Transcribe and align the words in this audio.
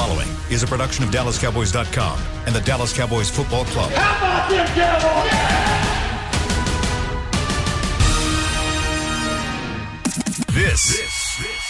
following 0.00 0.32
is 0.48 0.62
a 0.62 0.66
production 0.66 1.04
of 1.04 1.10
DallasCowboys.com 1.10 2.18
and 2.46 2.54
the 2.54 2.60
Dallas 2.62 2.90
Cowboys 2.96 3.28
Football 3.28 3.66
Club. 3.66 3.92
How 3.92 4.16
about 4.16 4.48
them 4.48 4.64
Cowboys? 4.72 5.28
This 10.56 11.04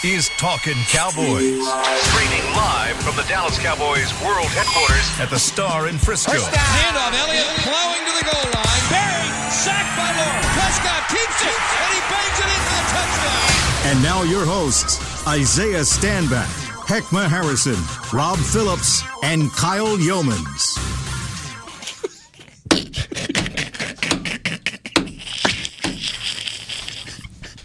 is 0.05 0.29
Talking 0.39 0.79
Cowboys. 0.87 1.59
Streaming 2.07 2.45
live 2.55 2.95
from 3.03 3.19
the 3.19 3.27
Dallas 3.27 3.59
Cowboys 3.59 4.07
World 4.23 4.47
Headquarters 4.55 5.11
at 5.19 5.29
the 5.29 5.37
Star 5.37 5.89
in 5.89 5.97
Frisco. 5.99 6.31
First 6.31 6.55
down. 6.55 6.63
Handoff. 6.79 7.11
Elliott 7.11 7.51
plowing 7.67 7.99
to 8.07 8.13
the 8.15 8.23
goal 8.31 8.47
line. 8.55 8.83
Barry 8.87 9.27
sacked 9.51 9.91
by 9.99 10.07
Lawrence. 10.07 10.47
Prescott 10.55 11.03
keeps 11.11 11.39
it, 11.43 11.51
and 11.51 11.91
he 11.91 12.01
bangs 12.07 12.39
it 12.39 12.47
in 12.47 12.61
for 12.63 12.79
the 12.79 12.87
touchdown. 12.95 13.91
And 13.91 13.99
now 13.99 14.23
your 14.23 14.45
hosts, 14.45 15.03
Isaiah 15.27 15.83
Stanback, 15.83 16.70
Heckma 16.91 17.25
Harrison, 17.25 17.77
Rob 18.11 18.37
Phillips, 18.37 19.01
and 19.23 19.49
Kyle 19.53 19.95
Youmans. 19.95 20.75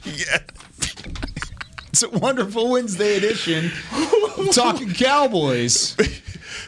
Yeah. 0.05 0.39
It's 1.89 2.05
a 2.05 2.09
wonderful 2.11 2.71
Wednesday 2.71 3.17
edition 3.17 3.73
Talking 4.53 4.93
Cowboys. 4.93 5.97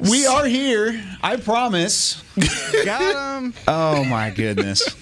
We 0.01 0.27
are 0.27 0.47
here, 0.47 1.01
I 1.23 1.37
promise. 1.37 2.21
Got 2.85 3.41
him. 3.41 3.55
Oh 3.69 4.03
my 4.03 4.31
goodness. 4.31 4.97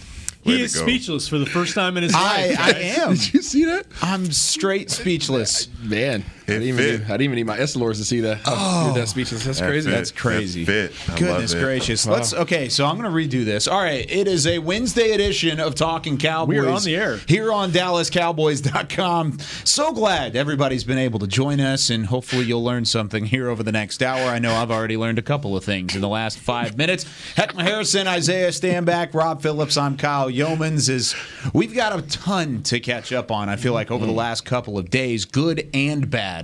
He 0.47 0.63
is 0.63 0.75
speechless 0.75 1.27
for 1.27 1.39
the 1.39 1.47
first 1.47 1.75
time 1.75 1.97
in 1.97 2.05
his 2.05 2.15
I, 2.15 2.49
life. 2.49 2.61
I 2.61 2.73
guys. 2.73 2.99
am. 2.99 3.15
Did 3.15 3.35
you 3.35 3.43
see 3.43 3.65
that? 3.65 3.87
I'm 4.01 4.31
straight 4.31 4.91
speechless. 4.91 5.69
Man, 5.83 6.25
I 6.49 6.53
didn't, 6.53 6.69
even 6.69 6.79
fit. 6.79 7.01
need, 7.01 7.05
I 7.07 7.09
didn't 7.09 7.23
even 7.23 7.35
need 7.37 7.47
my 7.47 7.59
Essilors 7.59 7.97
to 7.97 8.05
see 8.05 8.21
that. 8.21 8.41
Oh, 8.47 8.93
that 8.95 9.09
speechless. 9.09 9.45
That's 9.45 9.59
That 9.59 9.69
crazy. 9.69 9.91
fit. 9.91 9.97
That's 9.97 10.11
crazy. 10.13 10.65
That 10.65 10.93
fit. 10.93 11.11
I 11.13 11.19
Goodness 11.19 11.53
love 11.55 11.63
it. 11.63 11.65
gracious. 11.65 12.07
Let's 12.07 12.33
okay, 12.35 12.69
so 12.69 12.87
I'm 12.87 12.97
gonna 12.97 13.11
redo 13.11 13.45
this. 13.45 13.67
All 13.67 13.81
right, 13.83 14.09
it 14.11 14.29
is 14.29 14.47
a 14.47 14.59
Wednesday 14.59 15.11
edition 15.13 15.59
of 15.61 15.75
Talking 15.75 16.19
Cowboys. 16.19 16.49
We 16.49 16.59
are 16.59 16.69
on 16.69 16.83
the 16.83 16.95
air. 16.97 17.17
Here 17.27 17.53
on 17.53 17.73
DallasCowboys.com. 17.73 19.39
So 19.65 19.93
glad 19.93 20.37
everybody's 20.37 20.85
been 20.85 20.99
able 20.99 21.19
to 21.21 21.27
join 21.27 21.61
us, 21.61 21.91
and 21.91 22.07
hopefully 22.07 22.45
you'll 22.45 22.65
learn 22.65 22.85
something 22.85 23.27
here 23.27 23.49
over 23.49 23.63
the 23.63 23.73
next 23.73 24.03
hour. 24.03 24.29
I 24.31 24.39
know 24.39 24.55
I've 24.55 24.71
already 24.71 24.97
learned 24.97 25.19
a 25.19 25.23
couple 25.23 25.57
of 25.57 25.65
things 25.65 25.95
in 25.95 26.01
the 26.01 26.09
last 26.09 26.39
five 26.39 26.77
minutes. 26.77 27.05
Heckma 27.37 27.63
Harrison, 27.63 28.07
Isaiah 28.07 28.49
Stanback, 28.51 29.15
Rob 29.15 29.43
Phillips, 29.43 29.77
I'm 29.77 29.97
Kyle 29.97 30.31
Youmans. 30.31 30.89
Is 30.89 31.15
we've 31.53 31.75
got 31.75 31.99
a 31.99 32.03
ton 32.03 32.63
to 32.65 32.81
catch 32.81 33.13
up 33.13 33.31
on, 33.31 33.49
I 33.49 33.57
feel 33.57 33.73
like, 33.73 33.91
over 33.91 34.07
the 34.07 34.13
last 34.13 34.45
couple 34.45 34.79
of 34.79 34.91
days, 34.91 35.25
good 35.25 35.69
and 35.75 36.11
bad, 36.11 36.36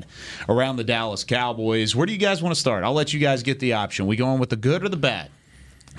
around 0.49 0.77
the 0.77 0.85
Dallas 0.85 1.25
Cowboys. 1.25 1.95
Where 1.97 2.07
do 2.07 2.13
you 2.13 2.19
guys 2.19 2.43
want 2.43 2.55
to 2.55 2.61
start? 2.61 2.85
I'll 2.85 2.93
let 2.95 3.13
you 3.13 3.21
guys 3.21 3.43
get 3.43 3.59
the 3.61 3.75
option. 3.75 4.07
We 4.07 4.17
going 4.17 4.39
with 4.41 4.51
the 4.51 4.57
good 4.57 4.83
or 4.85 4.89
the 4.89 4.97
bad 4.97 5.31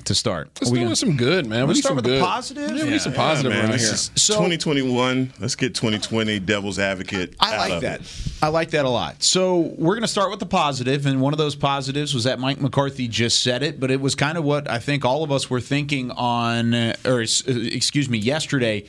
to 0.06 0.16
start? 0.16 0.50
Let's 0.60 0.72
we 0.72 0.80
do 0.80 0.86
gonna- 0.86 0.96
some 0.96 1.16
good, 1.18 1.46
man. 1.46 1.62
We 1.62 1.68
Let's 1.68 1.80
start 1.82 1.92
some 1.92 1.96
with 1.98 2.06
the 2.06 2.20
positive? 2.20 2.76
Yeah, 2.76 2.84
we 2.86 2.90
need 2.90 3.02
some 3.02 3.14
Yeah, 3.14 3.18
positive 3.20 3.52
man, 3.52 3.62
around 3.62 3.72
this 3.74 3.84
here. 3.84 3.94
is 3.94 4.12
So- 4.16 4.34
2021. 4.34 5.32
Let's 5.40 5.56
get 5.56 5.76
2020 5.76 6.40
devil's 6.40 6.80
advocate. 6.80 7.36
I 7.40 7.54
out 7.54 7.60
like 7.60 7.72
of 7.74 7.82
that. 7.84 8.02
it. 8.02 8.08
I 8.42 8.48
like 8.48 8.72
that 8.72 8.86
a 8.86 8.90
lot. 8.90 9.22
So 9.24 9.72
we're 9.78 9.94
going 9.94 10.02
to 10.02 10.08
start 10.08 10.32
with 10.32 10.40
the 10.40 10.46
positive, 10.48 11.06
and 11.06 11.22
one 11.22 11.32
of 11.32 11.38
those 11.38 11.56
positives 11.56 12.14
was 12.14 12.24
that 12.24 12.40
Mike 12.40 12.60
McCarthy 12.60 13.08
just 13.08 13.44
said 13.44 13.62
it, 13.64 13.80
but 13.80 13.92
it 13.92 14.02
was 14.02 14.16
kind 14.16 14.38
of 14.38 14.44
what 14.44 14.70
I 14.70 14.80
think 14.80 15.06
all 15.06 15.24
of 15.24 15.32
us 15.32 15.50
were 15.50 15.62
thinking 15.62 16.10
on, 16.12 16.74
or 17.06 17.22
uh, 17.22 17.26
excuse 17.48 18.10
me, 18.10 18.18
yesterday. 18.18 18.86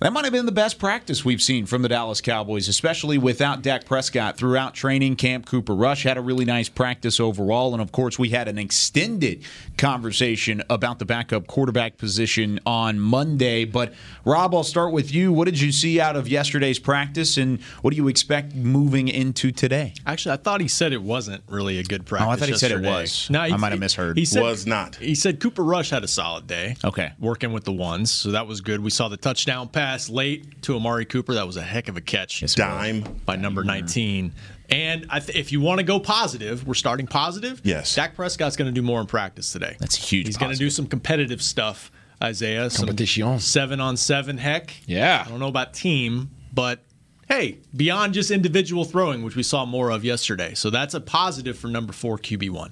That 0.00 0.14
might 0.14 0.24
have 0.24 0.32
been 0.32 0.46
the 0.46 0.50
best 0.52 0.78
practice 0.78 1.26
we've 1.26 1.42
seen 1.42 1.66
from 1.66 1.82
the 1.82 1.88
Dallas 1.90 2.22
Cowboys, 2.22 2.68
especially 2.68 3.18
without 3.18 3.60
Dak 3.60 3.84
Prescott 3.84 4.38
throughout 4.38 4.72
training 4.72 5.16
camp. 5.16 5.44
Cooper 5.44 5.74
Rush 5.74 6.04
had 6.04 6.16
a 6.16 6.22
really 6.22 6.46
nice 6.46 6.70
practice 6.70 7.20
overall, 7.20 7.74
and 7.74 7.82
of 7.82 7.92
course, 7.92 8.18
we 8.18 8.30
had 8.30 8.48
an 8.48 8.56
extended 8.56 9.42
conversation 9.76 10.62
about 10.70 11.00
the 11.00 11.04
backup 11.04 11.46
quarterback 11.46 11.98
position 11.98 12.58
on 12.64 12.98
Monday. 12.98 13.66
But 13.66 13.92
Rob, 14.24 14.54
I'll 14.54 14.64
start 14.64 14.94
with 14.94 15.12
you. 15.12 15.34
What 15.34 15.44
did 15.44 15.60
you 15.60 15.70
see 15.70 16.00
out 16.00 16.16
of 16.16 16.26
yesterday's 16.26 16.78
practice, 16.78 17.36
and 17.36 17.60
what 17.82 17.90
do 17.90 17.98
you 17.98 18.08
expect 18.08 18.54
moving 18.54 19.06
into 19.08 19.52
today? 19.52 19.92
Actually, 20.06 20.32
I 20.32 20.36
thought 20.38 20.62
he 20.62 20.68
said 20.68 20.94
it 20.94 21.02
wasn't 21.02 21.42
really 21.46 21.78
a 21.78 21.84
good 21.84 22.06
practice. 22.06 22.26
Oh, 22.26 22.30
I 22.30 22.36
thought 22.36 22.48
he 22.48 22.54
said 22.56 22.70
it 22.72 22.80
was. 22.80 23.28
No, 23.28 23.42
he- 23.42 23.52
I 23.52 23.56
might 23.58 23.72
have 23.72 23.80
misheard. 23.80 24.16
He 24.16 24.24
said, 24.24 24.42
Was 24.42 24.66
not. 24.66 24.96
He 24.96 25.14
said 25.14 25.40
Cooper 25.40 25.62
Rush 25.62 25.90
had 25.90 26.04
a 26.04 26.08
solid 26.08 26.46
day. 26.46 26.76
Okay. 26.86 27.12
working 27.20 27.52
with 27.52 27.64
the 27.64 27.72
ones, 27.72 28.10
so 28.10 28.30
that 28.30 28.46
was 28.46 28.62
good. 28.62 28.80
We 28.80 28.88
saw 28.88 29.08
the 29.08 29.18
touchdown 29.18 29.68
pass 29.68 29.89
late 30.10 30.62
to 30.62 30.76
Amari 30.76 31.04
Cooper. 31.04 31.34
That 31.34 31.46
was 31.46 31.56
a 31.56 31.62
heck 31.62 31.88
of 31.88 31.96
a 31.96 32.00
catch 32.00 32.40
Dime. 32.54 33.02
by 33.24 33.36
number 33.36 33.64
19. 33.64 34.32
And 34.68 35.06
I 35.10 35.18
th- 35.18 35.36
if 35.36 35.50
you 35.50 35.60
want 35.60 35.78
to 35.78 35.84
go 35.84 35.98
positive, 35.98 36.66
we're 36.66 36.74
starting 36.74 37.06
positive. 37.06 37.60
Yes. 37.64 37.94
Dak 37.94 38.14
Prescott's 38.14 38.56
going 38.56 38.72
to 38.72 38.74
do 38.74 38.82
more 38.82 39.00
in 39.00 39.06
practice 39.06 39.52
today. 39.52 39.76
That's 39.80 39.98
a 39.98 40.00
huge 40.00 40.26
He's 40.26 40.36
going 40.36 40.52
to 40.52 40.58
do 40.58 40.70
some 40.70 40.86
competitive 40.86 41.42
stuff, 41.42 41.90
Isaiah. 42.22 42.70
Some 42.70 42.86
Competition. 42.86 43.40
Seven 43.40 43.80
on 43.80 43.96
seven, 43.96 44.38
heck. 44.38 44.72
Yeah. 44.86 45.24
I 45.26 45.28
don't 45.28 45.40
know 45.40 45.48
about 45.48 45.74
team, 45.74 46.30
but 46.52 46.84
hey, 47.28 47.58
beyond 47.74 48.14
just 48.14 48.30
individual 48.30 48.84
throwing, 48.84 49.24
which 49.24 49.34
we 49.34 49.42
saw 49.42 49.64
more 49.64 49.90
of 49.90 50.04
yesterday. 50.04 50.54
So 50.54 50.70
that's 50.70 50.94
a 50.94 51.00
positive 51.00 51.58
for 51.58 51.66
number 51.68 51.92
four 51.92 52.16
QB1. 52.16 52.70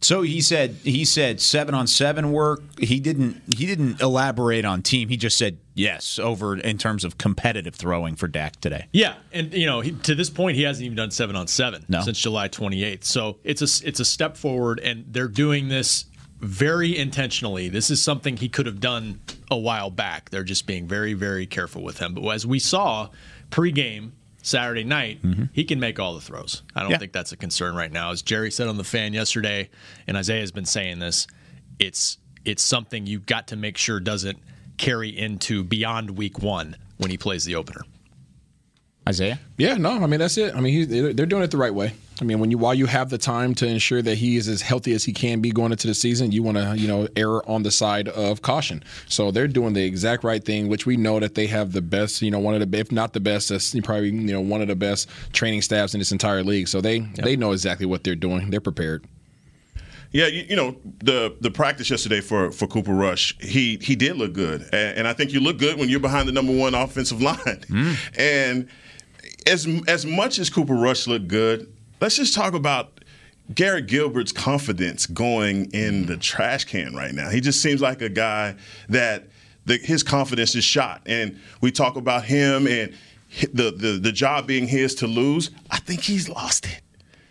So 0.00 0.22
he 0.22 0.40
said 0.40 0.76
he 0.84 1.04
said 1.04 1.40
seven 1.40 1.74
on 1.74 1.86
seven 1.86 2.30
work. 2.32 2.62
He 2.78 3.00
didn't 3.00 3.42
he 3.56 3.66
didn't 3.66 4.00
elaborate 4.00 4.64
on 4.64 4.82
team. 4.82 5.08
He 5.08 5.16
just 5.16 5.36
said 5.36 5.58
yes 5.74 6.18
over 6.18 6.56
in 6.56 6.78
terms 6.78 7.04
of 7.04 7.18
competitive 7.18 7.74
throwing 7.74 8.14
for 8.16 8.28
Dak 8.28 8.60
today. 8.60 8.86
Yeah, 8.92 9.14
and 9.32 9.52
you 9.52 9.66
know, 9.66 9.80
he, 9.80 9.92
to 9.92 10.14
this 10.14 10.30
point, 10.30 10.56
he 10.56 10.62
hasn't 10.62 10.84
even 10.84 10.96
done 10.96 11.10
seven 11.10 11.34
on 11.36 11.46
seven 11.48 11.84
No. 11.88 12.00
since 12.02 12.18
July 12.18 12.48
28th. 12.48 13.04
So 13.04 13.38
it's 13.44 13.60
a 13.62 13.88
it's 13.88 14.00
a 14.00 14.04
step 14.04 14.36
forward, 14.36 14.78
and 14.80 15.04
they're 15.08 15.28
doing 15.28 15.68
this 15.68 16.04
very 16.40 16.96
intentionally. 16.96 17.68
This 17.68 17.90
is 17.90 18.00
something 18.00 18.36
he 18.36 18.48
could 18.48 18.66
have 18.66 18.78
done 18.80 19.20
a 19.50 19.56
while 19.58 19.90
back. 19.90 20.30
They're 20.30 20.44
just 20.44 20.66
being 20.66 20.86
very 20.86 21.14
very 21.14 21.46
careful 21.46 21.82
with 21.82 21.98
him. 21.98 22.14
But 22.14 22.24
as 22.28 22.46
we 22.46 22.60
saw 22.60 23.08
pregame 23.50 24.10
Saturday 24.48 24.84
night, 24.84 25.20
he 25.52 25.64
can 25.64 25.78
make 25.78 25.98
all 26.00 26.14
the 26.14 26.20
throws. 26.20 26.62
I 26.74 26.80
don't 26.80 26.86
Mm-hmm. 26.86 26.92
Yeah. 26.92 26.98
think 26.98 27.12
that's 27.12 27.32
a 27.32 27.36
concern 27.36 27.74
right 27.74 27.92
now. 27.92 28.10
As 28.12 28.22
Jerry 28.22 28.50
said 28.50 28.66
on 28.68 28.76
the 28.78 28.84
fan 28.84 29.12
yesterday, 29.12 29.68
and 30.06 30.16
Isaiah 30.16 30.40
has 30.40 30.50
been 30.52 30.64
saying 30.64 30.98
this, 31.00 31.26
it's 31.78 32.18
it's 32.44 32.62
something 32.62 33.06
you've 33.06 33.26
got 33.26 33.48
to 33.48 33.56
make 33.56 33.76
sure 33.76 34.00
doesn't 34.00 34.38
carry 34.78 35.10
into 35.10 35.62
beyond 35.64 36.10
week 36.16 36.38
one 36.40 36.76
when 36.96 37.10
he 37.10 37.18
plays 37.18 37.44
the 37.44 37.54
opener. 37.56 37.82
Isaiah, 39.08 39.40
Yeah, 39.56 39.78
no, 39.78 39.92
I 39.92 40.06
mean 40.06 40.20
that's 40.20 40.36
it. 40.36 40.54
I 40.54 40.60
mean 40.60 40.74
he's, 40.74 40.88
they're 40.88 41.14
they're 41.14 41.24
doing 41.24 41.42
it 41.42 41.50
the 41.50 41.56
right 41.56 41.72
way. 41.72 41.94
I 42.20 42.24
mean 42.24 42.40
when 42.40 42.50
you 42.50 42.58
while 42.58 42.74
you 42.74 42.84
have 42.84 43.08
the 43.08 43.16
time 43.16 43.54
to 43.54 43.66
ensure 43.66 44.02
that 44.02 44.16
he 44.16 44.36
is 44.36 44.48
as 44.48 44.60
healthy 44.60 44.92
as 44.92 45.02
he 45.02 45.14
can 45.14 45.40
be 45.40 45.50
going 45.50 45.72
into 45.72 45.86
the 45.86 45.94
season, 45.94 46.30
you 46.30 46.42
want 46.42 46.58
to 46.58 46.76
you 46.76 46.86
know 46.86 47.08
err 47.16 47.48
on 47.48 47.62
the 47.62 47.70
side 47.70 48.08
of 48.08 48.42
caution. 48.42 48.84
So 49.06 49.30
they're 49.30 49.48
doing 49.48 49.72
the 49.72 49.82
exact 49.82 50.24
right 50.24 50.44
thing, 50.44 50.68
which 50.68 50.84
we 50.84 50.98
know 50.98 51.18
that 51.20 51.36
they 51.36 51.46
have 51.46 51.72
the 51.72 51.80
best, 51.80 52.20
you 52.20 52.30
know, 52.30 52.38
one 52.38 52.54
of 52.54 52.70
the 52.70 52.78
if 52.78 52.92
not 52.92 53.14
the 53.14 53.20
best, 53.20 53.48
that's 53.48 53.74
probably 53.80 54.10
you 54.10 54.32
know 54.32 54.42
one 54.42 54.60
of 54.60 54.68
the 54.68 54.76
best 54.76 55.08
training 55.32 55.62
staffs 55.62 55.94
in 55.94 56.00
this 56.00 56.12
entire 56.12 56.42
league. 56.42 56.68
So 56.68 56.82
they 56.82 56.98
they 56.98 57.34
know 57.34 57.52
exactly 57.52 57.86
what 57.86 58.04
they're 58.04 58.14
doing. 58.14 58.50
They're 58.50 58.60
prepared. 58.60 59.06
Yeah, 60.10 60.26
you, 60.26 60.44
you 60.48 60.56
know 60.56 60.76
the 61.02 61.36
the 61.40 61.50
practice 61.50 61.90
yesterday 61.90 62.20
for 62.20 62.50
for 62.50 62.66
Cooper 62.66 62.94
Rush, 62.94 63.36
he 63.40 63.78
he 63.82 63.94
did 63.94 64.16
look 64.16 64.32
good, 64.32 64.62
and, 64.72 64.98
and 64.98 65.08
I 65.08 65.12
think 65.12 65.32
you 65.32 65.40
look 65.40 65.58
good 65.58 65.78
when 65.78 65.88
you're 65.88 66.00
behind 66.00 66.28
the 66.28 66.32
number 66.32 66.56
one 66.56 66.74
offensive 66.74 67.20
line. 67.28 67.36
Mm. 67.36 67.96
And 68.18 68.68
as 69.48 69.66
as 69.88 70.06
much 70.06 70.38
as 70.38 70.50
Cooper 70.50 70.74
Rush 70.74 71.06
looked 71.06 71.28
good, 71.28 71.72
let's 72.00 72.16
just 72.16 72.34
talk 72.34 72.54
about 72.54 73.00
Garrett 73.54 73.86
Gilbert's 73.86 74.32
confidence 74.32 75.06
going 75.06 75.70
in 75.72 76.06
the 76.06 76.16
trash 76.16 76.64
can 76.64 76.94
right 76.94 77.14
now. 77.14 77.30
He 77.30 77.40
just 77.40 77.62
seems 77.62 77.80
like 77.80 78.02
a 78.02 78.08
guy 78.08 78.56
that 78.88 79.28
the, 79.64 79.78
his 79.78 80.02
confidence 80.02 80.54
is 80.54 80.64
shot, 80.64 81.02
and 81.06 81.38
we 81.60 81.70
talk 81.70 81.96
about 81.96 82.24
him 82.24 82.66
and 82.66 82.94
the, 83.52 83.70
the 83.70 83.98
the 84.00 84.12
job 84.12 84.46
being 84.46 84.66
his 84.66 84.94
to 84.96 85.06
lose. 85.06 85.50
I 85.70 85.78
think 85.78 86.00
he's 86.02 86.28
lost 86.28 86.66
it. 86.66 86.82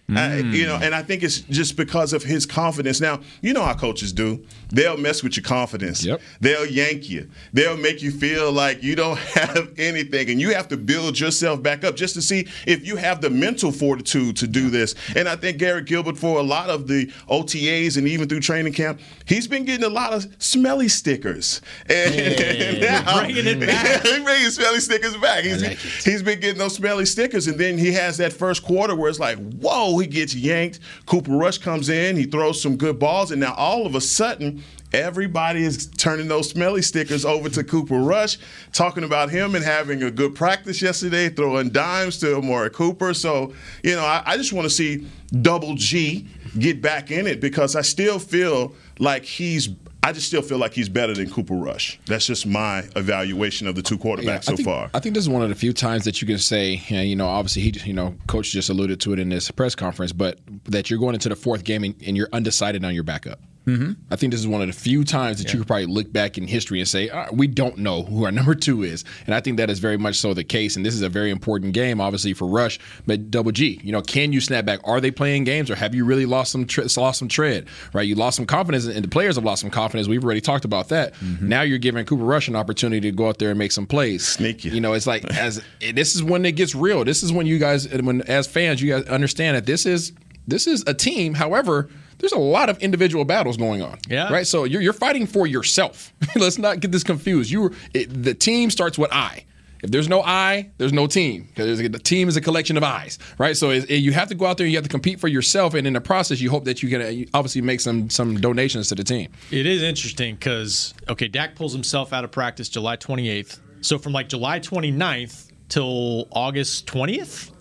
I- 0.10 0.38
you 0.38 0.66
know, 0.66 0.78
mm. 0.78 0.84
and 0.84 0.96
I 0.96 1.04
think 1.04 1.22
it's 1.22 1.42
just 1.42 1.76
because 1.76 2.14
of 2.14 2.24
his 2.24 2.46
confidence. 2.46 3.02
Now, 3.02 3.20
you 3.42 3.52
know 3.54 3.64
how 3.64 3.74
coaches 3.74 4.14
do. 4.14 4.46
They'll 4.70 4.98
mess 4.98 5.24
with 5.24 5.38
your 5.38 5.44
confidence. 5.44 6.04
Yep. 6.04 6.22
They'll 6.42 6.66
yank 6.66 7.10
you. 7.10 7.30
They'll 7.54 7.78
make 7.78 8.02
you 8.02 8.12
feel 8.12 8.52
like 8.52 8.84
you 8.84 8.96
don't 8.96 9.18
have 9.38 9.74
anything, 9.78 10.30
and 10.30 10.42
you 10.42 10.54
have 10.54 10.68
to 10.70 10.78
build 10.78 11.20
yourself 11.20 11.62
back 11.64 11.84
up 11.84 11.96
just 11.96 12.14
to 12.16 12.22
see 12.22 12.48
if 12.66 12.86
you 12.86 12.96
have 12.98 13.22
the 13.22 13.30
mental 13.30 13.72
fortitude 13.72 14.36
to 14.38 14.48
do 14.48 14.70
this. 14.70 14.96
And 15.16 15.28
I 15.28 15.36
think 15.36 15.58
Garrett 15.58 15.86
Gilbert, 15.86 16.18
for 16.18 16.40
a 16.40 16.44
lot 16.44 16.70
of 16.70 16.88
the 16.88 17.08
OTAs 17.30 17.98
and 17.98 18.08
even 18.08 18.28
through 18.28 18.42
training 18.42 18.74
camp, 18.74 19.00
he's 19.26 19.48
been 19.48 19.66
getting 19.66 19.86
a 19.86 19.90
lot 19.90 20.14
of 20.14 20.28
smelly 20.40 20.88
stickers. 20.88 21.62
And 21.90 22.82
now, 22.82 23.22
bringing 23.22 23.48
it 23.48 23.60
back. 23.60 24.02
he's 24.04 24.24
bringing 24.24 24.50
smelly 24.50 24.80
stickers 24.80 25.18
back. 25.18 25.44
He's, 25.44 25.62
he's 26.04 26.22
been 26.22 26.40
getting 26.40 26.58
those 26.58 26.76
smelly 26.76 27.06
stickers, 27.06 27.48
and 27.48 27.58
then 27.58 27.78
he 27.78 27.92
has 27.94 28.18
that 28.18 28.34
first 28.34 28.64
quarter 28.64 28.96
where 28.96 29.10
it's 29.10 29.20
like, 29.20 29.38
whoa, 29.38 29.98
he 29.98 30.08
gets 30.08 30.36
yanked. 30.36 30.80
Cooper 31.06 31.32
Rush 31.32 31.58
comes 31.58 31.90
in, 31.90 32.16
he 32.16 32.26
throws 32.26 32.62
some 32.62 32.78
good 32.78 33.00
balls, 33.00 33.32
and 33.32 33.42
now 33.42 33.54
all 33.56 33.86
of 33.86 33.96
a 33.96 34.02
sudden, 34.02 34.57
everybody 34.94 35.64
is 35.64 35.88
turning 35.88 36.28
those 36.28 36.50
smelly 36.50 36.82
stickers 36.82 37.26
over 37.26 37.50
to 37.50 37.64
Cooper 37.64 38.00
Rush, 38.00 38.38
talking 38.72 39.04
about 39.04 39.30
him 39.30 39.56
and 39.56 39.64
having 39.64 40.04
a 40.04 40.12
good 40.12 40.36
practice 40.36 40.82
yesterday, 40.82 41.30
throwing 41.30 41.70
dimes 41.70 42.18
to 42.20 42.38
Amari 42.38 42.70
Cooper. 42.70 43.14
So, 43.14 43.54
you 43.84 43.96
know, 43.96 44.06
I, 44.06 44.24
I 44.26 44.38
just 44.38 44.54
want 44.54 44.66
to 44.66 44.70
see 44.70 45.08
Double 45.42 45.76
G 45.76 46.28
get 46.58 46.82
back 46.82 47.12
in 47.12 47.28
it 47.28 47.40
because 47.42 47.76
I 47.76 47.82
still 47.82 48.20
feel 48.20 48.74
like 49.00 49.26
he's. 49.26 49.70
I 50.04 50.14
just 50.14 50.28
still 50.28 50.44
feel 50.44 50.58
like 50.58 50.72
he's 50.72 50.88
better 50.88 51.14
than 51.14 51.30
Cooper 51.30 51.56
Rush. 51.56 52.00
That's 52.06 52.26
just 52.26 52.46
my 52.46 52.88
evaluation 52.96 53.68
of 53.68 53.76
the 53.76 53.82
two 53.82 53.98
quarterbacks 53.98 54.24
Yeah, 54.24 54.40
so 54.40 54.56
think, 54.56 54.66
far. 54.66 54.90
I 54.94 55.00
think 55.00 55.16
this 55.16 55.24
is 55.24 55.30
one 55.30 55.42
of 55.42 55.50
the 55.50 55.56
few 55.56 55.74
times 55.74 56.06
that 56.06 56.22
you 56.22 56.28
can 56.28 56.38
say, 56.38 56.76
you 56.88 57.16
know, 57.18 57.28
obviously 57.28 57.64
he, 57.64 57.74
you 57.84 57.94
know, 57.94 58.16
coach 58.26 58.52
just 58.52 58.70
alluded 58.70 59.02
to 59.02 59.12
it 59.12 59.20
in 59.20 59.28
this 59.28 59.52
press 59.52 59.76
conference, 59.76 60.14
but 60.14 60.40
that 60.66 60.90
you're 60.90 61.00
going 61.00 61.16
into 61.16 61.28
the 61.28 61.36
fourth 61.36 61.66
game 61.66 61.84
and, 61.84 61.94
and 62.06 62.16
you're 62.16 62.30
undecided 62.32 62.86
on 62.86 62.94
your 62.94 63.04
backup. 63.04 63.42
Mm-hmm. 63.68 63.92
I 64.10 64.16
think 64.16 64.32
this 64.32 64.40
is 64.40 64.48
one 64.48 64.62
of 64.62 64.68
the 64.68 64.74
few 64.74 65.04
times 65.04 65.44
that 65.44 65.52
you 65.52 65.60
could 65.60 65.68
probably 65.68 65.88
look 65.88 66.12
back 66.14 66.38
in 66.38 66.48
history 66.48 66.80
and 66.80 66.88
say, 66.88 67.10
"All 67.10 67.20
right, 67.20 67.34
we 67.36 67.48
don't 67.48 67.78
know 67.78 68.04
who 68.04 68.24
our 68.24 68.32
number 68.38 68.56
two 68.56 68.84
is. 68.84 69.04
And 69.26 69.36
I 69.36 69.42
think 69.42 69.58
that 69.58 69.70
is 69.70 69.80
very 69.80 69.98
much 69.98 70.16
so 70.16 70.34
the 70.34 70.46
case. 70.46 70.78
And 70.78 70.86
this 70.86 70.94
is 70.94 71.02
a 71.02 71.10
very 71.10 71.30
important 71.32 71.74
game, 71.74 72.00
obviously, 72.00 72.34
for 72.34 72.48
Rush, 72.48 72.80
but 73.06 73.30
Double 73.30 73.52
G. 73.52 73.82
You 73.84 73.92
know, 73.92 74.02
can 74.02 74.32
you 74.32 74.40
snap 74.40 74.66
back? 74.66 74.80
Are 74.86 75.02
they 75.02 75.12
playing 75.12 75.44
games 75.44 75.70
or 75.70 75.76
have 75.76 75.94
you 75.94 76.06
really 76.06 76.26
lost 76.26 76.52
some 76.52 76.66
tre- 76.66 76.88
lost 76.96 77.20
some 77.20 77.28
tread? 77.28 77.68
Right? 77.92 78.08
You 78.08 78.16
lost 78.16 78.38
some 78.38 78.46
confidence, 78.46 78.86
and 78.86 79.04
the 79.04 79.10
players 79.10 79.36
have 79.36 79.44
lost 79.44 79.62
some 79.62 79.70
confidence. 79.70 80.08
We've 80.08 80.24
already 80.24 80.42
talked 80.42 80.64
about 80.64 80.88
that. 80.90 81.14
Now 81.42 81.62
you're 81.62 81.78
giving 81.78 82.06
Cooper 82.06 82.24
Rush 82.24 82.48
an 82.48 82.56
opportunity 82.56 83.12
to 83.12 83.16
go 83.16 83.28
out 83.28 83.40
there 83.40 83.50
and 83.50 83.60
make 83.60 83.74
some 83.74 83.86
plays. 83.86 84.26
Sneaky. 84.26 84.70
You 84.70 84.80
know, 84.80 84.94
it's 84.94 85.08
like 85.08 85.26
as 85.38 85.62
this 85.94 86.16
is 86.16 86.24
when 86.24 86.46
it 86.46 86.54
gets 86.54 86.74
real. 86.74 87.04
This 87.04 87.22
is 87.22 87.34
when 87.34 87.46
you 87.48 87.60
guys, 87.60 87.88
when 87.90 88.22
as 88.22 88.48
fans, 88.48 88.82
you 88.82 88.94
guys 88.94 89.06
understand 89.08 89.58
that 89.58 89.66
this 89.66 89.86
is 89.86 90.14
this 90.48 90.68
is 90.68 90.84
a 90.88 90.94
team. 90.94 91.34
However, 91.34 91.90
there's 92.20 92.32
a 92.34 92.38
lot 92.40 92.70
of 92.70 92.78
individual 92.80 93.26
battles 93.26 93.58
going 93.58 93.82
on. 93.82 94.00
Yeah. 94.10 94.32
Right. 94.32 94.48
So 94.48 94.64
you're 94.64 94.82
you're 94.82 94.94
fighting 94.94 95.28
for 95.28 95.48
yourself. 95.48 96.14
Let's 96.36 96.58
not 96.58 96.80
get 96.80 96.92
this 96.92 97.04
confused. 97.04 97.52
You 97.52 97.74
it, 97.94 98.24
the 98.24 98.34
team 98.34 98.70
starts 98.72 98.98
with 98.98 99.12
I. 99.14 99.44
If 99.84 99.92
there's 99.92 100.10
no 100.10 100.24
I, 100.24 100.72
there's 100.80 100.92
no 100.92 101.06
team 101.06 101.44
because 101.54 101.78
the 101.78 102.00
team 102.00 102.28
is 102.28 102.36
a 102.36 102.42
collection 102.42 102.78
of 102.78 102.84
eyes, 102.84 103.20
right? 103.38 103.56
So 103.56 103.70
it, 103.70 103.88
it- 103.92 103.98
you 103.98 104.12
have 104.12 104.28
to 104.30 104.36
go 104.36 104.48
out 104.48 104.58
there, 104.58 104.66
you 104.66 104.76
have 104.76 104.84
to 104.84 104.90
compete 104.90 105.20
for 105.20 105.28
yourself, 105.28 105.76
and 105.76 105.86
in 105.86 105.94
the 105.94 106.02
process, 106.02 106.42
you 106.42 106.50
hope 106.50 106.66
that 106.66 106.82
you 106.82 106.90
can 106.90 107.02
uh, 107.02 107.26
obviously 107.36 107.62
make 107.62 107.80
some 107.80 108.10
some 108.10 108.42
donations 108.42 108.90
to 108.90 108.96
the 108.96 109.04
team. 109.04 109.32
It 109.52 109.68
is 109.68 109.84
interesting 109.84 110.34
because 110.34 110.96
okay, 111.08 111.28
Dak 111.28 111.56
pulls 111.56 111.74
himself 111.74 112.12
out 112.12 112.24
of 112.24 112.32
practice 112.32 112.70
July 112.70 112.98
28th. 112.98 113.60
So 113.82 114.00
from 114.00 114.14
like 114.14 114.30
July 114.30 114.60
29th 114.60 115.52
till 115.70 116.28
August 116.32 116.88
20th, 116.88 117.52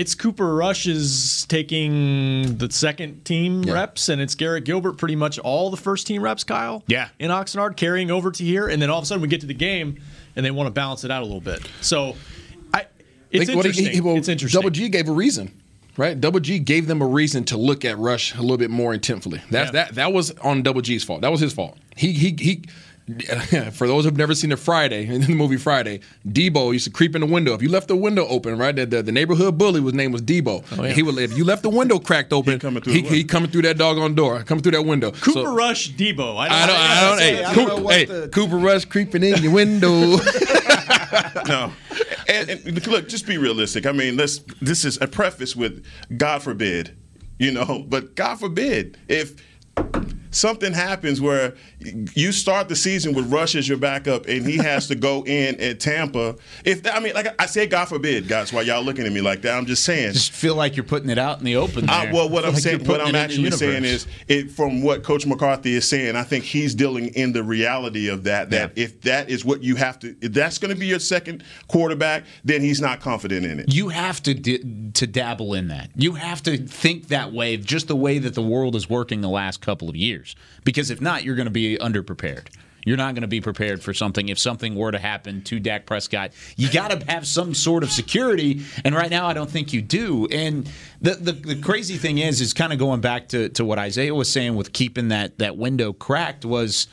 it's 0.00 0.14
Cooper 0.14 0.54
Rush 0.54 0.86
is 0.86 1.44
taking 1.48 2.56
the 2.56 2.70
second 2.70 3.24
team 3.24 3.62
Yeah. 3.64 3.72
reps, 3.74 4.08
and 4.08 4.20
it's 4.20 4.34
Garrett 4.34 4.64
Gilbert 4.64 4.94
pretty 4.94 5.16
much 5.16 5.38
all 5.38 5.70
the 5.70 5.76
first 5.76 6.06
team 6.06 6.22
reps. 6.22 6.44
Kyle, 6.44 6.84
Yeah. 6.86 7.08
in 7.18 7.30
Oxnard 7.30 7.76
carrying 7.76 8.10
over 8.10 8.30
to 8.30 8.44
here, 8.44 8.68
and 8.68 8.80
then 8.80 8.90
all 8.90 8.98
of 8.98 9.02
a 9.04 9.06
sudden 9.06 9.22
we 9.22 9.28
get 9.28 9.40
to 9.40 9.46
the 9.46 9.54
game, 9.54 9.96
and 10.36 10.44
they 10.46 10.50
want 10.50 10.66
to 10.68 10.70
balance 10.70 11.04
it 11.04 11.10
out 11.10 11.22
a 11.22 11.26
little 11.26 11.40
bit. 11.40 11.60
So, 11.80 12.14
I 12.72 12.86
it's 13.30 13.46
Think 13.46 13.56
what 13.56 13.64
he- 13.66 13.70
interesting. 13.70 13.92
he- 13.94 14.00
well, 14.00 14.16
it's 14.16 14.28
interesting. 14.28 14.58
Double 14.60 14.70
G 14.70 14.88
gave 14.88 15.08
a 15.08 15.12
reason, 15.12 15.50
right? 15.96 16.18
Double 16.20 16.40
G 16.40 16.58
gave 16.60 16.86
them 16.86 17.02
a 17.02 17.06
reason 17.06 17.42
to 17.44 17.56
look 17.56 17.84
at 17.84 17.98
Rush 17.98 18.34
a 18.34 18.40
little 18.40 18.56
bit 18.56 18.70
more 18.70 18.94
intentfully. 18.94 19.40
That's 19.50 19.68
Yeah. 19.68 19.84
that 19.84 19.94
that 19.96 20.12
was 20.12 20.30
on 20.42 20.62
Double 20.62 20.80
G's 20.80 21.02
fault. 21.02 21.22
That 21.22 21.32
was 21.32 21.40
his 21.40 21.52
fault. 21.52 21.76
He 21.96 22.12
he 22.12 22.36
he. 22.38 22.62
For 23.72 23.86
those 23.86 24.04
who've 24.04 24.16
never 24.16 24.34
seen 24.34 24.50
the 24.50 24.56
Friday 24.56 25.06
in 25.06 25.20
the 25.26 25.34
movie 25.34 25.56
Friday, 25.56 26.00
Debo 26.26 26.72
used 26.72 26.84
to 26.84 26.90
creep 26.90 27.14
in 27.14 27.20
the 27.22 27.26
window. 27.26 27.54
If 27.54 27.62
you 27.62 27.70
left 27.70 27.88
the 27.88 27.96
window 27.96 28.26
open, 28.28 28.58
right, 28.58 28.74
the, 28.76 28.84
the, 28.84 29.02
the 29.02 29.12
neighborhood 29.12 29.56
bully 29.56 29.80
was 29.80 29.94
name 29.94 30.12
was 30.12 30.20
Debo. 30.22 30.64
Oh, 30.78 30.82
he 30.82 31.02
would 31.02 31.16
if 31.18 31.36
you 31.36 31.44
left 31.44 31.62
the 31.62 31.70
window 31.70 31.98
cracked 31.98 32.32
open, 32.32 32.58
coming 32.58 32.82
through 32.82 32.92
he, 32.92 33.00
he 33.02 33.24
coming 33.24 33.50
through 33.50 33.62
that 33.62 33.78
doggone 33.78 34.14
door, 34.14 34.42
coming 34.42 34.62
through 34.62 34.72
that 34.72 34.84
window. 34.84 35.10
Cooper 35.12 35.30
So- 35.44 35.54
Rush, 35.54 35.92
Debo. 35.92 36.36
I 36.38 36.48
don't, 36.48 36.52
I 36.52 36.66
don't, 36.66 36.76
I 36.76 37.08
don't, 37.08 37.18
hey, 37.18 37.44
I 37.44 37.54
don't 37.54 37.54
Cooper, 37.54 37.76
know 37.76 37.82
what 37.82 37.94
hey, 37.94 38.04
the- 38.04 38.28
Cooper 38.28 38.56
Rush 38.58 38.84
creeping 38.84 39.22
in 39.22 39.42
your 39.42 39.52
window. 39.52 40.16
no. 41.46 41.72
And, 42.28 42.50
and 42.50 42.86
look, 42.86 43.08
just 43.08 43.26
be 43.26 43.38
realistic. 43.38 43.86
I 43.86 43.92
mean, 43.92 44.16
let's. 44.16 44.40
This 44.60 44.84
is 44.84 45.00
a 45.00 45.06
preface 45.06 45.56
with 45.56 45.84
God 46.16 46.42
forbid, 46.42 46.94
you 47.38 47.50
know. 47.52 47.84
But 47.88 48.14
God 48.14 48.38
forbid 48.38 48.98
if 49.08 49.34
something 50.30 50.72
happens 50.72 51.20
where 51.20 51.54
you 52.14 52.32
start 52.32 52.68
the 52.68 52.76
season 52.76 53.14
with 53.14 53.32
Rush 53.32 53.54
as 53.54 53.68
your 53.68 53.78
backup 53.78 54.26
and 54.26 54.46
he 54.46 54.56
has 54.58 54.86
to 54.88 54.94
go 54.94 55.22
in 55.26 55.60
at 55.60 55.80
Tampa. 55.80 56.36
If 56.64 56.82
that, 56.84 56.94
I 56.96 57.00
mean, 57.00 57.14
like 57.14 57.34
I 57.40 57.46
say, 57.46 57.66
God 57.66 57.86
forbid, 57.86 58.28
guys. 58.28 58.52
Why 58.52 58.62
y'all 58.62 58.82
looking 58.82 59.06
at 59.06 59.12
me 59.12 59.20
like 59.20 59.42
that? 59.42 59.56
I'm 59.56 59.66
just 59.66 59.84
saying. 59.84 60.12
Just 60.12 60.32
feel 60.32 60.54
like 60.54 60.76
you're 60.76 60.84
putting 60.84 61.10
it 61.10 61.18
out 61.18 61.38
in 61.38 61.44
the 61.44 61.56
open. 61.56 61.88
I, 61.88 62.12
well, 62.12 62.28
what 62.28 62.44
I'm 62.44 62.54
like 62.54 62.62
saying, 62.62 62.84
what 62.84 63.00
I'm 63.00 63.06
it 63.06 63.08
in 63.08 63.12
the 63.14 63.18
actually 63.18 63.50
saying 63.52 63.84
is, 63.84 64.06
it 64.28 64.50
from 64.50 64.82
what 64.82 65.02
Coach 65.02 65.26
McCarthy 65.26 65.74
is 65.74 65.86
saying, 65.88 66.16
I 66.16 66.22
think 66.24 66.44
he's 66.44 66.74
dealing 66.74 67.08
in 67.14 67.32
the 67.32 67.42
reality 67.42 68.08
of 68.08 68.24
that. 68.24 68.50
That 68.50 68.72
Yeah. 68.76 68.84
if 68.84 69.00
that 69.02 69.30
is 69.30 69.44
what 69.44 69.62
you 69.62 69.76
have 69.76 69.98
to, 70.00 70.16
if 70.20 70.32
that's 70.32 70.58
going 70.58 70.72
to 70.74 70.78
be 70.78 70.86
your 70.86 70.98
second 70.98 71.44
quarterback, 71.68 72.24
then 72.44 72.60
he's 72.62 72.80
not 72.80 73.00
confident 73.00 73.44
in 73.46 73.60
it. 73.60 73.72
you 73.74 73.88
have 73.88 74.22
to 74.22 74.34
di- 74.34 74.90
to 74.94 75.06
dabble 75.06 75.54
in 75.54 75.68
that. 75.68 75.90
You 75.96 76.12
have 76.14 76.42
to 76.44 76.56
think 76.56 77.08
that 77.08 77.32
way, 77.32 77.56
just 77.56 77.88
the 77.88 77.96
way 77.96 78.18
that 78.18 78.34
the 78.34 78.42
world 78.42 78.74
is 78.74 78.88
working 78.90 79.20
the 79.20 79.28
last 79.28 79.60
couple 79.60 79.88
of 79.88 79.96
years. 79.96 80.17
Because 80.64 80.90
if 80.90 81.00
not, 81.00 81.24
you're 81.24 81.36
going 81.36 81.46
to 81.46 81.50
be 81.50 81.76
underprepared. 81.78 82.48
You're 82.84 82.96
not 82.96 83.14
going 83.14 83.22
to 83.22 83.28
be 83.28 83.40
prepared 83.40 83.82
for 83.82 83.92
something 83.92 84.28
if 84.28 84.38
something 84.38 84.74
were 84.74 84.92
to 84.92 84.98
happen 84.98 85.42
to 85.42 85.60
Dak 85.60 85.84
Prescott. 85.84 86.32
You 86.56 86.70
got 86.70 86.90
to 86.90 87.12
have 87.12 87.26
some 87.26 87.52
sort 87.52 87.82
of 87.82 87.90
security, 87.90 88.62
and 88.84 88.94
right 88.94 89.10
now 89.10 89.26
I 89.26 89.34
don't 89.34 89.50
think 89.50 89.72
you 89.72 89.82
do. 89.82 90.26
And 90.26 90.70
the 91.00 91.14
the, 91.14 91.32
the 91.32 91.60
crazy 91.60 91.96
thing 91.96 92.18
is, 92.18 92.40
is 92.40 92.54
kind 92.54 92.72
of 92.72 92.78
going 92.78 93.00
back 93.00 93.28
to, 93.28 93.48
to 93.50 93.64
what 93.64 93.78
Isaiah 93.78 94.14
was 94.14 94.32
saying 94.32 94.56
with 94.56 94.72
keeping 94.72 95.08
that 95.08 95.38
that 95.38 95.56
window 95.56 95.92
cracked 95.92 96.44
was 96.44 96.88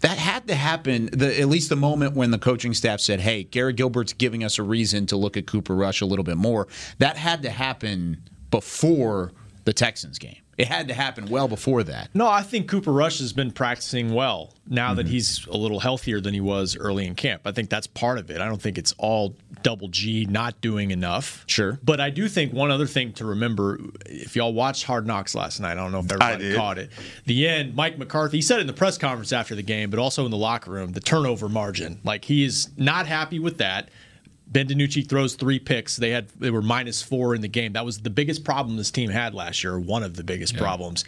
that 0.00 0.18
had 0.18 0.46
to 0.48 0.54
happen. 0.54 1.08
The, 1.12 1.40
at 1.40 1.48
least 1.48 1.70
the 1.70 1.76
moment 1.76 2.14
when 2.14 2.30
the 2.30 2.38
coaching 2.38 2.74
staff 2.74 3.00
said, 3.00 3.20
"Hey, 3.20 3.42
Gary 3.42 3.72
Gilbert's 3.72 4.12
giving 4.12 4.44
us 4.44 4.58
a 4.58 4.62
reason 4.62 5.06
to 5.06 5.16
look 5.16 5.36
at 5.36 5.46
Cooper 5.46 5.74
Rush 5.74 6.02
a 6.02 6.06
little 6.06 6.24
bit 6.24 6.36
more." 6.36 6.68
That 6.98 7.16
had 7.16 7.42
to 7.42 7.50
happen 7.50 8.22
before 8.50 9.32
the 9.64 9.72
Texans 9.72 10.18
game. 10.18 10.41
It 10.62 10.68
had 10.68 10.88
to 10.88 10.94
happen 10.94 11.26
well 11.28 11.48
before 11.48 11.82
that. 11.84 12.08
No, 12.14 12.26
I 12.28 12.42
think 12.42 12.68
Cooper 12.68 12.92
Rush 12.92 13.18
has 13.18 13.32
been 13.32 13.50
practicing 13.50 14.14
well 14.14 14.54
now 14.68 14.88
Mm-hmm. 14.90 14.96
that 14.98 15.08
he's 15.08 15.44
a 15.46 15.56
little 15.56 15.80
healthier 15.80 16.20
than 16.20 16.32
he 16.34 16.40
was 16.40 16.76
early 16.76 17.04
in 17.06 17.14
camp. 17.16 17.42
I 17.46 17.52
think 17.52 17.68
that's 17.68 17.86
part 17.88 18.18
of 18.18 18.30
it. 18.30 18.40
I 18.40 18.46
don't 18.46 18.62
think 18.62 18.78
it's 18.78 18.94
all 18.98 19.34
double 19.62 19.88
G 19.88 20.24
not 20.26 20.60
doing 20.60 20.90
enough. 20.92 21.44
Sure. 21.46 21.78
But 21.84 22.00
I 22.00 22.10
do 22.10 22.28
think 22.28 22.52
one 22.52 22.70
other 22.70 22.86
thing 22.86 23.12
to 23.14 23.24
remember 23.24 23.78
if 24.06 24.34
y'all 24.36 24.52
watched 24.52 24.84
Hard 24.84 25.06
Knocks 25.06 25.34
last 25.34 25.60
night, 25.60 25.72
I 25.72 25.74
don't 25.74 25.90
know 25.92 25.98
if 26.00 26.12
everybody 26.12 26.54
caught 26.54 26.78
it. 26.78 26.90
The 27.26 27.48
end, 27.48 27.74
Mike 27.74 27.98
McCarthy, 27.98 28.38
he 28.38 28.42
said 28.42 28.58
it 28.58 28.62
in 28.62 28.66
the 28.66 28.72
press 28.72 28.96
conference 28.98 29.32
after 29.32 29.54
the 29.54 29.62
game, 29.62 29.90
but 29.90 29.98
also 29.98 30.24
in 30.24 30.30
the 30.30 30.36
locker 30.36 30.70
room, 30.70 30.92
the 30.92 31.00
turnover 31.00 31.48
margin. 31.48 32.00
Like 32.04 32.24
he 32.24 32.44
is 32.44 32.70
not 32.76 33.06
happy 33.06 33.38
with 33.38 33.58
that. 33.58 33.88
Ben 34.52 34.68
DiNucci 34.68 35.08
throws 35.08 35.34
three 35.34 35.58
picks. 35.58 35.96
They 35.96 36.10
had 36.10 36.28
they 36.38 36.50
were 36.50 36.62
minus 36.62 37.02
four 37.02 37.34
in 37.34 37.40
the 37.40 37.48
game. 37.48 37.72
That 37.72 37.84
was 37.84 37.98
the 38.02 38.10
biggest 38.10 38.44
problem 38.44 38.76
this 38.76 38.90
team 38.90 39.10
had 39.10 39.34
last 39.34 39.64
year. 39.64 39.78
One 39.78 40.02
of 40.02 40.16
the 40.16 40.24
biggest 40.24 40.56
problems. 40.56 41.04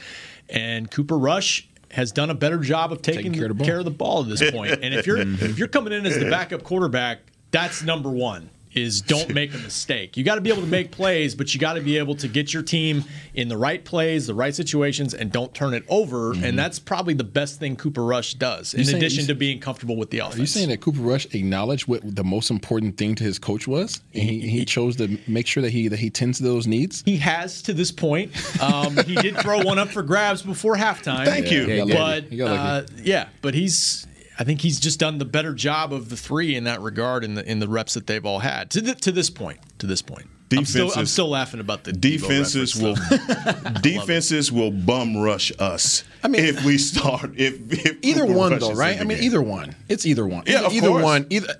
And 0.48 0.90
Cooper 0.90 1.18
Rush 1.18 1.66
has 1.90 2.10
done 2.10 2.30
a 2.30 2.34
better 2.34 2.58
job 2.58 2.90
of 2.90 3.02
taking, 3.02 3.32
Taking 3.32 3.34
care 3.34 3.44
of 3.44 3.48
the 3.50 3.54
ball. 3.54 3.66
care 3.66 3.78
of 3.78 3.84
the 3.84 3.90
ball 3.90 4.22
at 4.22 4.28
this 4.28 4.50
point. 4.50 4.72
And 4.82 4.94
if 4.94 5.06
you're 5.06 5.18
if 5.20 5.58
you're 5.58 5.68
coming 5.68 5.92
in 5.92 6.06
as 6.06 6.18
the 6.18 6.30
backup 6.30 6.62
quarterback, 6.64 7.20
that's 7.50 7.82
number 7.82 8.10
one. 8.10 8.50
Is 8.74 9.00
don't 9.00 9.32
make 9.32 9.54
a 9.54 9.58
mistake. 9.58 10.16
You 10.16 10.24
got 10.24 10.34
to 10.36 10.40
be 10.40 10.50
able 10.50 10.62
to 10.62 10.68
make 10.68 10.90
plays, 10.90 11.34
but 11.34 11.54
you 11.54 11.60
got 11.60 11.74
to 11.74 11.80
be 11.80 11.96
able 11.98 12.14
to 12.16 12.28
get 12.28 12.52
your 12.52 12.62
team 12.62 13.04
in 13.34 13.48
the 13.48 13.56
right 13.56 13.84
plays, 13.84 14.26
the 14.26 14.34
right 14.34 14.54
situations, 14.54 15.14
and 15.14 15.30
don't 15.30 15.54
turn 15.54 15.74
it 15.74 15.84
over. 15.88 16.32
And 16.32 16.58
that's 16.58 16.78
probably 16.78 17.14
the 17.14 17.24
best 17.24 17.60
thing 17.60 17.76
Cooper 17.76 18.04
Rush 18.04 18.34
does, 18.34 18.74
in 18.74 18.84
saying- 18.84 18.96
addition 18.96 19.20
you- 19.22 19.26
to 19.28 19.34
being 19.34 19.60
comfortable 19.60 19.96
with 19.96 20.10
the 20.10 20.18
offense. 20.18 20.36
Are 20.36 20.40
you 20.40 20.46
saying 20.46 20.68
that 20.70 20.80
Cooper 20.80 21.00
Rush 21.00 21.26
acknowledged 21.34 21.86
what 21.86 22.00
the 22.04 22.24
most 22.24 22.50
important 22.50 22.96
thing 22.96 23.14
to 23.16 23.24
his 23.24 23.38
coach 23.38 23.66
was, 23.68 24.00
and 24.12 24.22
he, 24.22 24.40
he 24.40 24.64
chose 24.64 24.96
to 24.96 25.18
make 25.28 25.46
sure 25.46 25.62
that 25.62 25.70
he 25.70 25.88
that 25.88 25.98
he 26.00 26.10
tends 26.10 26.38
to 26.38 26.44
those 26.44 26.66
needs? 26.66 27.02
He 27.04 27.16
has 27.18 27.62
to 27.62 27.72
this 27.74 27.92
point. 27.92 28.32
Um, 28.60 28.96
he 29.04 29.14
did 29.14 29.36
throw 29.38 29.60
one 29.62 29.78
up 29.78 29.88
for 29.88 30.02
grabs 30.02 30.42
before 30.42 30.76
halftime. 30.76 31.24
Thank 31.24 31.50
you. 31.50 31.66
Yeah, 31.66 31.66
he 31.66 31.78
got 31.78 31.88
lucky. 31.88 32.20
But 32.20 32.32
He 32.32 32.42
uh, 32.42 32.82
yeah, 33.02 33.28
but 33.42 33.54
he's. 33.54 34.06
I 34.38 34.44
think 34.44 34.60
he's 34.62 34.80
just 34.80 34.98
done 34.98 35.18
the 35.18 35.24
better 35.24 35.54
job 35.54 35.92
of 35.92 36.08
the 36.08 36.16
three 36.16 36.56
in 36.56 36.64
that 36.64 36.80
regard 36.80 37.22
in 37.24 37.34
the 37.34 37.48
in 37.48 37.60
the 37.60 37.68
reps 37.68 37.94
that 37.94 38.06
they've 38.06 38.24
all 38.24 38.40
had 38.40 38.70
to 38.72 38.80
the, 38.80 38.94
to 38.96 39.12
this 39.12 39.30
point. 39.30 39.60
To 39.78 39.86
this 39.86 40.02
point, 40.02 40.26
I'm 40.56 40.64
still 40.64 40.90
I'm 40.96 41.06
still 41.06 41.28
laughing 41.28 41.60
about 41.60 41.84
the 41.84 41.92
Defenses 41.92 42.74
will 42.74 42.94
defenses 43.82 44.50
will 44.52 44.70
bum 44.70 45.16
rush 45.16 45.52
us. 45.58 46.04
I 46.22 46.28
mean- 46.28 46.44
if 46.44 46.64
we 46.64 46.78
start 46.78 47.32
if, 47.36 47.60
if 47.72 47.98
Either 48.02 48.26
one, 48.26 48.58
though, 48.58 48.72
right? 48.74 49.00
I 49.00 49.04
mean, 49.04 49.18
game. 49.18 49.26
either 49.26 49.42
one. 49.42 49.74
It's 49.88 50.06
either 50.06 50.26
one. 50.26 50.44
Yeah, 50.46 50.58
either, 50.58 50.66
of 50.66 50.72
either 50.74 50.92
one. 50.92 51.26
Either 51.30 51.54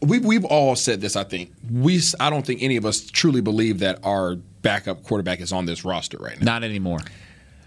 we've 0.00 0.24
we've 0.24 0.44
all 0.44 0.76
said 0.76 1.00
this. 1.00 1.16
I 1.16 1.24
think 1.24 1.52
we. 1.70 2.00
I 2.20 2.30
don't 2.30 2.44
think 2.46 2.62
any 2.62 2.76
of 2.76 2.84
us 2.86 3.00
truly 3.00 3.40
believe 3.40 3.78
that 3.80 4.00
our 4.04 4.36
backup 4.36 5.02
quarterback 5.04 5.40
is 5.40 5.52
on 5.52 5.66
this 5.66 5.84
roster 5.84 6.18
right 6.18 6.38
now. 6.40 6.52
Not 6.52 6.64
anymore. 6.64 7.00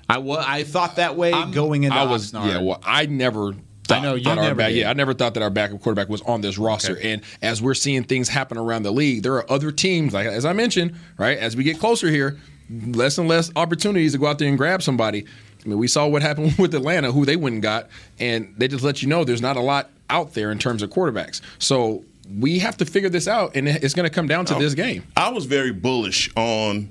I 0.10 0.18
wa- 0.18 0.44
I 0.46 0.64
thought 0.64 0.98
that 0.98 1.16
way 1.16 1.32
going 1.52 1.84
into 1.84 1.96
I 1.96 2.04
was 2.04 2.32
Oxnard. 2.32 2.48
yeah. 2.48 2.62
Well, 2.62 2.82
I 2.84 3.06
never. 3.06 3.54
I 3.96 4.00
know, 4.02 4.16
you 4.16 4.24
thought 4.24 4.38
our 4.38 4.44
never 4.44 4.56
back, 4.56 4.70
did. 4.70 4.78
yeah, 4.80 4.90
I 4.90 4.94
never 4.94 5.14
thought 5.14 5.34
that 5.36 5.44
our 5.44 5.50
backup 5.50 5.82
quarterback 5.82 6.10
was 6.10 6.22
on 6.22 6.42
this 6.42 6.58
roster. 6.58 6.98
And 7.02 7.22
as 7.42 7.62
we're 7.62 7.74
seeing 7.74 8.04
things 8.04 8.30
happen 8.30 8.58
around 8.58 8.84
the 8.84 8.92
league, 8.92 9.24
there 9.24 9.34
are 9.36 9.52
other 9.52 9.72
teams, 9.72 10.14
like 10.14 10.28
as 10.28 10.46
I 10.46 10.54
mentioned, 10.54 10.96
right? 11.18 11.38
As 11.38 11.56
we 11.56 11.64
get 11.64 11.80
closer 11.80 12.10
here, 12.10 12.38
less 12.70 13.18
and 13.18 13.28
less 13.28 13.52
opportunities 13.56 14.14
to 14.14 14.18
go 14.18 14.28
out 14.28 14.40
there 14.40 14.48
and 14.48 14.58
grab 14.58 14.82
somebody. 14.82 15.26
I 15.64 15.68
mean, 15.68 15.78
we 15.78 15.88
saw 15.88 16.08
what 16.08 16.22
happened 16.22 16.56
with 16.60 16.74
Atlanta, 16.74 17.12
who 17.12 17.26
they 17.26 17.36
went 17.36 17.54
and 17.54 17.64
got, 17.64 17.90
and 18.20 18.54
they 18.58 18.68
just 18.68 18.84
let 18.84 19.02
you 19.02 19.08
know 19.08 19.24
there's 19.24 19.42
not 19.42 19.58
a 19.58 19.62
lot 19.62 19.90
out 20.10 20.34
there 20.34 20.52
in 20.52 20.60
terms 20.60 20.82
of 20.82 20.90
quarterbacks. 20.90 21.42
So 21.60 22.04
we 22.40 22.60
have 22.60 22.78
to 22.78 22.86
figure 22.86 23.10
this 23.10 23.28
out, 23.28 23.56
and 23.56 23.68
it's 23.68 23.94
going 23.94 24.08
to 24.08 24.14
come 24.14 24.28
down 24.28 24.46
to 24.46 24.56
this 24.56 24.74
game. 24.74 25.04
I 25.18 25.30
was 25.30 25.46
very 25.46 25.72
bullish 25.72 26.30
on 26.36 26.90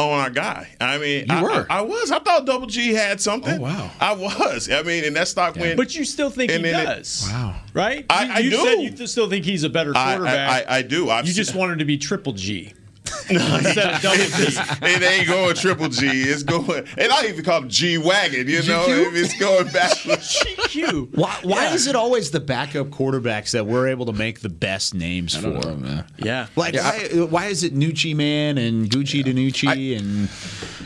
Oh, 0.00 0.10
on 0.10 0.20
our 0.20 0.30
guy. 0.30 0.68
I 0.80 0.96
mean, 0.98 1.26
You 1.28 1.34
I, 1.34 1.42
were. 1.42 1.66
I, 1.68 1.78
I 1.78 1.80
was. 1.80 2.12
I 2.12 2.20
thought 2.20 2.46
Double 2.46 2.68
G 2.68 2.94
had 2.94 3.20
something. 3.20 3.58
Oh, 3.58 3.62
wow. 3.62 3.90
I 4.00 4.12
was. 4.14 4.70
I 4.70 4.82
mean, 4.82 5.02
and 5.04 5.16
that 5.16 5.26
stock 5.26 5.56
went. 5.56 5.76
But 5.76 5.94
you 5.96 6.04
still 6.04 6.30
think 6.30 6.52
And 6.52 6.64
he 6.64 6.70
then 6.70 6.82
it- 6.82 6.86
does. 6.86 7.28
Wow. 7.28 7.56
Right? 7.74 8.06
I- 8.08 8.24
you 8.24 8.32
I 8.32 8.38
you 8.38 8.50
do. 8.50 8.56
said 8.90 9.00
you 9.00 9.06
still 9.08 9.28
think 9.28 9.44
he's 9.44 9.64
a 9.64 9.68
better 9.68 9.92
quarterback. 9.92 10.68
I, 10.68 10.76
I, 10.76 10.76
I 10.78 10.82
do. 10.82 11.10
I've 11.10 11.26
you 11.26 11.32
just 11.34 11.54
want 11.54 11.72
him 11.72 11.78
to 11.80 11.84
be 11.84 11.98
triple 11.98 12.32
G. 12.32 12.74
Instead 13.30 13.94
of 13.94 14.02
double 14.02 14.16
G. 14.16 14.24
it 14.82 15.02
ain't 15.02 15.28
going 15.28 15.54
triple 15.54 15.88
G. 15.88 16.06
It's 16.06 16.42
going, 16.42 16.86
and 16.96 17.12
I 17.12 17.26
even 17.26 17.44
call 17.44 17.64
it 17.64 17.68
G 17.68 17.98
wagon. 17.98 18.48
You 18.48 18.62
know, 18.62 18.86
GQ? 18.86 19.16
it's 19.16 19.38
going 19.38 19.68
backwards. 19.68 20.38
GQ. 20.44 21.16
Why, 21.16 21.36
why 21.42 21.66
is 21.72 21.86
it 21.86 21.96
always 21.96 22.30
the 22.30 22.40
backup 22.40 22.88
quarterbacks 22.88 23.52
that 23.52 23.66
we're 23.66 23.88
able 23.88 24.06
to 24.06 24.12
make 24.12 24.40
the 24.40 24.48
best 24.48 24.94
names 24.94 25.36
for? 25.36 25.48
Man. 25.48 26.04
Yeah. 26.18 26.46
Like, 26.56 26.74
why, 26.74 27.08
why 27.28 27.46
is 27.46 27.64
it 27.64 27.74
Nucci 27.74 28.14
Man 28.14 28.58
and 28.58 28.88
Gucci 28.88 29.22
DiNucci 29.22 29.98
and 29.98 30.28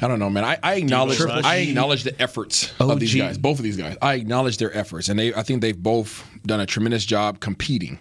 I 0.02 0.08
don't 0.08 0.18
know, 0.18 0.30
man. 0.30 0.44
I, 0.44 0.58
I 0.62 0.74
acknowledge 0.74 1.18
Triple 1.18 1.46
I 1.46 1.62
G. 1.62 1.70
acknowledge 1.70 2.02
the 2.02 2.20
efforts 2.20 2.72
OG. 2.80 2.90
of 2.90 3.00
these 3.00 3.14
guys, 3.14 3.38
both 3.38 3.58
of 3.58 3.64
these 3.64 3.76
guys. 3.76 3.96
I 4.02 4.14
acknowledge 4.14 4.58
their 4.58 4.76
efforts, 4.76 5.08
and 5.08 5.18
they 5.18 5.32
I 5.32 5.42
think 5.42 5.60
they've 5.60 5.80
both 5.80 6.28
done 6.44 6.60
a 6.60 6.66
tremendous 6.66 7.04
job 7.04 7.40
competing. 7.40 8.00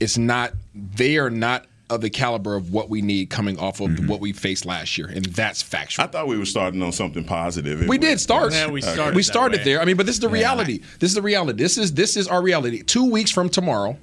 It's 0.00 0.16
not 0.16 0.52
they 0.74 1.18
are 1.18 1.30
not 1.30 1.66
of 1.90 2.00
the 2.00 2.10
caliber 2.10 2.54
of 2.54 2.72
what 2.72 2.88
we 2.90 3.00
need 3.00 3.30
coming 3.30 3.58
off 3.58 3.80
of 3.80 3.90
mm-hmm. 3.90 4.06
what 4.06 4.20
we 4.20 4.32
faced 4.32 4.66
last 4.66 4.98
year, 4.98 5.08
and 5.08 5.24
that's 5.26 5.62
factual. 5.62 6.04
I 6.04 6.08
thought 6.08 6.26
we 6.26 6.38
were 6.38 6.44
starting 6.44 6.82
on 6.82 6.92
something 6.92 7.24
positive. 7.24 7.86
we 7.88 7.98
did 7.98 8.20
start. 8.20 8.52
Yeah, 8.52 8.68
we 8.68 8.80
started 8.80 9.14
We 9.16 9.22
started 9.22 9.64
there. 9.64 9.80
I 9.80 9.84
mean, 9.84 9.96
but 9.96 10.06
this 10.06 10.16
is 10.16 10.20
the 10.20 10.28
reality. 10.28 10.80
This 10.98 11.10
is 11.10 11.14
the 11.14 11.22
reality. 11.22 11.62
This 11.62 11.78
is 11.78 11.94
this 11.94 12.16
is 12.16 12.28
our 12.28 12.42
reality. 12.42 12.82
Two 12.82 13.10
weeks 13.10 13.30
from 13.30 13.48
tomorrow, 13.48 13.96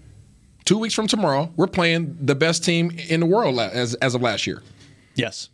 two 0.65 0.77
weeks 0.77 0.93
from 0.93 1.07
tomorrow, 1.07 1.51
we're 1.55 1.67
playing 1.67 2.17
the 2.21 2.35
best 2.35 2.63
team 2.63 2.91
in 3.09 3.19
the 3.19 3.25
world 3.25 3.59
as 3.59 3.93
as 3.95 4.15
of 4.15 4.21
last 4.21 4.47
year. 4.47 4.61
Yes. 5.15 5.49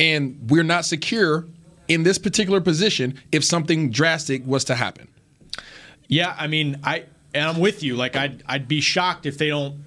and 0.00 0.50
we're 0.50 0.64
not 0.64 0.84
secure 0.84 1.46
in 1.88 2.02
this 2.02 2.18
particular 2.18 2.60
position 2.60 3.20
if 3.32 3.44
something 3.44 3.90
drastic 3.90 4.46
was 4.46 4.64
to 4.64 4.74
happen. 4.74 5.08
Yeah, 6.08 6.34
I 6.38 6.46
mean, 6.46 6.80
I 6.84 7.04
and 7.34 7.48
I'm 7.48 7.60
with 7.60 7.82
you. 7.82 7.96
Like, 7.96 8.16
I'd 8.16 8.42
I'd 8.46 8.68
be 8.68 8.80
shocked 8.80 9.26
if 9.26 9.38
they 9.38 9.48
don't 9.48 9.84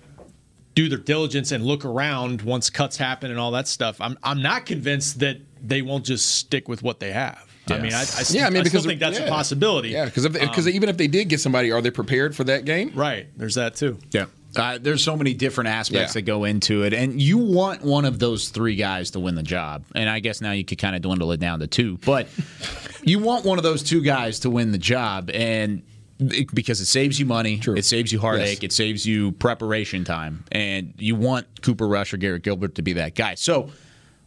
do 0.78 0.88
their 0.88 1.00
diligence 1.00 1.52
and 1.52 1.66
look 1.66 1.84
around 1.86 2.44
once 2.44 2.70
cuts 2.70 2.98
happen 2.98 3.32
and 3.32 3.40
all 3.40 3.50
that 3.50 3.68
stuff. 3.68 4.00
I'm 4.00 4.16
I'm 4.22 4.44
not 4.44 4.68
convinced 4.68 5.20
that 5.22 5.38
they 5.60 5.82
won't 5.82 6.06
just 6.06 6.36
stick 6.36 6.68
with 6.70 6.84
what 6.84 7.00
they 7.00 7.12
have. 7.12 7.44
I 7.70 7.80
mean, 7.80 7.94
I, 7.94 8.02
I, 8.02 8.04
st- 8.04 8.40
Yeah, 8.40 8.46
I 8.48 8.50
mean, 8.52 8.62
I 8.62 8.66
still 8.66 8.84
think 8.84 9.00
that's 9.00 9.18
yeah. 9.20 9.26
a 9.26 9.30
possibility. 9.30 9.90
Yeah, 9.90 10.06
because 10.06 10.28
because 10.30 10.68
even 10.68 10.88
if 10.88 10.98
they 10.98 11.08
did 11.08 11.30
get 11.30 11.40
somebody, 11.42 11.72
are 11.72 11.82
they 11.82 11.90
prepared 11.90 12.36
for 12.36 12.44
that 12.44 12.64
game? 12.64 12.92
Right. 12.94 13.28
There's 13.36 13.56
that 13.56 13.76
too. 13.76 13.98
Yeah. 14.12 14.26
Uh, 14.56 14.78
there's 14.80 15.04
so 15.04 15.18
many 15.18 15.34
different 15.34 15.68
aspects 15.70 16.12
Yeah. 16.16 16.20
that 16.20 16.26
go 16.26 16.44
into 16.44 16.84
it, 16.84 16.94
and 16.94 17.20
you 17.20 17.40
want 17.40 17.82
one 17.82 18.06
of 18.06 18.20
those 18.20 18.50
three 18.50 18.76
guys 18.76 19.12
to 19.12 19.20
win 19.20 19.34
the 19.36 19.44
job. 19.44 19.84
And 19.96 20.08
I 20.10 20.20
guess 20.20 20.42
now 20.42 20.52
you 20.52 20.64
could 20.64 20.78
kind 20.78 20.96
of 20.96 21.02
dwindle 21.02 21.32
it 21.32 21.40
down 21.40 21.60
to 21.60 21.68
two, 21.68 21.98
but 22.06 22.28
you 23.04 23.18
want 23.20 23.46
one 23.46 23.58
of 23.58 23.64
those 23.64 23.82
two 23.82 24.02
guys 24.04 24.40
to 24.42 24.50
win 24.52 24.72
the 24.72 24.78
job, 24.78 25.32
and 25.34 25.82
it- 26.20 26.54
because 26.54 26.82
it 26.82 26.86
saves 26.88 27.20
you 27.20 27.26
money, 27.26 27.58
True. 27.58 27.76
it 27.76 27.86
saves 27.86 28.12
you 28.12 28.20
heartache, 28.20 28.62
Yes. 28.62 28.72
it 28.72 28.74
saves 28.74 29.06
you 29.06 29.32
preparation 29.34 30.04
time, 30.04 30.44
and 30.52 30.94
you 30.98 31.16
want 31.16 31.46
Cooper 31.62 31.88
Rush 31.88 32.14
or 32.14 32.18
Garrett 32.18 32.44
Gilbert 32.44 32.76
to 32.76 32.82
be 32.82 32.94
that 32.94 33.16
guy. 33.16 33.36
So. 33.36 33.70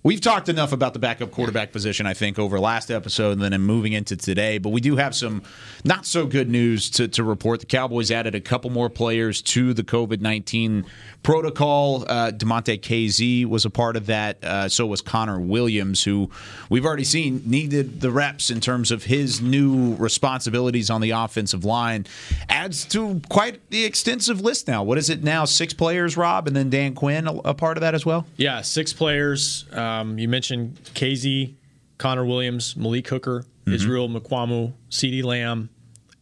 We've 0.03 0.21
talked 0.21 0.49
enough 0.49 0.73
about 0.73 0.95
the 0.95 0.99
backup 0.99 1.31
quarterback 1.31 1.73
position, 1.73 2.07
I 2.07 2.15
think, 2.15 2.39
over 2.39 2.59
last 2.59 2.91
episode 2.91 3.33
and 3.33 3.43
then 3.43 3.53
in 3.53 3.61
moving 3.61 3.93
into 3.93 4.17
today. 4.17 4.57
But 4.57 4.71
we 4.71 4.81
do 4.81 4.97
have 4.97 5.15
some 5.15 5.43
not 5.85 6.07
so 6.07 6.25
good 6.25 6.49
news 6.49 6.89
to, 6.93 7.07
to 7.09 7.23
report. 7.23 7.61
The 7.61 7.67
Cowboys 7.67 8.11
added 8.11 8.35
a 8.35 8.41
couple 8.41 8.71
more 8.71 8.89
players 8.89 9.43
to 9.43 9.75
the 9.75 9.83
COVID 9.83 10.23
19 10.23 10.87
protocol. 11.23 12.07
Uh, 12.09 12.31
Damontae 12.31 12.81
Kazee 12.81 13.45
was 13.45 13.67
a 13.67 13.71
part 13.71 13.95
of 13.95 14.07
that. 14.07 14.43
Uh, 14.43 14.71
so 14.71 14.87
was 14.87 15.03
Connor 15.03 15.39
Williams, 15.39 16.03
who 16.03 16.31
we've 16.71 16.87
already 16.87 17.05
seen 17.05 17.43
needed 17.45 18.01
the 18.01 18.11
reps 18.11 18.51
in 18.51 18.61
terms 18.61 18.91
of 18.91 19.05
his 19.05 19.43
new 19.43 19.97
responsibilities 19.97 20.89
on 20.89 21.03
the 21.03 21.11
offensive 21.11 21.67
line. 21.67 22.07
Adds 22.49 22.87
to 22.87 23.21
quite 23.29 23.61
the 23.69 23.85
extensive 23.85 24.41
list 24.41 24.67
now. 24.67 24.83
What 24.83 24.97
is 24.97 25.11
it 25.11 25.23
now? 25.23 25.45
Six 25.45 25.75
players, 25.75 26.17
Rob, 26.17 26.47
and 26.47 26.57
then 26.57 26.71
Dan 26.71 26.95
Quinn 26.95 27.27
a, 27.27 27.35
a 27.35 27.55
part 27.55 27.77
of 27.77 27.83
that 27.83 27.95
as 27.95 28.07
well? 28.07 28.25
Yeah, 28.39 28.63
six 28.63 28.95
players. 28.95 29.67
Um, 29.73 29.90
Um, 29.91 30.19
you 30.19 30.29
mentioned 30.29 30.77
Kazee, 30.95 31.55
Connor 31.99 32.25
Williams, 32.25 32.77
Malik 32.77 33.09
Hooker, 33.09 33.41
mm-hmm. 33.41 33.73
Israel 33.73 34.09
Mukuamu, 34.09 34.73
CeeDee 34.91 35.25
Lamb, 35.25 35.71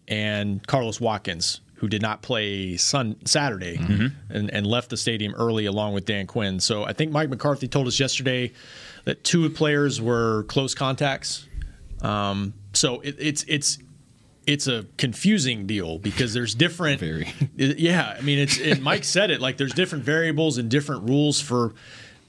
and 0.07 0.67
Carlos 0.67 1.01
Watkins, 1.01 1.61
who 1.75 1.89
did 1.89 2.03
not 2.03 2.23
play 2.23 2.77
Sun 2.77 3.17
Saturday 3.25 3.77
mm-hmm. 3.77 4.07
and, 4.31 4.51
and 4.53 4.67
left 4.67 4.91
the 4.91 4.97
stadium 4.97 5.35
early 5.35 5.67
along 5.67 5.95
with 5.95 6.05
Dan 6.05 6.27
Quinn. 6.27 6.61
So 6.61 6.85
I 6.85 6.93
think 6.93 7.13
Mike 7.13 7.29
McCarthy 7.29 7.69
told 7.69 7.87
us 7.87 8.01
yesterday 8.01 8.53
that 9.05 9.23
two 9.23 9.49
players 9.51 10.01
were 10.01 10.45
close 10.45 10.75
contacts. 10.75 11.47
Um, 12.01 12.55
so 12.73 13.01
it, 13.01 13.17
it's 13.19 13.45
it's 13.49 13.79
it's 14.47 14.67
a 14.67 14.87
confusing 14.97 15.67
deal 15.67 15.99
because 15.99 16.33
there's 16.33 16.55
different. 16.55 17.01
Very. 17.01 17.29
Yeah, 17.57 18.17
I 18.17 18.23
mean, 18.23 18.39
it's 18.39 18.59
and 18.59 18.83
Mike 18.83 19.05
said 19.05 19.31
it 19.31 19.41
like 19.41 19.57
there's 19.57 19.75
different 19.75 20.05
variables 20.05 20.59
and 20.59 20.71
different 20.71 21.09
rules 21.09 21.41
for 21.41 21.75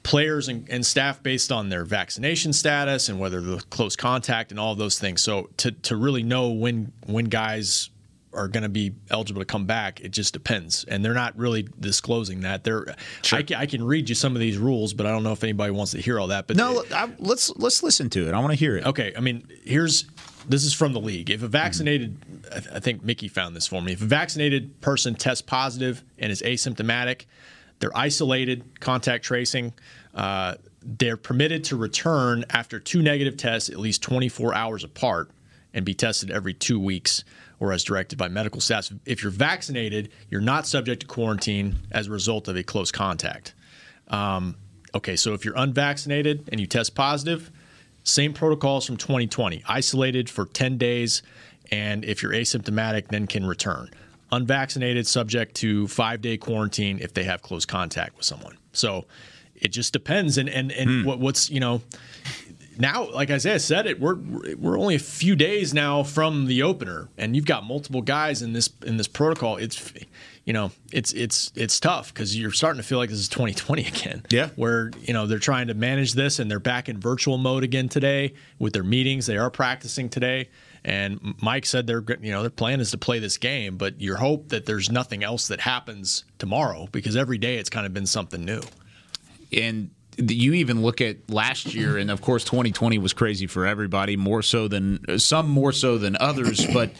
players 0.04 0.48
and, 0.48 0.70
and 0.70 0.86
staff 0.86 1.22
based 1.22 1.52
on 1.52 1.70
their 1.70 1.86
vaccination 1.86 2.54
status 2.54 3.10
and 3.10 3.20
whether 3.20 3.42
the 3.42 3.58
close 3.70 3.96
contact 3.96 4.52
and 4.52 4.60
all 4.60 4.76
those 4.76 5.00
things. 5.00 5.22
So 5.22 5.50
to 5.58 5.72
to 5.72 5.96
really 5.96 6.24
know 6.24 6.50
when 6.50 6.92
when 7.06 7.26
guys 7.26 7.90
are 8.34 8.48
going 8.48 8.64
to 8.64 8.70
be 8.70 8.94
eligible 9.10 9.42
to 9.42 9.46
come 9.46 9.66
back, 9.66 10.02
it 10.02 10.10
just 10.10 10.34
depends, 10.34 10.84
and 10.86 11.04
they're 11.04 11.14
not 11.14 11.36
really 11.38 11.68
disclosing 11.80 12.42
that. 12.42 12.64
They're 12.64 12.96
I, 13.32 13.42
can, 13.42 13.58
I 13.58 13.66
can 13.66 13.84
read 13.84 14.08
you 14.08 14.16
some 14.16 14.36
of 14.36 14.40
these 14.40 14.58
rules, 14.58 14.94
but 14.94 15.06
I 15.06 15.12
don't 15.12 15.24
know 15.24 15.32
if 15.32 15.44
anybody 15.44 15.72
wants 15.72 15.94
to 15.94 16.02
hear 16.02 16.20
all 16.20 16.28
that. 16.28 16.48
But 16.48 16.56
No, 16.56 16.84
I, 16.94 17.10
let's 17.18 17.50
let's 17.58 17.82
listen 17.84 18.10
to 18.12 18.28
it. 18.28 18.34
I 18.34 18.40
want 18.40 18.52
to 18.52 18.58
hear 18.58 18.78
it. 18.78 18.86
Okay, 18.86 19.14
I 19.18 19.20
mean, 19.20 19.48
here's 19.64 20.06
this 20.48 20.64
is 20.64 20.74
from 20.74 20.94
the 20.94 21.00
league. 21.00 21.30
If 21.30 21.42
a 21.42 21.46
mm-hmm. 21.46 21.52
vaccinated, 21.52 22.18
I 22.52 22.60
th- 22.60 22.76
I 22.76 22.80
think 22.80 23.04
Mickey 23.04 23.28
found 23.28 23.56
this 23.56 23.68
for 23.68 23.82
me. 23.82 23.94
If 23.94 24.02
a 24.02 24.06
vaccinated 24.06 24.80
person 24.82 25.16
tests 25.16 25.42
positive 25.42 26.04
and 26.18 26.32
is 26.32 26.42
asymptomatic, 26.42 27.26
they're 27.80 27.96
isolated, 27.96 28.80
contact 28.80 29.24
tracing. 29.24 29.74
Uh, 30.14 30.56
they're 30.82 31.18
permitted 31.18 31.64
to 31.66 31.76
return 31.76 32.46
after 32.50 32.80
two 32.80 33.02
negative 33.02 33.38
tests 33.38 33.70
at 33.70 33.78
least 33.78 34.02
24 34.02 34.54
hours 34.54 34.84
apart 34.84 35.32
and 35.74 35.86
be 35.86 35.94
tested 35.94 36.32
every 36.32 36.54
two 36.54 36.80
weeks 36.80 37.24
or 37.60 37.74
as 37.74 37.84
directed 37.84 38.18
by 38.18 38.28
medical 38.28 38.62
staff. 38.62 38.90
If 39.06 39.22
you're 39.22 39.32
vaccinated, 39.32 40.10
you're 40.30 40.42
not 40.42 40.66
subject 40.66 41.02
to 41.02 41.08
quarantine 41.08 41.76
as 41.92 42.08
a 42.08 42.12
result 42.12 42.48
of 42.48 42.56
a 42.56 42.64
close 42.64 42.92
contact. 42.92 43.54
Um, 44.08 44.56
okay, 44.96 45.16
so 45.16 45.34
if 45.34 45.46
you're 45.46 45.58
unvaccinated 45.58 46.50
and 46.52 46.60
you 46.60 46.68
test 46.68 46.96
positive, 46.96 47.52
same 48.04 48.34
protocols 48.34 48.86
from 48.86 48.98
2020. 48.98 49.64
Isolated 49.68 50.30
for 50.30 50.46
10 50.46 50.78
days, 50.78 51.22
and 51.72 52.06
if 52.06 52.24
you're 52.24 52.32
asymptomatic, 52.32 53.10
then 53.10 53.28
can 53.28 53.46
return. 53.46 53.90
Unvaccinated, 54.32 55.08
subject 55.08 55.56
to 55.56 55.88
five 55.88 56.22
day 56.22 56.38
quarantine 56.38 57.00
if 57.02 57.14
they 57.14 57.24
have 57.24 57.42
close 57.42 57.66
contact 57.66 58.16
with 58.16 58.26
someone. 58.26 58.58
So 58.74 59.06
it 59.56 59.70
just 59.70 59.94
depends. 59.94 60.38
And 60.38 60.50
and 60.50 60.72
and 60.72 60.90
hmm. 60.90 61.08
what, 61.08 61.20
what's 61.20 61.50
you 61.50 61.60
know 61.60 61.82
now, 62.80 63.10
like 63.12 63.30
Isaiah 63.30 63.60
said, 63.60 63.88
it 63.88 64.00
we're 64.00 64.16
we're 64.58 64.80
only 64.80 64.96
a 64.96 65.00
few 65.00 65.36
days 65.36 65.74
now 65.74 66.02
from 66.02 66.46
the 66.46 66.64
opener, 66.64 67.10
and 67.18 67.36
you've 67.36 67.46
got 67.46 67.66
multiple 67.66 68.02
guys 68.02 68.42
in 68.42 68.54
this 68.54 68.70
in 68.86 68.96
this 68.96 69.08
protocol. 69.08 69.58
It's 69.58 69.94
you 70.46 70.54
know 70.54 70.72
it's 70.94 71.12
it's 71.12 71.52
it's 71.56 71.78
tough 71.78 72.14
because 72.14 72.40
you're 72.40 72.52
starting 72.52 72.82
to 72.82 72.88
feel 72.88 72.98
like 72.98 73.10
this 73.10 73.20
is 73.20 73.28
2020 73.28 73.86
again. 73.86 74.24
Yeah. 74.30 74.50
where 74.56 74.92
you 75.02 75.14
know 75.14 75.28
they're 75.28 75.40
trying 75.40 75.68
to 75.68 75.74
manage 75.74 76.14
this, 76.14 76.40
and 76.40 76.50
they're 76.50 76.60
back 76.60 76.88
in 76.88 76.98
virtual 77.02 77.38
mode 77.38 77.66
again 77.66 77.90
today 77.90 78.34
with 78.60 78.72
their 78.72 78.84
meetings. 78.84 79.26
They 79.26 79.38
are 79.38 79.52
practicing 79.52 80.08
today, 80.08 80.48
and 80.86 81.36
Mike 81.42 81.66
said 81.66 81.88
their 81.88 82.04
you 82.22 82.32
know 82.32 82.42
their 82.42 82.50
plan 82.50 82.80
is 82.80 82.92
to 82.92 82.98
play 82.98 83.20
this 83.20 83.38
game, 83.38 83.78
but 83.78 84.00
your 84.02 84.18
hope 84.18 84.50
that 84.50 84.66
there's 84.66 84.90
nothing 84.92 85.24
else 85.24 85.48
that 85.50 85.60
happens 85.62 86.24
tomorrow 86.38 86.88
because 86.92 87.16
every 87.16 87.38
day 87.38 87.58
it's 87.58 87.70
kind 87.70 87.86
of 87.86 87.94
been 87.94 88.06
something 88.06 88.44
new. 88.46 88.62
and 89.52 89.90
you 90.18 90.54
even 90.54 90.82
look 90.82 91.00
at 91.00 91.30
last 91.30 91.74
year, 91.74 91.98
and 91.98 92.12
of 92.12 92.20
course, 92.22 92.44
2020 92.44 92.98
was 92.98 93.14
crazy 93.14 93.48
for 93.48 93.66
everybody, 93.66 94.18
more 94.18 94.42
so 94.42 94.68
than 94.68 95.18
some, 95.18 95.48
more 95.48 95.72
so 95.72 95.98
than 95.98 96.18
others. 96.20 96.66
But 96.74 96.92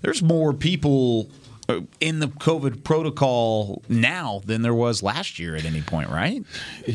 there's 0.00 0.22
more 0.22 0.52
people 0.52 1.28
uh, 1.68 1.80
in 2.00 2.20
the 2.20 2.28
COVID 2.28 2.84
protocol 2.84 3.82
now 3.88 4.42
than 4.44 4.62
there 4.62 4.74
was 4.74 5.02
last 5.02 5.40
year 5.40 5.56
at 5.56 5.64
any 5.64 5.82
point, 5.82 6.08
right? 6.10 6.44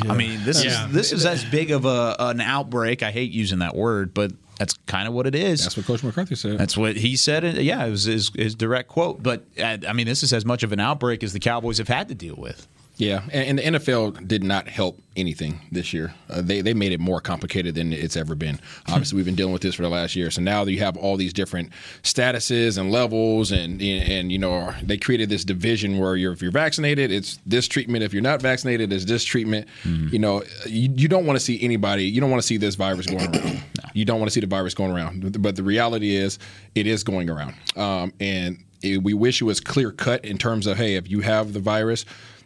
I 0.07 0.15
mean, 0.15 0.45
this 0.45 0.63
Yeah. 0.63 0.87
is 0.87 0.93
this 0.93 1.11
is 1.11 1.25
as 1.25 1.43
big 1.43 1.71
of 1.71 1.83
a 1.83 2.15
an 2.17 2.39
outbreak. 2.39 3.03
I 3.03 3.11
hate 3.11 3.31
using 3.31 3.59
that 3.59 3.75
word, 3.75 4.13
but 4.13 4.31
that's 4.57 4.73
kind 4.85 5.07
of 5.07 5.13
what 5.13 5.27
it 5.27 5.35
is. 5.35 5.63
That's 5.63 5.77
what 5.77 5.85
Coach 5.85 6.03
McCarthy 6.03 6.35
said. 6.35 6.57
That's 6.57 6.77
what 6.77 6.95
he 6.95 7.15
said. 7.15 7.43
Yeah, 7.57 7.85
it 7.85 7.89
was 7.89 8.03
his, 8.05 8.31
his 8.35 8.55
direct 8.55 8.89
quote. 8.89 9.23
But 9.23 9.45
uh, 9.59 9.77
I 9.87 9.93
mean, 9.93 10.05
this 10.05 10.23
is 10.23 10.33
as 10.33 10.45
much 10.45 10.63
of 10.63 10.71
an 10.71 10.79
outbreak 10.79 11.23
as 11.23 11.33
the 11.33 11.39
Cowboys 11.39 11.77
have 11.79 11.87
had 11.87 12.07
to 12.09 12.15
deal 12.15 12.35
with. 12.35 12.67
Yeah, 12.97 13.23
and, 13.31 13.59
and 13.59 13.75
the 13.75 13.79
NFL 13.79 14.27
did 14.27 14.43
not 14.43 14.67
help 14.67 15.01
anything 15.15 15.59
this 15.71 15.93
year. 15.93 16.13
Uh, 16.29 16.41
they 16.41 16.61
they 16.61 16.75
made 16.75 16.91
it 16.91 16.99
more 16.99 17.19
complicated 17.19 17.73
than 17.73 17.91
it's 17.91 18.15
ever 18.15 18.35
been. 18.35 18.59
Obviously, 18.87 19.15
we've 19.15 19.25
been 19.25 19.35
dealing 19.35 19.51
with 19.51 19.63
this 19.63 19.73
for 19.73 19.81
the 19.81 19.89
last 19.89 20.15
year. 20.15 20.29
So 20.29 20.41
now 20.41 20.63
you 20.65 20.79
have 20.79 20.95
all 20.95 21.17
these 21.17 21.33
different 21.33 21.71
statuses 22.03 22.77
and 22.77 22.91
levels, 22.91 23.51
and 23.51 23.81
and 23.81 24.31
you 24.31 24.37
know 24.37 24.73
they 24.83 24.97
created 24.97 25.29
this 25.29 25.43
division 25.43 25.97
where 25.97 26.15
you're 26.15 26.33
if 26.33 26.41
you're 26.43 26.51
vaccinated, 26.51 27.11
it's 27.11 27.39
this 27.47 27.67
treatment. 27.67 28.03
If 28.03 28.13
you're 28.13 28.21
not 28.21 28.43
vaccinated, 28.43 28.93
it's 28.93 29.05
this 29.05 29.23
treatment. 29.23 29.67
Mm-hmm. 29.83 30.09
You 30.09 30.19
know, 30.19 30.43
you, 30.67 30.93
you 30.95 31.07
don't 31.07 31.25
want 31.25 31.37
to 31.37 31.43
see 31.43 31.59
anybody. 31.63 32.05
You 32.05 32.21
don't 32.21 32.29
want 32.29 32.43
to 32.43 32.47
see 32.47 32.57
this 32.57 32.75
virus 32.75 33.07
going 33.07 33.35
around. 33.35 33.63
You 33.93 34.05
don't 34.05 34.19
want 34.19 34.29
to 34.29 34.33
see 34.33 34.41
the 34.41 34.47
virus 34.47 34.73
going 34.73 34.91
around. 34.91 35.41
But 35.41 35.55
the 35.55 35.63
reality 35.63 36.15
is, 36.15 36.39
it 36.75 36.87
is 36.87 37.03
going 37.03 37.29
around, 37.29 37.55
um, 37.75 38.13
and 38.19 38.57
it, 38.81 39.03
we 39.03 39.13
wish 39.13 39.41
it 39.41 39.45
was 39.45 39.59
clear 39.59 39.91
cut 39.91 40.25
in 40.25 40.37
terms 40.37 40.67
of 40.67 40.77
hey, 40.77 40.95
if 40.95 41.09
you 41.09 41.21
have 41.21 41.53
the 41.53 41.59
virus 41.59 42.05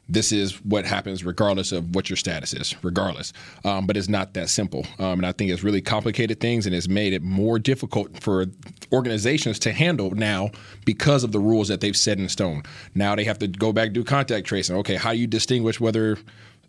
this 0.09 0.31
is 0.31 0.53
what 0.63 0.85
happens 0.85 1.23
regardless 1.23 1.71
of 1.71 1.93
what 1.95 2.09
your 2.09 2.17
status 2.17 2.53
is, 2.53 2.75
regardless. 2.83 3.33
Um, 3.65 3.85
but 3.85 3.97
it's 3.97 4.07
not 4.07 4.33
that 4.33 4.49
simple. 4.49 4.85
Um, 4.99 5.19
and 5.19 5.25
I 5.25 5.31
think 5.31 5.51
it's 5.51 5.63
really 5.63 5.81
complicated 5.81 6.39
things 6.39 6.65
and 6.65 6.73
it's 6.73 6.87
made 6.87 7.13
it 7.13 7.21
more 7.21 7.59
difficult 7.59 8.21
for 8.21 8.45
organizations 8.91 9.59
to 9.59 9.73
handle 9.73 10.11
now 10.11 10.51
because 10.85 11.23
of 11.23 11.31
the 11.31 11.39
rules 11.39 11.67
that 11.67 11.81
they've 11.81 11.97
set 11.97 12.19
in 12.19 12.29
stone. 12.29 12.63
Now 12.95 13.15
they 13.15 13.25
have 13.25 13.39
to 13.39 13.47
go 13.47 13.73
back 13.73 13.93
do 13.93 14.03
contact 14.03 14.47
tracing. 14.47 14.77
Okay, 14.77 14.95
how 14.95 15.11
do 15.11 15.17
you 15.17 15.27
distinguish 15.27 15.79
whether 15.79 16.17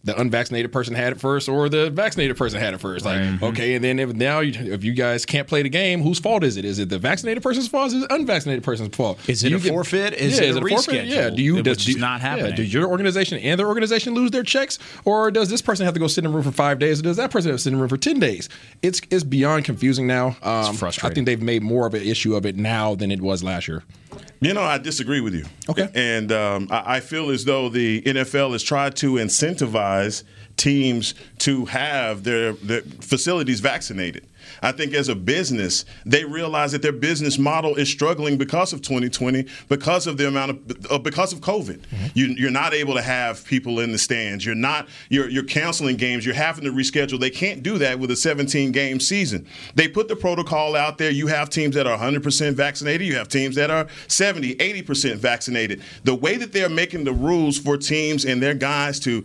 the 0.08 0.20
unvaccinated 0.20 0.72
person 0.72 0.94
had 0.94 1.12
it 1.12 1.20
first 1.20 1.48
or 1.48 1.68
the 1.68 1.90
vaccinated 1.90 2.36
person 2.36 2.58
had 2.58 2.74
it 2.74 2.78
first. 2.78 3.04
Like, 3.04 3.20
mm-hmm. 3.20 3.44
okay, 3.44 3.74
and 3.74 3.84
then 3.84 3.98
if 3.98 4.14
now 4.14 4.40
you, 4.40 4.72
if 4.72 4.82
you 4.82 4.92
guys 4.92 5.26
can't 5.26 5.46
play 5.46 5.62
the 5.62 5.68
game, 5.68 6.00
whose 6.00 6.18
fault 6.18 6.42
is 6.42 6.56
it? 6.56 6.64
Is 6.64 6.78
it 6.78 6.88
the 6.88 6.98
vaccinated 6.98 7.42
person's 7.42 7.68
fault? 7.68 7.88
Is 7.88 8.02
it 8.02 8.08
the 8.08 8.14
unvaccinated 8.14 8.64
person's 8.64 8.96
fault? 8.96 9.20
Is 9.28 9.44
it 9.44 9.52
a 9.52 9.58
get, 9.58 9.70
forfeit? 9.70 10.14
Is 10.14 10.38
yeah, 10.38 10.44
it 10.44 10.50
is 10.50 10.56
a, 10.56 10.60
forfeit? 10.60 11.06
Yeah. 11.06 11.30
Do 11.30 11.42
you 11.42 11.62
does, 11.62 11.84
do, 11.84 11.98
not 11.98 12.20
happening? 12.20 12.50
Yeah, 12.50 12.56
does 12.56 12.72
your 12.72 12.88
organization 12.88 13.38
and 13.38 13.60
their 13.60 13.68
organization 13.68 14.14
lose 14.14 14.30
their 14.30 14.42
checks, 14.42 14.78
or 15.04 15.30
does 15.30 15.50
this 15.50 15.60
person 15.60 15.84
have 15.84 15.94
to 15.94 16.00
go 16.00 16.06
sit 16.06 16.24
in 16.24 16.30
a 16.30 16.34
room 16.34 16.42
for 16.42 16.52
five 16.52 16.78
days, 16.78 17.00
or 17.00 17.02
does 17.02 17.18
that 17.18 17.30
person 17.30 17.50
have 17.50 17.58
to 17.58 17.62
sit 17.62 17.72
in 17.72 17.78
a 17.78 17.80
room 17.80 17.88
for 17.88 17.98
ten 17.98 18.18
days? 18.18 18.48
It's 18.82 19.00
it's 19.10 19.24
beyond 19.24 19.64
confusing 19.66 20.06
now. 20.06 20.36
Um, 20.42 20.70
it's 20.70 20.78
frustrating. 20.78 21.10
I 21.10 21.14
think 21.14 21.26
they've 21.26 21.42
made 21.42 21.62
more 21.62 21.86
of 21.86 21.94
an 21.94 22.02
issue 22.02 22.34
of 22.34 22.46
it 22.46 22.56
now 22.56 22.94
than 22.94 23.10
it 23.10 23.20
was 23.20 23.44
last 23.44 23.68
year. 23.68 23.82
You 24.40 24.54
know, 24.54 24.62
I 24.62 24.78
disagree 24.78 25.20
with 25.20 25.34
you. 25.34 25.44
Okay. 25.68 25.88
And 25.94 26.30
um, 26.30 26.68
I, 26.70 26.96
I 26.96 27.00
feel 27.00 27.30
as 27.30 27.44
though 27.44 27.68
the 27.68 28.02
NFL 28.02 28.52
has 28.52 28.62
tried 28.62 28.94
to 28.96 29.14
incentivize 29.14 30.22
teams 30.56 31.14
to 31.38 31.64
have 31.66 32.24
their, 32.24 32.52
their 32.52 32.82
facilities 32.82 33.60
vaccinated. 33.60 34.26
I 34.62 34.72
think 34.72 34.94
as 34.94 35.08
a 35.08 35.14
business, 35.14 35.84
they 36.04 36.24
realize 36.24 36.72
that 36.72 36.82
their 36.82 36.92
business 36.92 37.38
model 37.38 37.76
is 37.76 37.88
struggling 37.88 38.38
because 38.38 38.72
of 38.72 38.82
2020, 38.82 39.46
because 39.68 40.06
of 40.06 40.16
the 40.16 40.28
amount 40.28 40.50
of 40.50 40.86
uh, 40.90 40.98
because 40.98 41.32
of 41.32 41.40
COVID. 41.40 41.78
Mm-hmm. 41.78 42.06
You, 42.14 42.48
are 42.48 42.50
not 42.50 42.74
able 42.74 42.94
to 42.94 43.02
have 43.02 43.44
people 43.44 43.80
in 43.80 43.92
the 43.92 43.98
stands. 43.98 44.44
You're 44.44 44.54
not 44.54 44.88
you're 45.08 45.28
you're 45.28 45.44
canceling 45.44 45.96
games. 45.96 46.24
You're 46.24 46.34
having 46.34 46.64
to 46.64 46.72
reschedule. 46.72 47.20
They 47.20 47.30
can't 47.30 47.62
do 47.62 47.78
that 47.78 47.98
with 47.98 48.10
a 48.10 48.16
17 48.16 48.72
game 48.72 49.00
season. 49.00 49.46
They 49.74 49.88
put 49.88 50.08
the 50.08 50.16
protocol 50.16 50.76
out 50.76 50.98
there. 50.98 51.10
You 51.10 51.26
have 51.28 51.50
teams 51.50 51.74
that 51.74 51.86
are 51.86 51.98
100% 51.98 52.54
vaccinated. 52.54 53.06
You 53.06 53.16
have 53.16 53.28
teams 53.28 53.56
that 53.56 53.70
are 53.70 53.86
70, 54.08 54.56
80% 54.56 55.16
vaccinated. 55.16 55.82
The 56.04 56.14
way 56.14 56.36
that 56.36 56.52
they're 56.52 56.68
making 56.68 57.04
the 57.04 57.12
rules 57.12 57.58
for 57.58 57.76
teams 57.76 58.24
and 58.24 58.42
their 58.42 58.54
guys 58.54 59.00
to 59.00 59.24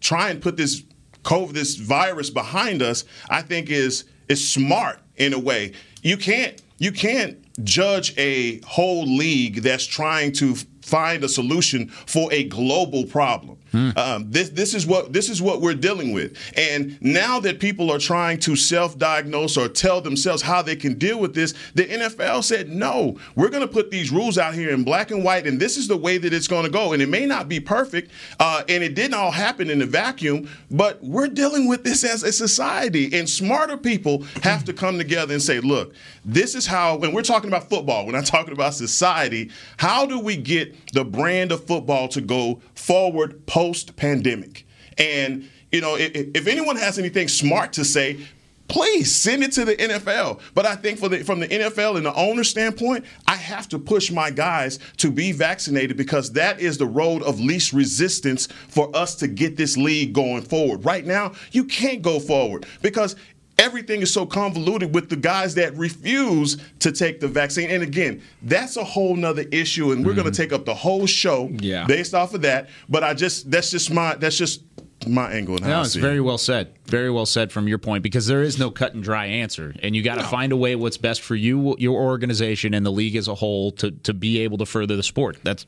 try 0.00 0.30
and 0.30 0.40
put 0.40 0.56
this 0.56 0.82
COVID, 1.22 1.52
this 1.52 1.76
virus 1.76 2.30
behind 2.30 2.82
us, 2.82 3.04
I 3.28 3.42
think 3.42 3.70
is 3.70 4.04
is 4.28 4.48
smart 4.48 5.00
in 5.16 5.32
a 5.32 5.38
way. 5.38 5.72
You 6.02 6.16
can't 6.16 6.60
you 6.78 6.92
can't 6.92 7.38
judge 7.64 8.14
a 8.16 8.60
whole 8.60 9.04
league 9.04 9.62
that's 9.62 9.84
trying 9.84 10.32
to 10.32 10.54
find 10.82 11.24
a 11.24 11.28
solution 11.28 11.88
for 11.88 12.32
a 12.32 12.44
global 12.44 13.04
problem. 13.04 13.57
Hmm. 13.72 13.90
Um, 13.96 14.30
this 14.30 14.48
this 14.50 14.74
is 14.74 14.86
what 14.86 15.12
this 15.12 15.28
is 15.28 15.42
what 15.42 15.60
we're 15.60 15.74
dealing 15.74 16.12
with. 16.12 16.36
And 16.56 17.00
now 17.02 17.38
that 17.40 17.60
people 17.60 17.90
are 17.92 17.98
trying 17.98 18.38
to 18.40 18.56
self-diagnose 18.56 19.56
or 19.56 19.68
tell 19.68 20.00
themselves 20.00 20.42
how 20.42 20.62
they 20.62 20.76
can 20.76 20.94
deal 20.94 21.20
with 21.20 21.34
this, 21.34 21.54
the 21.74 21.84
NFL 21.84 22.44
said 22.44 22.70
no. 22.70 23.18
We're 23.34 23.50
going 23.50 23.66
to 23.66 23.72
put 23.72 23.90
these 23.90 24.10
rules 24.10 24.38
out 24.38 24.54
here 24.54 24.70
in 24.70 24.84
black 24.84 25.10
and 25.10 25.22
white, 25.22 25.46
and 25.46 25.60
this 25.60 25.76
is 25.76 25.88
the 25.88 25.96
way 25.96 26.18
that 26.18 26.32
it's 26.32 26.48
going 26.48 26.64
to 26.64 26.70
go. 26.70 26.92
And 26.92 27.02
it 27.02 27.08
may 27.08 27.26
not 27.26 27.48
be 27.48 27.60
perfect, 27.60 28.10
uh, 28.40 28.62
and 28.68 28.82
it 28.82 28.94
didn't 28.94 29.14
all 29.14 29.30
happen 29.30 29.70
in 29.70 29.82
a 29.82 29.86
vacuum, 29.86 30.48
but 30.70 31.02
we're 31.02 31.28
dealing 31.28 31.68
with 31.68 31.84
this 31.84 32.04
as 32.04 32.22
a 32.22 32.32
society. 32.32 33.18
And 33.18 33.28
smarter 33.28 33.76
people 33.76 34.22
have 34.42 34.64
to 34.64 34.72
come 34.72 34.98
together 34.98 35.34
and 35.34 35.42
say, 35.42 35.60
look, 35.60 35.94
this 36.24 36.54
is 36.54 36.66
how. 36.66 36.96
When 36.96 37.12
we're 37.12 37.22
talking 37.22 37.48
about 37.48 37.68
football, 37.68 38.06
when 38.06 38.14
I'm 38.18 38.24
talking 38.24 38.52
about 38.52 38.74
society, 38.74 39.50
how 39.76 40.06
do 40.06 40.18
we 40.18 40.36
get 40.36 40.92
the 40.92 41.04
brand 41.04 41.52
of 41.52 41.64
football 41.64 42.08
to 42.08 42.20
go 42.20 42.60
forward? 42.74 43.46
Post 43.58 43.96
pandemic. 43.96 44.64
And, 44.98 45.50
you 45.72 45.80
know, 45.80 45.96
if, 45.96 46.12
if, 46.14 46.46
anyone 46.46 46.76
has 46.76 46.96
anything 46.96 47.26
smart 47.26 47.72
to 47.72 47.84
say, 47.84 48.24
please 48.68 49.12
send 49.12 49.42
it 49.42 49.50
to 49.50 49.64
the 49.64 49.74
NFL. 49.74 50.38
But 50.54 50.64
I 50.64 50.76
think 50.76 51.00
the, 51.00 51.24
from 51.24 51.40
the 51.40 51.48
NFL 51.48 51.96
and 51.96 52.06
the 52.06 52.14
owner 52.14 52.44
standpoint, 52.44 53.04
I 53.26 53.34
have 53.34 53.68
to 53.70 53.78
push 53.80 54.12
my 54.12 54.30
guys 54.30 54.78
to 54.98 55.10
be 55.10 55.32
vaccinated 55.32 55.96
because 55.96 56.30
that 56.34 56.60
is 56.60 56.78
the 56.78 56.86
road 56.86 57.24
of 57.24 57.40
least 57.40 57.72
resistance 57.72 58.46
for 58.46 58.96
us 58.96 59.16
to 59.16 59.26
get 59.26 59.56
this 59.56 59.76
league 59.76 60.12
going 60.12 60.42
forward. 60.42 60.84
Right 60.84 61.04
now, 61.04 61.32
you 61.50 61.64
can't 61.64 62.00
go 62.00 62.20
forward 62.20 62.64
because 62.80 63.16
everything 63.58 64.00
is 64.00 64.12
so 64.12 64.24
convoluted 64.24 64.94
with 64.94 65.10
the 65.10 65.16
guys 65.16 65.54
that 65.56 65.76
refuse 65.76 66.56
to 66.78 66.92
take 66.92 67.20
the 67.20 67.28
vaccine. 67.28 67.70
And 67.70 67.82
again, 67.82 68.22
that's 68.42 68.76
a 68.76 68.84
whole 68.84 69.16
nother 69.16 69.44
issue, 69.50 69.92
and 69.92 70.04
we're 70.04 70.12
mm-hmm. 70.12 70.22
going 70.22 70.32
to 70.32 70.42
take 70.42 70.52
up 70.52 70.64
the 70.64 70.74
whole 70.74 71.06
show 71.06 71.50
yeah. 71.60 71.84
based 71.86 72.14
off 72.14 72.34
of 72.34 72.42
that. 72.42 72.70
But 72.88 73.04
I 73.04 73.14
just 73.14 73.50
that's 73.50 73.70
just 73.70 73.90
my 73.90 74.14
that's 74.14 74.38
just 74.38 74.62
my 75.06 75.30
angle. 75.32 75.56
And 75.56 75.66
no, 75.66 75.82
it's 75.82 75.94
very 75.94 76.20
well 76.20 76.38
said. 76.38 76.74
Very 76.86 77.10
well 77.10 77.26
said 77.26 77.52
from 77.52 77.68
your 77.68 77.78
point 77.78 78.02
because 78.02 78.26
there 78.26 78.42
is 78.42 78.58
no 78.58 78.70
cut 78.70 78.94
and 78.94 79.02
dry 79.02 79.26
answer, 79.26 79.74
and 79.82 79.94
you 79.94 80.02
got 80.02 80.16
to 80.16 80.22
no. 80.22 80.28
find 80.28 80.52
a 80.52 80.56
way 80.56 80.76
what's 80.76 80.96
best 80.96 81.20
for 81.20 81.34
you, 81.34 81.76
your 81.78 82.00
organization, 82.00 82.74
and 82.74 82.86
the 82.86 82.92
league 82.92 83.16
as 83.16 83.28
a 83.28 83.34
whole 83.34 83.72
to 83.72 83.90
to 83.90 84.14
be 84.14 84.40
able 84.40 84.58
to 84.58 84.66
further 84.66 84.96
the 84.96 85.02
sport. 85.02 85.38
That's 85.42 85.64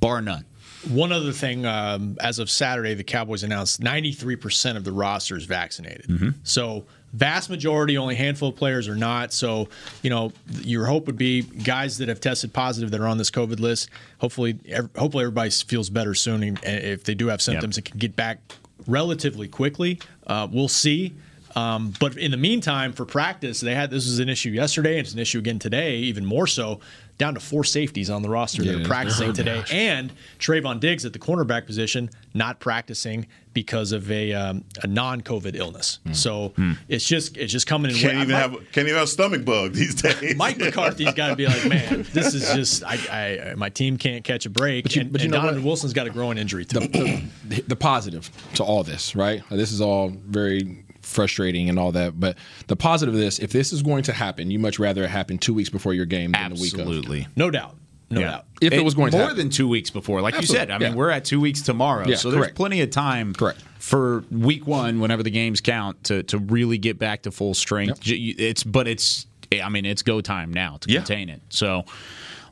bar 0.00 0.20
none. 0.22 0.44
One 0.88 1.12
other 1.12 1.32
thing, 1.32 1.66
um, 1.66 2.16
as 2.20 2.38
of 2.38 2.48
Saturday, 2.50 2.94
the 2.94 3.04
Cowboys 3.04 3.42
announced 3.42 3.82
93% 3.82 4.78
of 4.78 4.84
the 4.84 4.92
roster 4.92 5.36
is 5.36 5.44
vaccinated. 5.44 6.06
Mm-hmm. 6.08 6.30
So 6.42 6.86
vast 7.12 7.50
majority, 7.50 7.98
only 7.98 8.14
a 8.14 8.18
handful 8.18 8.50
of 8.50 8.56
players 8.56 8.88
are 8.88 8.96
not. 8.96 9.32
So, 9.32 9.68
you 10.02 10.10
know, 10.10 10.32
your 10.60 10.86
hope 10.86 11.06
would 11.06 11.18
be 11.18 11.42
guys 11.42 11.98
that 11.98 12.08
have 12.08 12.20
tested 12.20 12.52
positive 12.52 12.90
that 12.90 13.00
are 13.00 13.06
on 13.06 13.18
this 13.18 13.30
COVID 13.30 13.60
list. 13.60 13.90
Hopefully, 14.18 14.58
hopefully 14.96 15.24
everybody 15.24 15.50
feels 15.50 15.90
better 15.90 16.14
soon. 16.14 16.58
If 16.62 17.04
they 17.04 17.14
do 17.14 17.28
have 17.28 17.42
symptoms, 17.42 17.76
yep. 17.76 17.86
it 17.86 17.90
can 17.90 17.98
get 17.98 18.16
back 18.16 18.40
relatively 18.86 19.48
quickly. 19.48 20.00
Uh, 20.26 20.48
we'll 20.50 20.68
see. 20.68 21.12
Um, 21.56 21.92
but 21.98 22.16
in 22.16 22.30
the 22.30 22.36
meantime, 22.36 22.92
for 22.92 23.04
practice, 23.04 23.60
they 23.60 23.74
had 23.74 23.90
this 23.90 24.06
was 24.06 24.18
an 24.18 24.28
issue 24.28 24.50
yesterday. 24.50 24.98
And 24.98 25.06
it's 25.06 25.14
an 25.14 25.18
issue 25.18 25.38
again 25.38 25.58
today, 25.58 25.96
even 25.96 26.24
more 26.24 26.46
so. 26.46 26.80
Down 27.18 27.34
to 27.34 27.40
four 27.40 27.64
safeties 27.64 28.08
on 28.08 28.22
the 28.22 28.30
roster 28.30 28.62
yeah, 28.62 28.72
that 28.72 28.80
are 28.80 28.84
practicing 28.86 29.28
oh, 29.28 29.32
today, 29.32 29.58
gosh. 29.58 29.74
and 29.74 30.10
Trevon 30.38 30.80
Diggs 30.80 31.04
at 31.04 31.12
the 31.12 31.18
cornerback 31.18 31.66
position 31.66 32.08
not 32.32 32.60
practicing 32.60 33.26
because 33.52 33.92
of 33.92 34.10
a, 34.10 34.32
um, 34.32 34.64
a 34.82 34.86
non-COVID 34.86 35.54
illness. 35.54 35.98
Mm. 36.06 36.16
So 36.16 36.48
mm. 36.56 36.78
it's 36.88 37.06
just 37.06 37.36
it's 37.36 37.52
just 37.52 37.66
coming 37.66 37.90
in. 37.90 37.96
Can't 37.98 38.14
even 38.14 38.34
have 38.34 38.52
can't 38.72 38.88
even 38.88 38.94
have 38.94 39.10
stomach 39.10 39.44
bug 39.44 39.74
these 39.74 40.00
days. 40.00 40.34
Mike 40.36 40.56
McCarthy's 40.60 41.12
got 41.12 41.28
to 41.28 41.36
be 41.36 41.46
like, 41.46 41.66
man, 41.66 42.06
this 42.14 42.32
is 42.32 42.54
just 42.54 42.84
I, 42.84 43.50
I, 43.50 43.54
my 43.54 43.68
team 43.68 43.98
can't 43.98 44.24
catch 44.24 44.46
a 44.46 44.50
break. 44.50 44.84
But, 44.84 44.96
you, 44.96 45.02
and, 45.02 45.12
but 45.12 45.20
you 45.20 45.26
and 45.26 45.32
know 45.32 45.40
Donovan 45.40 45.62
what? 45.62 45.66
Wilson's 45.66 45.92
got 45.92 46.06
a 46.06 46.10
growing 46.10 46.38
injury 46.38 46.64
too. 46.64 46.80
The, 46.80 47.22
the, 47.44 47.60
the 47.62 47.76
positive 47.76 48.30
to 48.54 48.64
all 48.64 48.82
this, 48.82 49.14
right? 49.14 49.42
This 49.50 49.72
is 49.72 49.82
all 49.82 50.08
very 50.08 50.84
frustrating 51.10 51.68
and 51.68 51.78
all 51.78 51.92
that. 51.92 52.18
But 52.18 52.36
the 52.68 52.76
positive 52.76 53.14
of 53.14 53.20
this, 53.20 53.38
if 53.38 53.52
this 53.52 53.72
is 53.72 53.82
going 53.82 54.04
to 54.04 54.12
happen, 54.12 54.50
you 54.50 54.58
much 54.58 54.78
rather 54.78 55.04
it 55.04 55.10
happen 55.10 55.38
two 55.38 55.54
weeks 55.54 55.68
before 55.68 55.94
your 55.94 56.06
game 56.06 56.32
than 56.32 56.52
Absolutely. 56.52 56.70
the 56.70 56.76
week 56.76 56.86
of. 56.86 56.96
Absolutely, 56.96 57.28
no 57.36 57.50
doubt. 57.50 57.76
No 58.10 58.20
yeah. 58.20 58.30
doubt. 58.30 58.46
If 58.60 58.72
it, 58.72 58.80
it 58.80 58.84
was 58.84 58.94
going 58.94 59.12
more 59.12 59.20
to 59.20 59.26
more 59.26 59.34
than 59.34 59.50
two 59.50 59.68
weeks 59.68 59.90
before, 59.90 60.20
like 60.20 60.34
Absolutely. 60.34 60.54
you 60.54 60.60
said, 60.60 60.70
I 60.70 60.78
mean, 60.78 60.92
yeah. 60.92 60.96
we're 60.96 61.10
at 61.10 61.24
two 61.24 61.40
weeks 61.40 61.62
tomorrow, 61.62 62.06
yeah, 62.06 62.16
so 62.16 62.30
correct. 62.30 62.42
there's 62.42 62.56
plenty 62.56 62.80
of 62.80 62.90
time. 62.90 63.34
Correct. 63.34 63.62
For 63.78 64.24
week 64.30 64.66
one, 64.66 65.00
whenever 65.00 65.22
the 65.22 65.30
games 65.30 65.60
count, 65.60 66.04
to 66.04 66.22
to 66.24 66.38
really 66.38 66.76
get 66.76 66.98
back 66.98 67.22
to 67.22 67.30
full 67.30 67.54
strength. 67.54 68.06
Yep. 68.06 68.36
It's 68.38 68.64
but 68.64 68.88
it's 68.88 69.26
I 69.62 69.68
mean 69.68 69.86
it's 69.86 70.02
go 70.02 70.20
time 70.20 70.52
now 70.52 70.78
to 70.78 70.88
contain 70.88 71.28
it. 71.28 71.40
So 71.50 71.84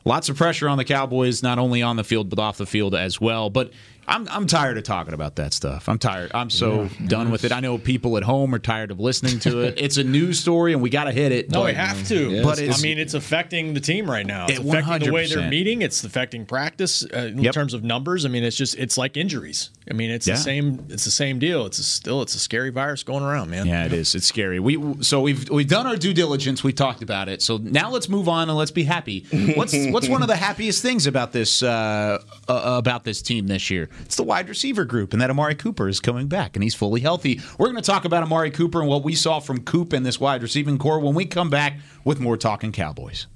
lots 0.05 0.29
of 0.29 0.37
pressure 0.37 0.69
on 0.69 0.77
the 0.77 0.85
Cowboys, 0.85 1.43
not 1.43 1.59
only 1.59 1.81
on 1.81 1.97
the 1.97 2.03
field 2.03 2.29
but 2.29 2.39
off 2.39 2.57
the 2.57 2.65
field 2.65 2.95
as 2.95 3.19
well. 3.19 3.49
But 3.49 3.71
I'm 4.09 4.27
I'm 4.29 4.47
tired 4.47 4.77
of 4.77 4.83
talking 4.83 5.13
about 5.13 5.35
that 5.35 5.53
stuff. 5.53 5.87
I'm 5.87 5.99
tired. 5.99 6.31
I'm 6.33 6.49
so 6.49 6.83
yeah, 6.83 7.07
done 7.07 7.29
with 7.31 7.43
it. 7.43 7.51
I 7.51 7.59
know 7.59 7.77
people 7.77 8.17
at 8.17 8.23
home 8.23 8.53
are 8.55 8.59
tired 8.59 8.89
of 8.89 8.99
listening 8.99 9.39
to 9.41 9.59
it. 9.59 9.75
it's 9.77 9.97
a 9.97 10.03
news 10.03 10.39
story, 10.39 10.73
and 10.73 10.81
we 10.81 10.89
got 10.89 11.03
to 11.03 11.11
hit 11.11 11.31
it. 11.31 11.51
No, 11.51 11.59
but, 11.59 11.65
we 11.67 11.73
have 11.73 12.07
to. 12.07 12.31
Yes. 12.31 12.43
But 12.43 12.59
I 12.59 12.81
mean, 12.81 12.97
it's 12.97 13.13
affecting 13.13 13.75
the 13.75 13.79
team 13.79 14.09
right 14.09 14.25
now. 14.25 14.47
It's 14.47 14.59
it, 14.59 14.65
affecting 14.65 15.07
the 15.07 15.13
way 15.13 15.27
they're 15.27 15.49
meeting. 15.49 15.83
It's 15.83 16.03
affecting 16.03 16.47
practice 16.47 17.05
uh, 17.05 17.17
in 17.17 17.43
yep. 17.43 17.53
terms 17.53 17.75
of 17.75 17.83
numbers. 17.83 18.25
I 18.25 18.29
mean, 18.29 18.43
it's 18.43 18.57
just 18.57 18.75
it's 18.77 18.97
like 18.97 19.15
injuries. 19.15 19.69
I 19.89 19.93
mean, 19.93 20.09
it's 20.09 20.27
yeah. 20.27 20.35
the 20.35 20.41
same. 20.41 20.85
It's 20.89 21.05
the 21.05 21.11
same 21.11 21.37
deal. 21.37 21.67
It's 21.67 21.77
a, 21.77 21.83
still 21.83 22.23
it's 22.23 22.33
a 22.33 22.39
scary 22.39 22.71
virus 22.71 23.03
going 23.03 23.23
around, 23.23 23.51
man. 23.51 23.67
Yeah, 23.67 23.85
it 23.85 23.93
is. 23.93 24.15
It's 24.15 24.25
scary. 24.25 24.59
We 24.59 25.03
so 25.03 25.21
we've 25.21 25.49
we've 25.51 25.67
done 25.67 25.85
our 25.85 25.95
due 25.95 26.15
diligence. 26.15 26.63
We 26.63 26.73
talked 26.73 27.03
about 27.03 27.29
it. 27.29 27.43
So 27.43 27.57
now 27.57 27.91
let's 27.91 28.09
move 28.09 28.27
on 28.27 28.49
and 28.49 28.57
let's 28.57 28.71
be 28.71 28.83
happy. 28.83 29.25
What's 29.55 29.75
what's 29.91 30.09
one 30.09 30.23
of 30.23 30.27
the 30.27 30.35
happiest 30.35 30.81
things 30.81 31.05
about 31.05 31.31
this 31.31 31.61
uh, 31.61 32.21
uh, 32.47 32.61
about 32.77 33.03
this 33.03 33.21
team 33.21 33.45
this 33.45 33.69
year? 33.69 33.89
It's 34.01 34.15
the 34.15 34.23
wide 34.23 34.49
receiver 34.49 34.85
group, 34.85 35.13
and 35.13 35.21
that 35.21 35.29
Amari 35.29 35.55
Cooper 35.55 35.87
is 35.87 35.99
coming 35.99 36.27
back, 36.27 36.55
and 36.55 36.63
he's 36.63 36.75
fully 36.75 37.01
healthy. 37.01 37.39
We're 37.57 37.67
going 37.67 37.81
to 37.81 37.81
talk 37.81 38.05
about 38.05 38.23
Amari 38.23 38.51
Cooper 38.51 38.79
and 38.81 38.89
what 38.89 39.03
we 39.03 39.15
saw 39.15 39.39
from 39.39 39.63
Coop 39.63 39.93
and 39.93 40.05
this 40.05 40.19
wide 40.19 40.41
receiving 40.41 40.77
core 40.77 40.99
when 40.99 41.15
we 41.15 41.25
come 41.25 41.49
back 41.49 41.79
with 42.03 42.19
more 42.19 42.37
Talking 42.37 42.71
Cowboys. 42.71 43.27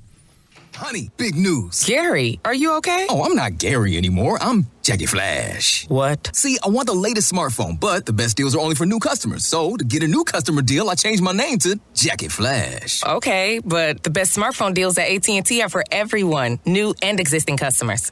Honey, 0.76 1.12
big 1.17 1.36
news. 1.36 1.84
Gary, 1.84 2.39
are 2.43 2.54
you 2.54 2.73
okay? 2.78 3.06
Oh, 3.10 3.23
I'm 3.23 3.36
not 3.36 3.60
Gary 3.60 3.95
anymore. 3.95 4.39
I'm 4.41 4.65
Jackie 4.82 5.06
Flash. 5.06 5.88
What? 5.88 6.36
See, 6.36 6.58
I 6.65 6.69
want 6.69 6.88
the 6.88 6.93
latest 6.95 7.32
smartphone, 7.32 7.80
but 7.80 8.06
the 8.06 8.13
best 8.13 8.38
deals 8.38 8.56
are 8.56 8.60
only 8.60 8.76
for 8.76 8.86
new 8.86 8.99
customers. 8.99 9.45
So, 9.45 9.78
to 9.78 9.86
get 9.86 10.02
a 10.02 10.08
new 10.08 10.23
customer 10.23 10.62
deal, 10.63 10.89
I 10.89 10.95
changed 10.95 11.21
my 11.21 11.32
name 11.32 11.60
to 11.60 11.80
Jackie 11.93 12.28
Flash. 12.28 13.04
Okay, 13.04 13.60
but 13.63 14.04
the 14.04 14.10
best 14.10 14.36
smartphone 14.36 14.73
deals 14.73 14.97
at 14.97 15.10
AT&T 15.10 15.62
are 15.62 15.69
for 15.69 15.84
everyone, 15.91 16.60
new 16.65 16.95
and 17.02 17.19
existing 17.19 17.58
customers. 17.58 18.12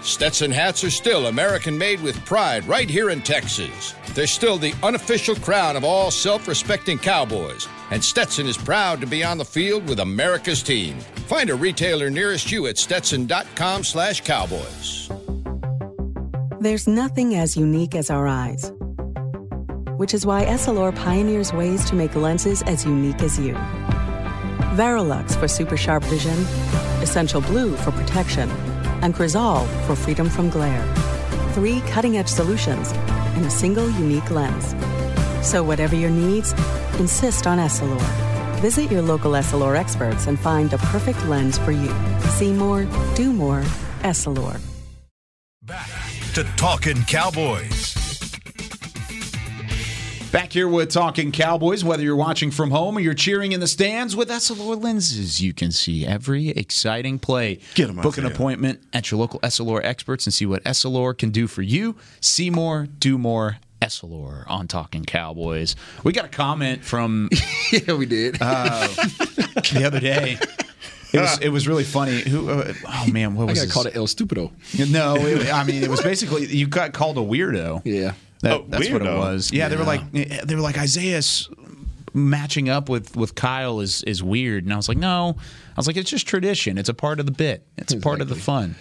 Stetson 0.00 0.50
hats 0.50 0.84
are 0.84 0.90
still 0.90 1.26
American 1.26 1.76
made 1.76 2.00
with 2.00 2.24
pride 2.24 2.64
right 2.66 2.88
here 2.88 3.10
in 3.10 3.20
Texas. 3.20 3.94
They're 4.14 4.26
still 4.26 4.56
the 4.56 4.74
unofficial 4.82 5.34
crown 5.36 5.76
of 5.76 5.84
all 5.84 6.10
self 6.10 6.46
respecting 6.46 6.98
cowboys, 6.98 7.68
and 7.90 8.02
Stetson 8.02 8.46
is 8.46 8.56
proud 8.56 9.00
to 9.00 9.06
be 9.06 9.24
on 9.24 9.38
the 9.38 9.44
field 9.44 9.88
with 9.88 10.00
America's 10.00 10.62
team. 10.62 10.98
Find 11.26 11.50
a 11.50 11.54
retailer 11.54 12.10
nearest 12.10 12.50
you 12.50 12.68
at 12.68 12.78
stetson.com 12.78 13.84
slash 13.84 14.20
cowboys. 14.22 15.10
There's 16.60 16.88
nothing 16.88 17.34
as 17.36 17.56
unique 17.56 17.94
as 17.94 18.10
our 18.10 18.26
eyes, 18.26 18.72
which 19.96 20.14
is 20.14 20.24
why 20.24 20.44
Essilor 20.44 20.94
pioneers 20.94 21.52
ways 21.52 21.84
to 21.86 21.94
make 21.94 22.14
lenses 22.14 22.62
as 22.62 22.84
unique 22.84 23.22
as 23.22 23.38
you. 23.38 23.54
Varilux 24.74 25.36
for 25.36 25.48
super 25.48 25.76
sharp 25.76 26.04
vision, 26.04 26.38
Essential 27.02 27.40
Blue 27.40 27.76
for 27.76 27.90
protection, 27.92 28.48
and 29.02 29.14
Crizal 29.14 29.66
for 29.86 29.94
freedom 29.96 30.28
from 30.28 30.50
glare. 30.50 30.84
Three 31.52 31.80
cutting 31.82 32.16
edge 32.18 32.28
solutions 32.28 32.92
in 33.36 33.44
a 33.44 33.50
single 33.50 33.90
unique 33.90 34.30
lens. 34.30 34.74
So, 35.46 35.62
whatever 35.62 35.96
your 35.96 36.10
needs, 36.10 36.52
insist 36.98 37.46
on 37.46 37.58
Essilor. 37.58 38.00
Visit 38.60 38.90
your 38.90 39.02
local 39.02 39.32
Essilor 39.32 39.76
experts 39.76 40.26
and 40.26 40.38
find 40.38 40.70
the 40.70 40.78
perfect 40.78 41.24
lens 41.26 41.58
for 41.58 41.72
you. 41.72 41.92
See 42.38 42.52
more, 42.52 42.86
do 43.14 43.32
more, 43.32 43.62
Essilor. 44.00 44.60
Back 45.62 45.90
to 46.34 46.44
Talking 46.56 47.02
Cowboys. 47.02 47.97
Back 50.38 50.52
here 50.52 50.68
with 50.68 50.92
Talking 50.92 51.32
Cowboys, 51.32 51.82
whether 51.82 52.04
you're 52.04 52.14
watching 52.14 52.52
from 52.52 52.70
home 52.70 52.96
or 52.96 53.00
you're 53.00 53.12
cheering 53.12 53.50
in 53.50 53.58
the 53.58 53.66
stands 53.66 54.14
with 54.14 54.28
Essilor 54.28 54.80
lenses, 54.80 55.42
you 55.42 55.52
can 55.52 55.72
see 55.72 56.06
every 56.06 56.50
exciting 56.50 57.18
play. 57.18 57.58
Get 57.74 57.88
'em, 57.88 57.96
Book 57.96 58.18
an 58.18 58.24
appointment 58.24 58.80
at 58.92 59.10
your 59.10 59.18
local 59.18 59.40
Essilor 59.40 59.84
experts 59.84 60.28
and 60.28 60.32
see 60.32 60.46
what 60.46 60.62
Essilor 60.62 61.18
can 61.18 61.30
do 61.30 61.48
for 61.48 61.62
you. 61.62 61.96
See 62.20 62.50
more, 62.50 62.86
do 62.86 63.18
more. 63.18 63.56
Essilor 63.82 64.44
on 64.48 64.68
Talking 64.68 65.04
Cowboys. 65.04 65.74
We 66.04 66.12
got 66.12 66.26
a 66.26 66.28
comment 66.28 66.84
from 66.84 67.30
yeah, 67.72 67.94
we 67.94 68.06
did. 68.06 68.38
uh, 68.40 68.86
the 69.72 69.82
other 69.84 69.98
day. 69.98 70.38
It 71.12 71.18
was 71.18 71.38
it 71.40 71.48
was 71.48 71.66
really 71.66 71.84
funny. 71.84 72.20
Who? 72.20 72.48
Uh, 72.48 72.74
oh 72.86 73.06
man, 73.10 73.34
what 73.34 73.48
was? 73.48 73.60
I 73.60 73.64
got 73.64 73.72
called 73.72 73.86
an 73.86 73.96
El 73.96 74.06
Stupido. 74.06 74.52
No, 74.88 75.16
it, 75.16 75.52
I 75.52 75.64
mean 75.64 75.82
it 75.82 75.90
was 75.90 76.00
basically 76.00 76.46
you 76.46 76.68
got 76.68 76.92
called 76.92 77.18
a 77.18 77.22
weirdo. 77.22 77.82
Yeah. 77.84 78.12
That, 78.42 78.52
Oh, 78.60 78.64
that's 78.68 78.90
what 78.90 79.02
it 79.02 79.16
was. 79.16 79.52
Yeah, 79.52 79.68
they 79.68 79.76
were 79.76 79.84
like 79.84 80.10
they 80.12 80.54
were 80.54 80.60
like 80.60 80.78
Isaiah's 80.78 81.48
matching 82.14 82.68
up 82.68 82.88
with 82.88 83.16
with 83.16 83.34
Kyle 83.34 83.80
is 83.80 84.02
is 84.04 84.22
weird, 84.22 84.64
and 84.64 84.72
I 84.72 84.76
was 84.76 84.88
like, 84.88 84.98
no, 84.98 85.36
I 85.38 85.72
was 85.76 85.86
like, 85.86 85.96
it's 85.96 86.10
just 86.10 86.26
tradition. 86.26 86.78
It's 86.78 86.88
a 86.88 86.94
part 86.94 87.20
of 87.20 87.26
the 87.26 87.32
bit. 87.32 87.66
It's 87.76 87.92
a 87.92 87.98
part 87.98 88.20
of 88.20 88.28
the 88.28 88.36
fun. 88.36 88.76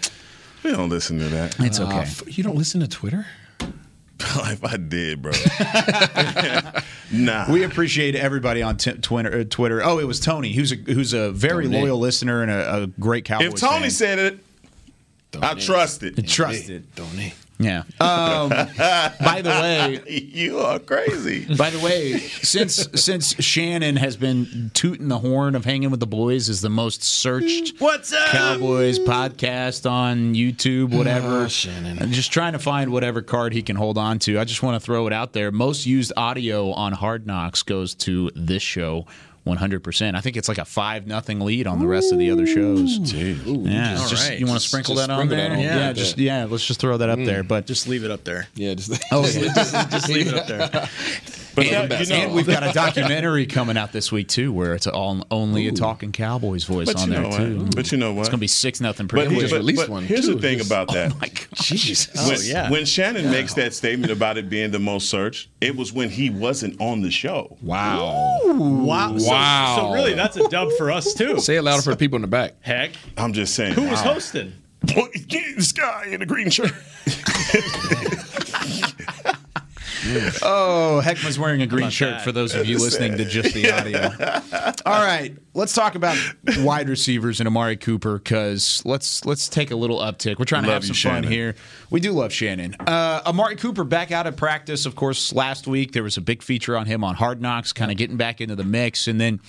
We 0.63 0.71
don't 0.71 0.89
listen 0.89 1.19
to 1.19 1.25
that. 1.29 1.55
It's 1.59 1.79
okay. 1.79 1.99
Uh, 1.99 2.05
you 2.27 2.43
don't 2.43 2.55
listen 2.57 2.81
to 2.81 2.87
Twitter? 2.87 3.25
if 4.19 4.65
I 4.65 4.77
did, 4.77 5.21
bro. 5.21 5.31
nah. 7.11 7.51
We 7.51 7.63
appreciate 7.63 8.15
everybody 8.15 8.63
on 8.63 8.77
t- 8.77 8.93
Twitter. 8.93 9.41
Uh, 9.41 9.43
Twitter. 9.47 9.83
Oh, 9.83 9.99
it 9.99 10.05
was 10.05 10.19
Tony, 10.19 10.53
who's 10.53 10.71
a 10.71 10.75
who's 10.75 11.13
a 11.13 11.31
very 11.31 11.65
Tony. 11.65 11.81
loyal 11.81 11.99
listener 11.99 12.41
and 12.41 12.51
a, 12.51 12.83
a 12.83 12.87
great 12.87 13.25
Cowboys 13.25 13.53
if 13.53 13.59
Tony 13.59 13.81
fan. 13.81 13.89
said 13.91 14.19
it, 14.19 14.39
I 15.41 15.53
trust 15.53 16.03
it. 16.03 16.27
Trust 16.27 16.69
it. 16.69 16.95
Don't 16.95 17.15
Yeah. 17.59 17.83
Um, 17.99 18.49
by 18.49 19.41
the 19.43 19.49
way, 19.49 20.01
you 20.07 20.59
are 20.59 20.77
crazy. 20.77 21.53
By 21.55 21.71
the 21.71 21.79
way, 21.79 22.19
since 22.19 22.87
since 22.93 23.33
Shannon 23.43 23.95
has 23.95 24.15
been 24.15 24.69
tooting 24.75 25.07
the 25.07 25.17
horn 25.17 25.55
of 25.55 25.65
hanging 25.65 25.89
with 25.89 25.99
the 25.99 26.07
boys 26.07 26.49
is 26.49 26.61
the 26.61 26.69
most 26.69 27.03
searched 27.03 27.79
What's 27.79 28.13
up? 28.13 28.27
Cowboys 28.29 28.99
podcast 28.99 29.89
on 29.89 30.35
YouTube, 30.35 30.95
whatever. 30.95 31.43
Oh, 31.43 31.47
Shannon. 31.47 31.97
I'm 31.99 32.11
just 32.11 32.31
trying 32.31 32.53
to 32.53 32.59
find 32.59 32.91
whatever 32.91 33.21
card 33.23 33.53
he 33.53 33.63
can 33.63 33.75
hold 33.75 33.97
on 33.97 34.19
to. 34.19 34.39
I 34.39 34.43
just 34.43 34.61
want 34.61 34.79
to 34.79 34.85
throw 34.85 35.07
it 35.07 35.13
out 35.13 35.33
there. 35.33 35.51
Most 35.51 35.85
used 35.85 36.13
audio 36.15 36.71
on 36.73 36.93
Hard 36.93 37.25
Knocks 37.25 37.63
goes 37.63 37.95
to 37.95 38.29
this 38.35 38.61
show. 38.61 39.07
100%. 39.47 40.15
I 40.15 40.21
think 40.21 40.37
it's 40.37 40.47
like 40.47 40.57
a 40.57 40.65
5 40.65 41.07
nothing 41.07 41.39
lead 41.39 41.67
on 41.67 41.79
the 41.79 41.87
rest 41.87 42.11
of 42.11 42.19
the 42.19 42.31
other 42.31 42.45
shows. 42.45 42.97
Yeah, 42.99 43.97
All 43.99 44.07
just 44.07 44.29
right. 44.29 44.39
you 44.39 44.45
want 44.45 44.61
to 44.61 44.67
sprinkle 44.67 44.95
just 44.95 45.07
that 45.07 45.13
on 45.13 45.27
sprinkle 45.27 45.37
there? 45.37 45.49
that 45.49 45.55
on. 45.55 45.59
yeah, 45.59 45.87
Yeah. 45.87 45.93
just 45.93 46.17
yeah, 46.17 46.45
let's 46.49 46.65
just 46.65 46.79
throw 46.79 46.97
that 46.97 47.09
up 47.09 47.19
mm. 47.19 47.25
there. 47.25 47.43
But 47.43 47.65
Just 47.65 47.87
leave 47.87 48.03
it 48.03 48.11
up 48.11 48.23
there. 48.23 48.47
Yeah, 48.55 48.73
just 48.73 48.91
oh, 49.11 49.25
yeah. 49.27 49.53
Just 49.89 50.09
leave 50.09 50.27
it 50.27 50.33
up 50.33 50.47
there. 50.47 50.89
But 51.57 51.65
and, 51.65 51.89
yeah, 51.91 51.99
you 51.99 52.05
know, 52.05 52.15
and 52.15 52.33
we've 52.35 52.45
got 52.45 52.61
a 52.61 52.71
documentary 52.71 53.47
coming 53.47 53.77
out 53.77 53.91
this 53.91 54.11
week 54.11 54.27
too, 54.27 54.53
where 54.53 54.75
it's 54.75 54.85
all 54.85 55.25
only 55.31 55.67
a 55.67 55.71
talking 55.71 56.11
Cowboys 56.11 56.65
voice 56.65 56.85
but 56.85 56.97
on 57.01 57.09
there 57.09 57.23
too. 57.31 57.61
what? 57.63 57.75
But 57.75 57.91
you 57.91 57.97
know 57.97 58.13
what? 58.13 58.19
It's 58.21 58.29
gonna 58.29 58.39
be 58.39 58.45
six 58.47 58.79
nothing. 58.79 59.07
But, 59.07 59.15
Pretty 59.15 59.29
he- 59.33 59.39
quick. 59.41 59.49
but- 59.49 59.57
released 59.57 59.81
but 59.81 59.89
one, 59.89 60.03
here's 60.03 60.27
too. 60.27 60.35
the 60.35 60.41
thing 60.41 60.61
about 60.61 60.93
that. 60.93 61.11
Oh 61.15 61.17
my 61.19 61.29
God. 61.29 61.47
Jesus. 61.55 62.09
Oh, 62.15 62.27
when, 62.29 62.37
yeah. 62.43 62.69
when 62.69 62.85
Shannon 62.85 63.31
makes 63.31 63.55
that 63.55 63.73
statement 63.73 64.11
about 64.11 64.37
it 64.37 64.49
being 64.51 64.69
the 64.69 64.77
most 64.77 65.09
searched, 65.09 65.49
it 65.59 65.75
was 65.75 65.91
when 65.91 66.11
he 66.11 66.29
wasn't 66.29 66.79
on 66.79 67.01
the 67.01 67.09
show. 67.09 67.57
Wow. 67.63 68.39
Wow. 68.45 69.17
So- 69.17 69.27
Wow. 69.27 69.75
So, 69.79 69.93
really, 69.93 70.13
that's 70.13 70.37
a 70.37 70.47
dub 70.49 70.69
for 70.77 70.91
us, 70.91 71.15
too. 71.15 71.39
Say 71.39 71.55
it 71.55 71.63
louder 71.63 71.81
for 71.81 71.89
the 71.89 71.97
people 71.97 72.17
in 72.17 72.21
the 72.21 72.27
back. 72.27 72.53
Heck. 72.61 72.91
I'm 73.17 73.33
just 73.33 73.55
saying. 73.55 73.73
Who 73.73 73.89
was 73.89 73.99
hosting? 74.01 74.53
This 74.83 75.71
guy 75.71 76.05
in 76.11 76.21
a 76.21 76.25
green 76.27 76.51
shirt. 76.51 76.71
Oh, 80.41 81.01
Heckman's 81.03 81.37
wearing 81.37 81.61
a 81.61 81.67
green 81.67 81.89
shirt 81.89 82.15
that? 82.15 82.23
for 82.23 82.31
those 82.31 82.55
of 82.55 82.65
you 82.65 82.77
listening 82.77 83.17
to 83.17 83.25
just 83.25 83.53
the 83.53 83.71
audio. 83.71 84.09
All 84.85 85.03
right, 85.03 85.35
let's 85.53 85.73
talk 85.73 85.95
about 85.95 86.17
wide 86.59 86.89
receivers 86.89 87.39
and 87.39 87.47
Amari 87.47 87.77
Cooper 87.77 88.17
because 88.17 88.81
let's 88.85 89.25
let's 89.25 89.49
take 89.49 89.71
a 89.71 89.75
little 89.75 89.99
uptick. 89.99 90.39
We're 90.39 90.45
trying 90.45 90.63
to 90.63 90.71
have 90.71 90.83
some 90.83 90.93
you, 90.93 91.01
fun 91.01 91.23
Shannon. 91.23 91.31
here. 91.31 91.55
We 91.89 91.99
do 91.99 92.11
love 92.11 92.31
Shannon. 92.31 92.75
Uh, 92.79 93.21
Amari 93.25 93.55
Cooper 93.55 93.83
back 93.83 94.11
out 94.11 94.27
of 94.27 94.35
practice, 94.35 94.85
of 94.85 94.95
course. 94.95 95.33
Last 95.33 95.67
week 95.67 95.91
there 95.91 96.03
was 96.03 96.17
a 96.17 96.21
big 96.21 96.41
feature 96.41 96.77
on 96.77 96.85
him 96.85 97.03
on 97.03 97.15
Hard 97.15 97.41
Knocks, 97.41 97.73
kind 97.73 97.91
of 97.91 97.97
getting 97.97 98.17
back 98.17 98.41
into 98.41 98.55
the 98.55 98.65
mix, 98.65 99.07
and 99.07 99.19
then. 99.19 99.39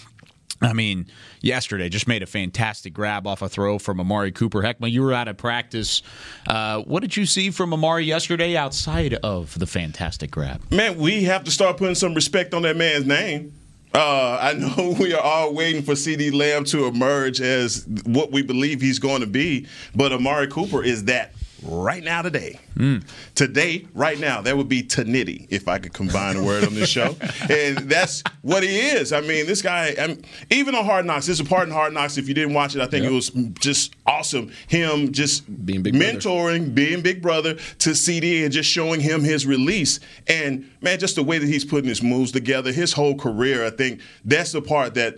I 0.61 0.73
mean, 0.73 1.07
yesterday 1.41 1.89
just 1.89 2.09
made 2.09 2.23
a 2.23 2.27
fantastic 2.27 2.93
grab 2.93 3.27
off 3.27 3.43
a 3.43 3.49
throw 3.49 3.79
from 3.79 4.01
Amari 4.01 4.33
Cooper. 4.33 4.63
Heckman, 4.63 4.91
you 4.91 5.03
were 5.03 5.13
out 5.13 5.29
of 5.29 5.37
practice. 5.37 6.03
Uh, 6.47 6.81
what 6.83 7.01
did 7.01 7.17
you 7.17 7.27
see 7.27 7.51
from 7.51 7.73
Amari 7.73 8.05
yesterday 8.05 8.57
outside 8.57 9.15
of 9.15 9.57
the 9.59 9.67
fantastic 9.67 10.31
grab? 10.31 10.63
Man, 10.73 10.97
we 10.99 11.25
have 11.25 11.45
to 11.45 11.51
start 11.51 11.77
putting 11.77 11.95
some 11.95 12.15
respect 12.15 12.55
on 12.55 12.63
that 12.63 12.77
man's 12.77 13.07
name. 13.07 13.53
Uh, 13.95 14.39
I 14.41 14.53
know 14.55 14.97
we 15.01 15.15
are 15.15 15.23
all 15.23 15.55
waiting 15.55 15.83
for 15.83 15.93
CeeDee 15.93 16.33
Lamb 16.33 16.65
to 16.67 16.87
emerge 16.87 17.41
as 17.41 17.87
what 18.05 18.33
we 18.33 18.43
believe 18.43 18.81
he's 18.81 18.99
going 18.99 19.21
to 19.21 19.27
be, 19.27 19.67
but 19.95 20.13
Amari 20.13 20.49
Cooper 20.49 20.83
is 20.83 21.05
that. 21.05 21.33
Right 21.63 22.05
now 22.05 22.23
today. 22.23 22.59
Today, 23.35 23.87
right 23.93 24.19
now, 24.19 24.41
that 24.43 24.57
would 24.57 24.69
be 24.69 24.83
Tanitty 24.83 25.49
if 25.51 25.67
I 25.67 25.79
could 25.79 25.93
combine 25.93 26.37
a 26.37 26.43
word 26.45 26.65
on 26.65 26.75
this 26.75 26.89
show. 26.89 27.17
and 27.51 27.79
that's 27.91 28.23
what 28.43 28.63
he 28.63 28.79
is. 28.79 29.13
I 29.13 29.21
mean, 29.21 29.47
this 29.47 29.61
guy, 29.63 29.95
I 29.99 30.07
mean, 30.07 30.25
even 30.51 30.75
on 30.77 30.85
Hard 30.85 31.05
Knocks, 31.05 31.27
this 31.27 31.41
is 31.41 31.47
a 31.47 31.49
part 31.49 31.67
in 31.67 31.75
Hard 31.75 31.93
Knocks. 31.93 32.17
If 32.17 32.29
you 32.29 32.35
didn't 32.35 32.55
watch 32.55 32.77
it, 32.77 32.81
I 32.81 32.87
think 32.87 33.03
Yep. 33.03 33.13
it 33.13 33.15
was 33.15 33.31
just 33.59 33.95
awesome. 34.07 34.53
Him 34.69 35.11
just 35.13 35.45
Being 35.67 35.83
big 35.83 35.95
brother. 35.99 36.13
mentoring, 36.19 36.75
being 36.75 37.01
big 37.01 37.21
brother 37.21 37.55
to 37.55 37.91
CeeDee 37.91 38.45
and 38.45 38.53
just 38.53 38.71
showing 38.71 39.01
him 39.01 39.25
his 39.25 39.45
release. 39.47 39.99
And 40.29 40.71
man, 40.81 40.99
just 41.01 41.17
the 41.17 41.25
way 41.25 41.39
that 41.39 41.49
he's 41.49 41.65
putting 41.65 41.89
his 41.89 42.03
moves 42.03 42.31
together, 42.31 42.73
his 42.73 42.93
whole 42.93 43.17
career, 43.17 43.67
I 43.67 43.71
think 43.71 44.01
that's 44.25 44.53
the 44.53 44.63
part 44.63 44.95
that, 44.95 45.17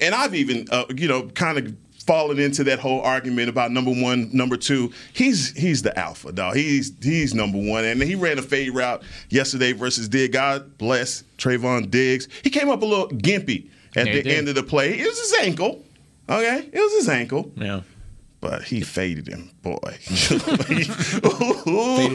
and 0.00 0.14
I've 0.14 0.34
even, 0.36 0.66
uh, 0.70 0.84
you 0.94 1.08
know, 1.08 1.24
kind 1.28 1.58
of 1.58 1.74
fallen 2.06 2.38
into 2.38 2.64
that 2.64 2.78
whole 2.78 3.00
argument 3.02 3.48
about 3.48 3.70
number 3.70 3.90
one, 3.92 4.30
number 4.32 4.56
two. 4.56 4.92
He's 5.12 5.56
he's 5.56 5.82
the 5.82 5.96
alpha 5.98 6.32
dog. 6.32 6.56
He's 6.56 6.92
he's 7.02 7.34
number 7.34 7.58
one, 7.58 7.84
and 7.84 8.02
he 8.02 8.14
ran 8.14 8.38
a 8.38 8.42
fade 8.42 8.74
route 8.74 9.02
yesterday 9.28 9.72
versus 9.72 10.08
Dig. 10.08 10.32
God 10.32 10.78
bless 10.78 11.24
Trevon 11.38 11.90
Diggs. 11.90 12.28
He 12.42 12.50
came 12.50 12.68
up 12.68 12.82
a 12.82 12.86
little 12.86 13.08
gimpy 13.08 13.68
at 13.96 14.06
Yeah, 14.06 14.22
the 14.22 14.36
end 14.36 14.48
of 14.48 14.54
the 14.54 14.62
play. 14.62 14.98
It 14.98 15.06
was 15.06 15.18
his 15.18 15.34
ankle. 15.40 15.84
Okay, 16.28 16.68
it 16.72 16.78
was 16.78 16.92
his 16.94 17.08
ankle. 17.08 17.50
Yeah. 17.56 17.82
But 18.40 18.62
he 18.62 18.80
faded 18.80 19.28
him, 19.28 19.50
boy. 19.62 19.98
Faded 20.06 20.86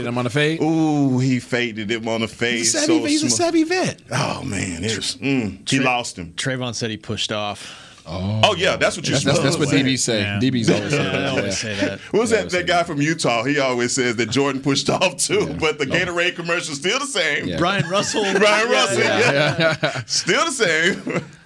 him 0.08 0.18
on 0.18 0.24
the 0.24 0.30
fade. 0.32 0.60
Ooh, 0.62 1.20
he 1.20 1.40
faded 1.40 1.92
him 1.92 2.08
on 2.08 2.22
the 2.22 2.28
fade. 2.28 2.58
He's 2.58 2.74
a 2.74 2.80
savvy, 2.80 3.00
so 3.00 3.06
he's 3.06 3.24
a 3.24 3.30
smooth. 3.30 3.38
savvy 3.38 3.64
vet. 3.64 4.02
Oh 4.12 4.42
man, 4.44 4.84
it 4.84 4.96
was, 4.96 5.18
mm, 5.18 5.70
he 5.70 5.80
lost 5.80 6.18
him. 6.18 6.34
Trevon 6.34 6.74
said 6.74 6.90
he 6.90 6.98
pushed 6.98 7.32
off. 7.32 7.85
Oh, 8.08 8.56
yeah, 8.56 8.76
that's 8.76 8.96
what 8.96 9.08
you're 9.08 9.14
That's, 9.18 9.26
that's, 9.26 9.40
that's 9.40 9.58
what 9.58 9.70
DB 9.70 9.98
say. 9.98 10.22
Yeah. 10.22 10.40
DB's 10.40 10.70
always 10.70 10.92
say 10.92 11.04
that. 11.04 11.30
always 11.30 11.46
yeah. 11.46 11.52
say 11.52 11.76
that. 11.88 12.00
What 12.12 12.20
was 12.20 12.30
that, 12.30 12.50
that 12.52 12.68
guy 12.68 12.84
from 12.84 13.02
Utah? 13.02 13.44
He 13.44 13.60
always 13.60 13.94
says 13.94 14.16
that 14.18 14.30
Jordan 14.30 14.62
pushed 14.62 14.90
off 14.90 15.18
too, 15.18 15.56
but 15.60 15.80
the 15.80 15.86
oh. 15.86 15.88
Gatorade 15.88 16.36
commercial's 16.36 16.78
still 16.78 17.00
the 17.00 17.08
same. 17.08 17.48
Yeah. 17.48 17.58
Bryon 17.58 17.90
Russell. 17.90 18.24
Bryon 18.38 18.70
Russell, 18.70 19.00
Yeah, 19.00 19.76
yeah. 19.82 20.04
still 20.06 20.46
the 20.46 20.52
same. 20.52 20.96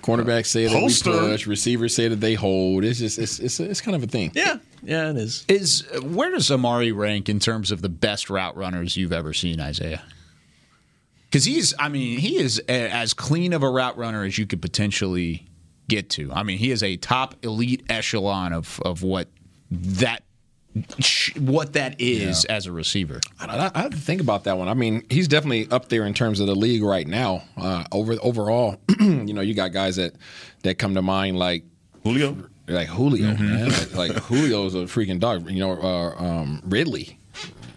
Cornerbacks 0.01 0.47
say 0.47 0.65
that 0.65 0.71
Holster. 0.77 1.11
we 1.11 1.17
push. 1.19 1.47
Receivers 1.47 1.95
say 1.95 2.07
that 2.07 2.17
they 2.17 2.33
hold. 2.33 2.83
It's 2.83 2.99
just 2.99 3.19
it's 3.19 3.39
it's, 3.39 3.59
it's 3.59 3.81
kind 3.81 3.95
of 3.95 4.03
a 4.03 4.07
thing. 4.07 4.31
Yeah. 4.33 4.57
Yeah, 4.83 5.09
it 5.11 5.17
is. 5.17 5.45
Is 5.47 5.85
where 6.03 6.31
does 6.31 6.49
Amari 6.51 6.91
rank 6.91 7.29
in 7.29 7.39
terms 7.39 7.71
of 7.71 7.81
the 7.81 7.89
best 7.89 8.29
route 8.29 8.55
runners 8.55 8.97
you've 8.97 9.13
ever 9.13 9.33
seen, 9.33 9.59
Isaiah? 9.59 10.01
Because 11.29 11.45
he's, 11.45 11.75
I 11.77 11.89
mean, 11.89 12.17
he 12.17 12.37
is 12.37 12.59
a, 12.67 12.89
as 12.89 13.13
clean 13.13 13.53
of 13.53 13.61
a 13.61 13.69
route 13.69 13.97
runner 13.97 14.23
as 14.23 14.37
you 14.39 14.47
could 14.47 14.63
potentially 14.63 15.45
get 15.89 16.09
to. 16.11 16.31
I 16.31 16.43
mean, 16.43 16.57
he 16.57 16.71
is 16.71 16.81
a 16.83 16.95
top 16.97 17.35
elite 17.43 17.83
echelon 17.89 18.53
of 18.53 18.79
of 18.85 19.03
what 19.03 19.27
that 19.71 20.23
what 21.39 21.73
that 21.73 21.99
is 21.99 22.45
as 22.45 22.67
a 22.67 22.71
receiver. 22.71 23.19
I, 23.39 23.45
I, 23.45 23.71
I 23.73 23.81
have 23.81 23.91
to 23.91 23.97
think 23.97 24.21
about 24.21 24.43
that 24.45 24.57
one. 24.57 24.67
I 24.67 24.73
mean, 24.73 25.03
he's 25.09 25.27
definitely 25.27 25.67
up 25.71 25.89
there 25.89 26.05
in 26.05 26.13
terms 26.13 26.39
of 26.39 26.47
the 26.47 26.55
league 26.55 26.83
right 26.83 27.07
now. 27.07 27.43
Uh, 27.57 27.83
over 27.91 28.15
overall, 28.21 28.79
you 28.99 29.33
know, 29.33 29.41
you 29.41 29.53
got 29.53 29.73
guys 29.73 29.95
that 29.97 30.13
that 30.63 30.77
come 30.77 30.95
to 30.95 31.01
mind 31.01 31.37
like 31.37 31.63
Julio. 32.03 32.37
like 32.67 32.87
Julio, 32.87 33.35
man. 33.35 33.69
Like, 33.69 33.95
like 33.95 34.27
Julio's 34.27 34.75
a 34.75 34.79
freaking 34.79 35.19
dog. 35.19 35.49
You 35.49 35.59
know, 35.59 35.71
uh, 35.71 36.23
um, 36.23 36.61
Ridley. 36.65 37.19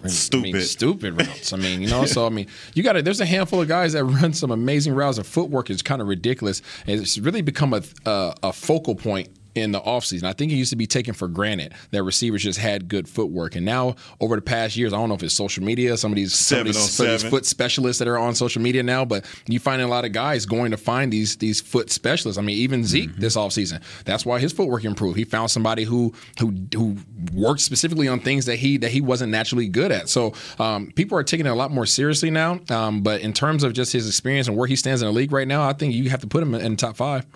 I 0.02 0.06
mean, 0.06 0.10
Stupid. 0.10 0.62
stupid 0.62 1.16
routes. 1.16 1.52
I 1.52 1.56
mean, 1.56 1.80
you 1.80 1.88
know, 1.88 2.04
so 2.06 2.26
I 2.26 2.28
mean, 2.36 2.48
you 2.74 2.82
got 2.82 2.94
to. 2.94 3.02
There's 3.02 3.20
a 3.20 3.26
handful 3.26 3.60
of 3.62 3.68
guys 3.68 3.92
that 3.92 4.04
run 4.04 4.32
some 4.32 4.50
amazing 4.50 4.94
routes. 4.94 5.16
and 5.18 5.26
footwork 5.26 5.70
is 5.70 5.80
kind 5.80 6.02
of 6.02 6.08
ridiculous. 6.08 6.60
And 6.86 7.00
it's 7.00 7.18
really 7.18 7.42
become 7.42 7.72
a 7.72 7.82
a, 8.04 8.34
a 8.42 8.52
focal 8.52 8.94
point 8.96 9.28
in 9.54 9.72
the 9.72 9.80
offseason. 9.80 10.24
I 10.24 10.32
think 10.32 10.52
it 10.52 10.56
used 10.56 10.70
to 10.70 10.76
be 10.76 10.86
taken 10.86 11.14
for 11.14 11.28
granted 11.28 11.74
that 11.90 12.02
receivers 12.02 12.42
just 12.42 12.58
had 12.58 12.88
good 12.88 13.08
footwork. 13.08 13.56
And 13.56 13.66
now, 13.66 13.96
over 14.20 14.36
the 14.36 14.42
past 14.42 14.76
years, 14.76 14.92
I 14.92 14.96
don't 14.96 15.08
know 15.08 15.14
if 15.14 15.22
it's 15.22 15.34
social 15.34 15.62
media, 15.62 15.96
some 15.96 16.12
of 16.12 16.16
these, 16.16 16.34
some 16.34 16.60
of 16.60 16.66
these, 16.66 16.78
some 16.90 17.06
of 17.06 17.20
these 17.20 17.30
foot 17.30 17.46
specialists 17.46 17.98
that 17.98 18.08
are 18.08 18.18
on 18.18 18.34
social 18.34 18.62
media 18.62 18.82
now, 18.82 19.04
but 19.04 19.24
you 19.46 19.58
find 19.58 19.82
a 19.82 19.86
lot 19.86 20.04
of 20.04 20.12
guys 20.12 20.46
going 20.46 20.70
to 20.70 20.76
find 20.76 21.12
these 21.12 21.36
these 21.36 21.60
foot 21.60 21.90
specialists. 21.90 22.38
I 22.38 22.42
mean, 22.42 22.56
even 22.58 22.84
Zeke 22.84 23.02
Mm-hmm. 23.10 23.20
this 23.20 23.36
offseason, 23.36 23.82
that's 24.04 24.24
why 24.24 24.38
his 24.38 24.52
footwork 24.52 24.84
improved. 24.84 25.16
He 25.18 25.24
found 25.24 25.50
somebody 25.50 25.84
who 25.84 26.14
who 26.38 26.54
who 26.74 26.96
worked 27.34 27.60
specifically 27.60 28.08
on 28.08 28.20
things 28.20 28.46
that 28.46 28.56
he 28.56 28.76
that 28.78 28.90
he 28.90 29.00
wasn't 29.00 29.32
naturally 29.32 29.68
good 29.68 29.90
at. 29.92 30.08
So 30.08 30.34
um, 30.58 30.92
people 30.94 31.18
are 31.18 31.24
taking 31.24 31.46
it 31.46 31.50
a 31.50 31.54
lot 31.54 31.70
more 31.70 31.84
seriously 31.86 32.30
now. 32.30 32.60
Um, 32.70 33.02
but 33.02 33.20
in 33.20 33.32
terms 33.32 33.64
of 33.64 33.72
just 33.72 33.92
his 33.92 34.06
experience 34.06 34.48
and 34.48 34.56
where 34.56 34.66
he 34.68 34.76
stands 34.76 35.02
in 35.02 35.06
the 35.06 35.12
league 35.12 35.32
right 35.32 35.48
now, 35.48 35.68
I 35.68 35.72
think 35.72 35.94
you 35.94 36.10
have 36.10 36.20
to 36.20 36.26
put 36.26 36.42
him 36.42 36.54
in 36.54 36.72
the 36.72 36.76
top 36.76 36.96
five. 36.96 37.26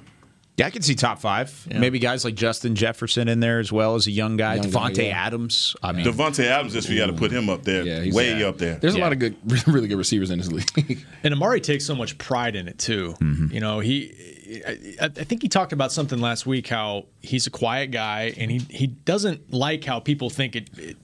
Yeah, 0.56 0.66
I 0.66 0.70
can 0.70 0.80
see 0.80 0.94
top 0.94 1.18
five. 1.18 1.66
Maybe 1.70 1.98
guys 1.98 2.24
like 2.24 2.34
Justin 2.34 2.74
Jefferson 2.76 3.28
in 3.28 3.40
there 3.40 3.58
as 3.58 3.70
well 3.70 3.94
as 3.94 4.06
a 4.06 4.10
young 4.10 4.38
guy. 4.38 4.54
Young 4.54 4.70
guy, 4.70 4.90
yeah. 4.90 5.26
Adams. 5.26 5.76
I 5.82 5.92
mean, 5.92 6.06
Davante 6.06 6.44
Adams, 6.44 6.72
just 6.72 6.88
we 6.88 6.96
got 6.96 7.06
to 7.08 7.12
put 7.12 7.30
him 7.30 7.50
up 7.50 7.64
there, 7.64 7.84
Yeah, 7.84 8.00
he's- 8.00 8.14
way 8.14 8.38
yeah. 8.38 8.46
up 8.46 8.56
there. 8.56 8.76
There's 8.76 8.94
a 8.94 8.98
lot 8.98 9.12
of 9.12 9.18
good, 9.18 9.36
really 9.66 9.86
good 9.86 9.98
receivers 9.98 10.30
in 10.30 10.38
this 10.38 10.50
league. 10.50 11.04
And 11.22 11.34
Amari 11.34 11.60
takes 11.60 11.84
so 11.84 11.94
much 11.94 12.16
pride 12.16 12.56
in 12.56 12.68
it 12.68 12.78
too. 12.78 13.14
Mm-hmm. 13.20 13.52
You 13.52 13.60
know, 13.60 13.80
he 13.80 14.62
I, 15.00 15.04
I 15.06 15.08
think 15.08 15.42
he 15.42 15.48
talked 15.48 15.72
about 15.72 15.92
something 15.92 16.20
last 16.20 16.46
week 16.46 16.68
how 16.68 17.06
he's 17.20 17.46
a 17.46 17.50
quiet 17.50 17.90
guy 17.90 18.32
and 18.38 18.50
he 18.50 18.58
he 18.70 18.86
doesn't 18.86 19.52
like 19.52 19.84
how 19.84 19.98
people 20.00 20.30
think 20.30 20.56
it 20.56 20.70
it, 20.78 20.96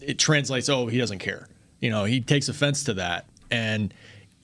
it 0.00 0.18
translates 0.18 0.68
oh, 0.68 0.86
he 0.86 0.96
doesn't 0.96 1.18
care. 1.18 1.48
You 1.80 1.90
know, 1.90 2.04
he 2.04 2.20
takes 2.20 2.48
offense 2.48 2.84
to 2.84 2.94
that. 2.94 3.26
And 3.50 3.92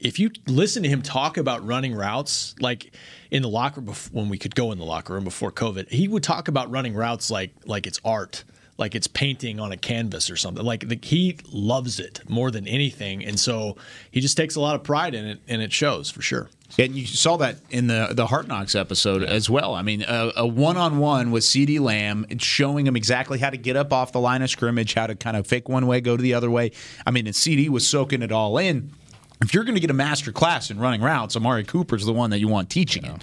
if 0.01 0.19
you 0.19 0.31
listen 0.47 0.83
to 0.83 0.89
him 0.89 1.01
talk 1.01 1.37
about 1.39 1.65
running 1.67 1.95
routes 1.95 2.55
like 2.61 2.93
in 3.35 3.43
the 3.43 3.49
locker 3.49 3.81
when 4.13 4.29
we 4.29 4.39
could 4.39 4.55
go 4.55 4.71
in 4.71 4.79
the 4.79 4.85
locker 4.85 5.13
room 5.13 5.25
before 5.25 5.51
COVID, 5.51 5.91
he 5.91 6.07
would 6.07 6.23
talk 6.23 6.47
about 6.47 6.71
running 6.71 6.95
routes 6.95 7.33
like 7.33 7.51
like 7.67 7.87
it's 7.87 8.01
art. 8.05 8.45
Like 8.77 8.97
it's 8.97 9.07
painting 9.07 9.61
on 9.61 9.71
a 9.71 9.77
canvas 9.77 10.29
or 10.31 10.37
something. 10.37 10.65
Like 10.65 10.89
the, 10.89 10.99
he 11.01 11.37
loves 11.53 12.01
it 12.01 12.29
more 12.29 12.51
than 12.51 12.67
anything, 12.67 13.25
and 13.25 13.39
so 13.39 13.77
he 14.11 14.21
just 14.21 14.37
takes 14.37 14.57
a 14.57 14.61
lot 14.61 14.75
of 14.75 14.83
pride 14.83 15.15
in 15.15 15.27
it, 15.27 15.41
and 15.47 15.63
it 15.63 15.73
shows 15.73 16.11
for 16.11 16.23
sure. 16.23 16.49
And 16.77 16.97
you 16.97 17.07
saw 17.07 17.37
that 17.37 17.59
in 17.71 17.87
the 17.87 18.09
the 18.11 18.27
Hard 18.27 18.49
Knocks 18.49 18.75
episode 18.75 19.23
as 19.23 19.49
well. 19.49 19.75
I 19.75 19.83
mean, 19.83 20.05
a 20.09 20.45
one 20.45 20.77
on 20.77 20.99
one 20.99 21.31
with 21.31 21.45
CeeDee 21.45 21.79
Lamb, 21.79 22.27
showing 22.39 22.85
him 22.87 22.97
exactly 22.97 23.39
how 23.39 23.51
to 23.51 23.57
get 23.57 23.77
up 23.77 23.93
off 23.93 24.11
the 24.11 24.21
line 24.21 24.43
of 24.43 24.51
scrimmage, 24.51 24.95
how 24.95 25.07
to 25.07 25.15
kind 25.15 25.37
of 25.37 25.47
fake 25.47 25.69
one 25.69 25.87
way, 25.87 26.01
go 26.01 26.17
to 26.17 26.23
the 26.23 26.35
other 26.35 26.51
way. 26.51 26.73
I 27.07 27.13
mean, 27.13 27.29
and 27.29 27.35
CeeDee 27.35 27.69
was 27.69 27.87
soaking 27.87 28.23
it 28.23 28.33
all 28.33 28.59
in. 28.59 28.91
If 29.43 29.53
you're 29.53 29.65
going 29.65 29.75
to 29.75 29.81
get 29.81 29.91
a 29.91 29.95
master 29.95 30.33
class 30.33 30.71
in 30.71 30.79
running 30.79 31.03
routes, 31.03 31.37
Amari 31.37 31.65
Cooper's 31.65 32.05
the 32.05 32.13
one 32.13 32.31
that 32.31 32.39
you 32.39 32.49
want 32.49 32.71
teaching 32.71 33.05
it. 33.05 33.23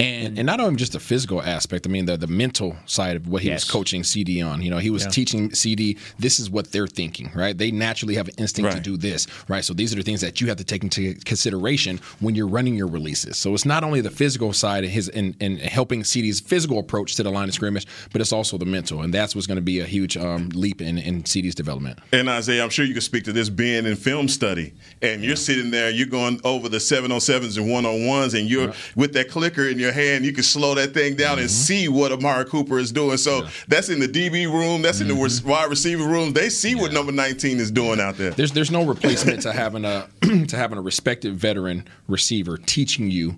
And, 0.00 0.38
and 0.38 0.46
not 0.46 0.60
only 0.60 0.76
just 0.76 0.92
the 0.92 1.00
physical 1.00 1.42
aspect, 1.42 1.86
I 1.86 1.90
mean 1.90 2.06
the 2.06 2.16
the 2.16 2.26
mental 2.26 2.76
side 2.86 3.16
of 3.16 3.26
what 3.28 3.42
he 3.42 3.48
Yes. 3.48 3.64
was 3.64 3.70
coaching 3.70 4.02
CeeDee 4.02 4.44
on. 4.46 4.62
You 4.62 4.70
know, 4.70 4.78
he 4.78 4.90
was 4.90 5.02
Yeah. 5.04 5.08
teaching 5.10 5.50
CeeDee 5.50 5.98
this 6.18 6.38
is 6.40 6.48
what 6.50 6.72
they're 6.72 6.86
thinking, 6.86 7.30
right? 7.34 7.56
They 7.56 7.70
naturally 7.70 8.14
have 8.14 8.28
an 8.28 8.34
instinct 8.38 8.72
to 8.72 8.80
do 8.80 8.96
this, 8.96 9.26
right? 9.48 9.64
So 9.64 9.74
these 9.74 9.92
are 9.92 9.96
the 9.96 10.02
things 10.02 10.20
that 10.20 10.40
you 10.40 10.48
have 10.48 10.56
to 10.58 10.64
take 10.64 10.82
into 10.82 11.14
consideration 11.24 12.00
when 12.20 12.34
you're 12.34 12.48
running 12.48 12.74
your 12.74 12.86
releases. 12.86 13.36
So 13.36 13.54
it's 13.54 13.64
not 13.64 13.84
only 13.84 14.00
the 14.00 14.10
physical 14.10 14.52
side 14.52 14.84
of 14.84 14.90
his 14.90 15.08
and 15.08 15.34
and 15.40 15.58
helping 15.60 16.02
CeeDee's 16.02 16.40
physical 16.40 16.78
approach 16.78 17.14
to 17.16 17.22
the 17.22 17.30
line 17.30 17.48
of 17.48 17.54
scrimmage, 17.54 17.86
but 18.12 18.20
it's 18.20 18.32
also 18.32 18.58
the 18.58 18.66
mental, 18.66 19.02
and 19.02 19.12
that's 19.14 19.34
what's 19.34 19.46
going 19.46 19.56
to 19.56 19.62
be 19.62 19.80
a 19.80 19.84
huge 19.86 20.16
um, 20.16 20.48
leap 20.54 20.80
in 20.82 20.98
in 20.98 21.22
CeeDee's 21.24 21.54
development. 21.54 21.98
And 22.12 22.28
Isaiah, 22.28 22.62
I'm 22.62 22.70
sure 22.70 22.84
you 22.84 22.92
can 22.94 23.02
speak 23.02 23.24
to 23.24 23.32
this 23.32 23.48
being 23.48 23.86
in 23.86 23.96
film 23.96 24.28
study. 24.28 24.72
And 25.02 25.22
you're 25.24 25.36
sitting 25.36 25.70
there, 25.70 25.90
you're 25.90 26.06
going 26.06 26.40
over 26.44 26.68
the 26.68 26.78
707s 26.78 27.56
and 27.56 27.66
101s, 27.66 28.38
and 28.38 28.48
you're 28.48 28.72
with 28.94 29.12
that 29.14 29.28
clicker 29.30 29.66
in 29.68 29.78
your 29.78 29.89
hand, 29.92 30.24
you 30.24 30.32
can 30.32 30.42
slow 30.44 30.74
that 30.74 30.94
thing 30.94 31.14
down 31.16 31.30
Mm-hmm. 31.36 31.40
and 31.42 31.50
see 31.50 31.88
what 31.88 32.12
Amari 32.12 32.44
Cooper 32.44 32.78
is 32.78 32.90
doing. 32.92 33.16
So 33.16 33.46
that's 33.68 33.88
in 33.88 34.00
the 34.00 34.08
DB 34.08 34.46
room, 34.46 34.82
that's 34.82 35.00
in 35.00 35.08
the 35.08 35.14
Mm-hmm. 35.14 35.48
wide 35.48 35.70
receiver 35.70 36.04
room. 36.04 36.32
They 36.32 36.48
see 36.48 36.74
what 36.74 36.92
number 36.92 37.12
19 37.12 37.58
is 37.58 37.70
doing 37.70 38.00
out 38.00 38.16
there. 38.16 38.30
There's 38.30 38.52
there's 38.52 38.70
no 38.70 38.84
replacement 38.84 39.42
to 39.42 39.52
having 39.52 39.84
a 39.84 40.08
to 40.46 40.56
having 40.56 40.78
a 40.78 40.82
respected 40.82 41.34
veteran 41.34 41.86
receiver 42.08 42.56
teaching 42.56 43.10
you 43.10 43.36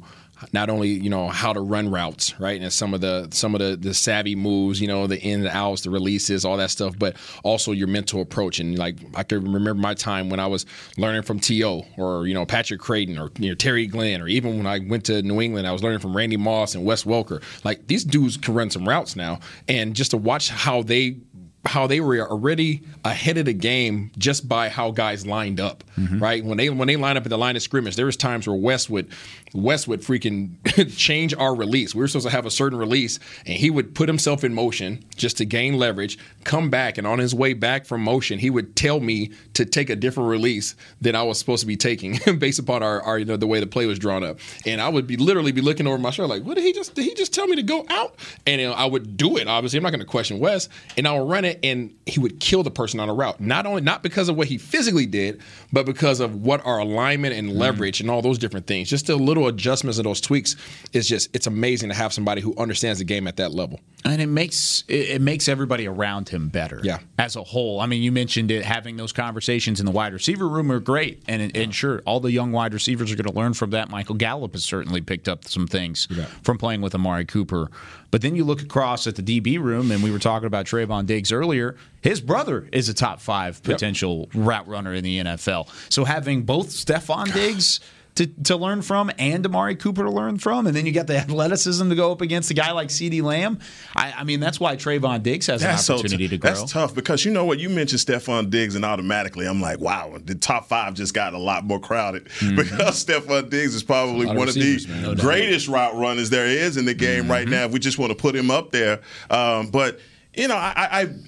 not 0.52 0.70
only 0.70 0.88
you 0.88 1.10
know 1.10 1.28
how 1.28 1.52
to 1.52 1.60
run 1.60 1.90
routes, 1.90 2.38
right, 2.40 2.60
and 2.60 2.72
some 2.72 2.94
of 2.94 3.00
the 3.00 3.28
some 3.30 3.54
of 3.54 3.60
the 3.60 3.76
the 3.76 3.94
savvy 3.94 4.34
moves, 4.34 4.80
you 4.80 4.88
know, 4.88 5.06
the 5.06 5.20
in 5.20 5.40
and 5.40 5.48
outs, 5.48 5.82
the 5.82 5.90
releases, 5.90 6.44
all 6.44 6.56
that 6.56 6.70
stuff, 6.70 6.98
but 6.98 7.16
also 7.42 7.72
your 7.72 7.88
mental 7.88 8.20
approach. 8.20 8.60
And 8.60 8.78
like 8.78 8.96
I 9.14 9.22
can 9.22 9.44
remember 9.44 9.74
my 9.74 9.94
time 9.94 10.30
when 10.30 10.40
I 10.40 10.46
was 10.46 10.66
learning 10.96 11.22
from 11.22 11.40
T.O. 11.40 11.84
or 11.96 12.26
you 12.26 12.34
know 12.34 12.44
Patrick 12.44 12.80
Crayton 12.80 13.18
or 13.18 13.30
you 13.38 13.48
know 13.48 13.54
Terry 13.54 13.86
Glenn, 13.86 14.20
or 14.20 14.28
even 14.28 14.56
when 14.56 14.66
I 14.66 14.78
went 14.80 15.04
to 15.06 15.22
New 15.22 15.40
England, 15.40 15.66
I 15.66 15.72
was 15.72 15.82
learning 15.82 16.00
from 16.00 16.16
Randy 16.16 16.36
Moss 16.36 16.74
and 16.74 16.84
Wes 16.84 17.04
Welker. 17.04 17.42
Like 17.64 17.86
these 17.86 18.04
dudes 18.04 18.36
can 18.36 18.54
run 18.54 18.70
some 18.70 18.88
routes 18.88 19.16
now, 19.16 19.40
and 19.68 19.94
just 19.94 20.10
to 20.12 20.16
watch 20.16 20.48
how 20.48 20.82
they 20.82 21.16
how 21.64 21.86
they 21.86 22.00
were 22.00 22.28
already 22.28 22.82
ahead 23.04 23.38
of 23.38 23.44
the 23.44 23.52
game 23.52 24.10
just 24.18 24.48
by 24.48 24.68
how 24.68 24.90
guys 24.90 25.24
lined 25.26 25.60
up, 25.60 25.84
mm-hmm. 25.96 26.18
right? 26.18 26.44
When 26.44 26.58
they 26.58 26.68
when 26.70 26.88
they 26.88 26.96
line 26.96 27.16
up 27.16 27.24
at 27.24 27.30
the 27.30 27.38
line 27.38 27.54
of 27.54 27.62
scrimmage, 27.62 27.94
there 27.94 28.06
was 28.06 28.16
times 28.16 28.48
where 28.48 28.56
Wes 28.56 28.90
would 28.90 29.08
Wes 29.54 29.86
would 29.86 30.00
freaking 30.00 30.56
change 30.96 31.34
our 31.34 31.54
release. 31.54 31.94
We 31.94 32.00
were 32.00 32.08
supposed 32.08 32.26
to 32.26 32.32
have 32.32 32.46
a 32.46 32.50
certain 32.50 32.78
release, 32.78 33.20
and 33.46 33.56
he 33.56 33.70
would 33.70 33.94
put 33.94 34.08
himself 34.08 34.42
in 34.42 34.54
motion 34.54 35.04
just 35.14 35.36
to 35.36 35.44
gain 35.44 35.78
leverage, 35.78 36.18
come 36.42 36.68
back, 36.68 36.98
and 36.98 37.06
on 37.06 37.20
his 37.20 37.32
way 37.34 37.52
back 37.52 37.86
from 37.86 38.02
motion, 38.02 38.40
he 38.40 38.50
would 38.50 38.74
tell 38.74 38.98
me 38.98 39.30
to 39.54 39.64
take 39.64 39.88
a 39.88 39.96
different 39.96 40.30
release 40.30 40.74
than 41.00 41.14
I 41.14 41.22
was 41.22 41.38
supposed 41.38 41.60
to 41.60 41.66
be 41.66 41.76
taking 41.76 42.18
based 42.38 42.58
upon 42.58 42.82
our, 42.82 43.00
our 43.02 43.18
you 43.20 43.24
know 43.24 43.36
the 43.36 43.46
way 43.46 43.60
the 43.60 43.68
play 43.68 43.86
was 43.86 44.00
drawn 44.00 44.24
up. 44.24 44.38
And 44.66 44.80
I 44.80 44.88
would 44.88 45.06
be 45.06 45.16
literally 45.16 45.52
be 45.52 45.60
looking 45.60 45.86
over 45.86 45.98
my 45.98 46.10
shoulder 46.10 46.34
like, 46.34 46.42
what 46.42 46.54
did 46.54 46.64
he 46.64 46.72
just 46.72 46.96
did 46.96 47.04
he 47.04 47.14
just 47.14 47.32
tell 47.32 47.46
me 47.46 47.54
to 47.54 47.62
go 47.62 47.86
out? 47.88 48.16
And 48.48 48.60
you 48.60 48.66
know, 48.68 48.74
I 48.74 48.86
would 48.86 49.16
do 49.16 49.36
it. 49.36 49.46
Obviously, 49.46 49.76
I'm 49.76 49.84
not 49.84 49.90
going 49.90 50.00
to 50.00 50.06
question 50.06 50.40
Wes, 50.40 50.68
and 50.96 51.06
I 51.06 51.16
would 51.16 51.30
run 51.30 51.44
it 51.44 51.51
it 51.52 51.60
and 51.62 51.94
he 52.06 52.20
would 52.20 52.40
kill 52.40 52.62
the 52.62 52.70
person 52.70 53.00
on 53.00 53.08
a 53.08 53.14
route. 53.14 53.40
Not 53.40 53.66
only 53.66 53.82
not 53.82 54.02
because 54.02 54.28
of 54.28 54.36
what 54.36 54.48
he 54.48 54.58
physically 54.58 55.06
did, 55.06 55.40
but 55.72 55.86
because 55.86 56.20
of 56.20 56.42
what 56.42 56.64
our 56.66 56.78
alignment 56.78 57.34
and 57.34 57.50
mm. 57.50 57.56
leverage 57.56 58.00
and 58.00 58.10
all 58.10 58.22
those 58.22 58.38
different 58.38 58.66
things. 58.66 58.88
Just 58.88 59.08
a 59.08 59.16
little 59.16 59.46
adjustments 59.46 59.98
and 59.98 60.06
those 60.06 60.20
tweaks 60.20 60.56
is 60.92 61.08
just 61.08 61.34
it's 61.34 61.46
amazing 61.46 61.88
to 61.88 61.94
have 61.94 62.12
somebody 62.12 62.40
who 62.40 62.54
understands 62.56 62.98
the 62.98 63.04
game 63.04 63.26
at 63.26 63.36
that 63.36 63.52
level. 63.52 63.80
And 64.04 64.20
it 64.20 64.26
makes 64.26 64.84
it, 64.88 65.22
makes 65.22 65.48
everybody 65.48 65.86
around 65.86 66.28
him 66.28 66.48
better. 66.48 66.80
Yeah. 66.82 66.98
As 67.18 67.36
a 67.36 67.42
whole. 67.42 67.80
I 67.80 67.86
mean, 67.86 68.02
you 68.02 68.10
mentioned 68.10 68.50
it 68.50 68.64
having 68.64 68.96
those 68.96 69.12
conversations 69.12 69.78
in 69.78 69.86
the 69.86 69.92
wide 69.92 70.12
receiver 70.12 70.48
room 70.48 70.72
are 70.72 70.80
great. 70.80 71.22
And 71.28 71.56
and 71.56 71.74
sure, 71.74 72.02
all 72.04 72.20
the 72.20 72.32
young 72.32 72.52
wide 72.52 72.74
receivers 72.74 73.12
are 73.12 73.16
going 73.16 73.32
to 73.32 73.38
learn 73.38 73.54
from 73.54 73.70
that. 73.70 73.90
Michael 73.90 74.16
Gallup 74.16 74.54
has 74.54 74.64
certainly 74.64 75.00
picked 75.00 75.28
up 75.28 75.46
some 75.46 75.66
things 75.66 76.08
from 76.42 76.58
playing 76.58 76.80
with 76.80 76.94
Amari 76.94 77.24
Cooper. 77.24 77.70
But 78.12 78.20
then 78.20 78.36
you 78.36 78.44
look 78.44 78.62
across 78.62 79.06
at 79.06 79.16
the 79.16 79.22
DB 79.22 79.58
room, 79.58 79.90
and 79.90 80.02
we 80.02 80.10
were 80.12 80.18
talking 80.18 80.46
about 80.46 80.66
Trevon 80.66 81.06
Diggs 81.06 81.32
earlier. 81.32 81.76
His 82.02 82.20
brother 82.20 82.68
is 82.70 82.88
a 82.90 82.94
top 82.94 83.20
five 83.20 83.62
potential 83.62 84.28
route 84.34 84.68
runner 84.68 84.92
in 84.92 85.02
the 85.02 85.18
NFL. 85.18 85.68
So 85.90 86.04
having 86.04 86.42
both 86.42 86.68
Stefon 86.68 87.32
Diggs 87.32 87.80
to, 88.16 88.26
to 88.26 88.56
learn 88.56 88.82
from 88.82 89.10
and 89.18 89.44
Amari 89.46 89.74
Cooper 89.74 90.02
to 90.02 90.10
learn 90.10 90.38
from, 90.38 90.66
and 90.66 90.76
then 90.76 90.84
you 90.84 90.92
got 90.92 91.06
the 91.06 91.16
athleticism 91.16 91.88
to 91.88 91.94
go 91.94 92.12
up 92.12 92.20
against 92.20 92.50
a 92.50 92.54
guy 92.54 92.72
like 92.72 92.88
CeeDee 92.88 93.22
Lamb. 93.22 93.58
I, 93.96 94.12
I 94.18 94.24
mean, 94.24 94.40
that's 94.40 94.60
why 94.60 94.76
Trevon 94.76 95.22
Diggs 95.22 95.46
has 95.46 95.62
That's 95.62 95.80
an 95.80 95.84
so 95.84 95.94
opportunity 95.94 96.24
t- 96.24 96.36
to 96.36 96.38
grow. 96.38 96.50
That's 96.52 96.72
tough 96.72 96.94
because 96.94 97.24
you 97.24 97.32
know 97.32 97.44
what? 97.44 97.58
You 97.58 97.70
mentioned 97.70 98.00
Stefon 98.00 98.50
Diggs, 98.50 98.74
and 98.74 98.84
automatically 98.84 99.46
I'm 99.46 99.60
like, 99.60 99.80
wow, 99.80 100.18
the 100.22 100.34
top 100.34 100.68
five 100.68 100.94
just 100.94 101.14
got 101.14 101.32
a 101.32 101.38
lot 101.38 101.64
more 101.64 101.80
crowded 101.80 102.24
because 102.24 103.04
Stefon 103.04 103.48
Diggs 103.48 103.74
is 103.74 103.82
probably 103.82 104.26
one 104.26 104.48
of 104.48 104.54
the 104.54 104.86
man, 104.88 105.02
no 105.02 105.14
doubt. 105.14 105.22
greatest 105.22 105.68
route 105.68 105.96
runners 105.96 106.30
there 106.30 106.46
is 106.46 106.76
in 106.76 106.84
the 106.84 106.94
game 106.94 107.30
right 107.30 107.48
now. 107.48 107.64
If 107.64 107.72
we 107.72 107.78
just 107.78 107.98
want 107.98 108.10
to 108.10 108.16
put 108.16 108.36
him 108.36 108.50
up 108.50 108.70
there, 108.72 109.00
um, 109.30 109.70
but. 109.70 110.00
You 110.34 110.48
know, 110.48 110.56
I, 110.56 110.72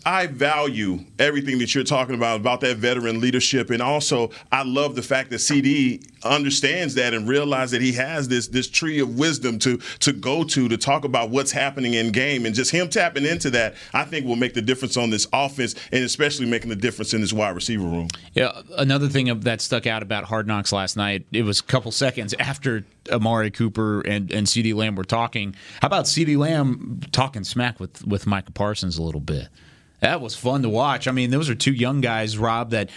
I 0.07 0.23
I 0.23 0.27
value 0.29 1.01
everything 1.19 1.59
that 1.59 1.75
you're 1.75 1.85
talking 1.85 2.15
about 2.15 2.41
about 2.41 2.63
that 2.63 2.79
veteran 2.79 3.21
leadership, 3.21 3.69
and 3.69 3.83
also 3.83 4.31
I 4.51 4.63
love 4.63 4.95
the 4.95 5.03
fact 5.03 5.29
that 5.31 5.37
CeeDee 5.37 6.11
understands 6.25 6.95
that 6.95 7.13
and 7.13 7.29
realize 7.29 7.71
that 7.73 7.83
he 7.83 7.93
has 7.93 8.29
this 8.29 8.49
this 8.49 8.67
tree 8.67 9.01
of 9.01 9.19
wisdom 9.19 9.59
to 9.59 9.77
to 10.01 10.13
go 10.15 10.43
to 10.45 10.69
to 10.69 10.79
talk 10.79 11.05
about 11.05 11.29
what's 11.29 11.53
happening 11.53 11.93
in 11.93 12.13
game, 12.13 12.47
and 12.47 12.55
just 12.55 12.71
him 12.71 12.89
tapping 12.89 13.27
into 13.27 13.51
that, 13.51 13.75
I 13.93 14.05
think 14.05 14.25
will 14.25 14.37
make 14.37 14.55
the 14.55 14.63
difference 14.63 14.97
on 14.97 15.11
this 15.11 15.27
offense, 15.35 15.75
and 15.93 16.03
especially 16.03 16.47
making 16.47 16.71
the 16.71 16.77
difference 16.77 17.13
in 17.13 17.21
this 17.21 17.33
wide 17.33 17.55
receiver 17.55 17.85
room. 17.85 18.09
Yeah, 18.33 18.63
another 18.79 19.09
thing 19.09 19.39
that 19.41 19.61
stuck 19.61 19.87
out 19.87 20.03
about 20.03 20.25
Hard 20.25 20.47
Knocks 20.47 20.73
last 20.73 20.97
night, 20.97 21.27
it 21.31 21.43
was 21.43 21.61
a 21.61 21.65
couple 21.65 21.93
seconds 21.93 22.35
after 22.39 22.85
Amari 23.11 23.51
Cooper 23.51 24.01
and, 24.03 24.31
and 24.31 24.47
CeeDee 24.47 24.75
Lamb 24.75 24.97
were 24.97 25.05
talking. 25.05 25.55
How 25.81 25.87
about 25.87 26.05
CeeDee 26.05 26.37
Lamb 26.37 27.01
talking 27.13 27.45
smack 27.45 27.81
with, 27.81 28.07
with 28.07 28.27
Micah 28.27 28.53
Parsons 28.53 28.99
a 28.99 29.03
little 29.03 29.21
bit? 29.21 29.49
That 30.01 30.21
was 30.21 30.37
fun 30.37 30.63
to 30.63 30.69
watch. 30.69 31.09
I 31.09 31.13
mean, 31.13 31.31
those 31.31 31.49
are 31.49 31.55
two 31.55 31.73
young 31.73 32.01
guys, 32.01 32.37
Rob, 32.37 32.71
that 32.71 32.91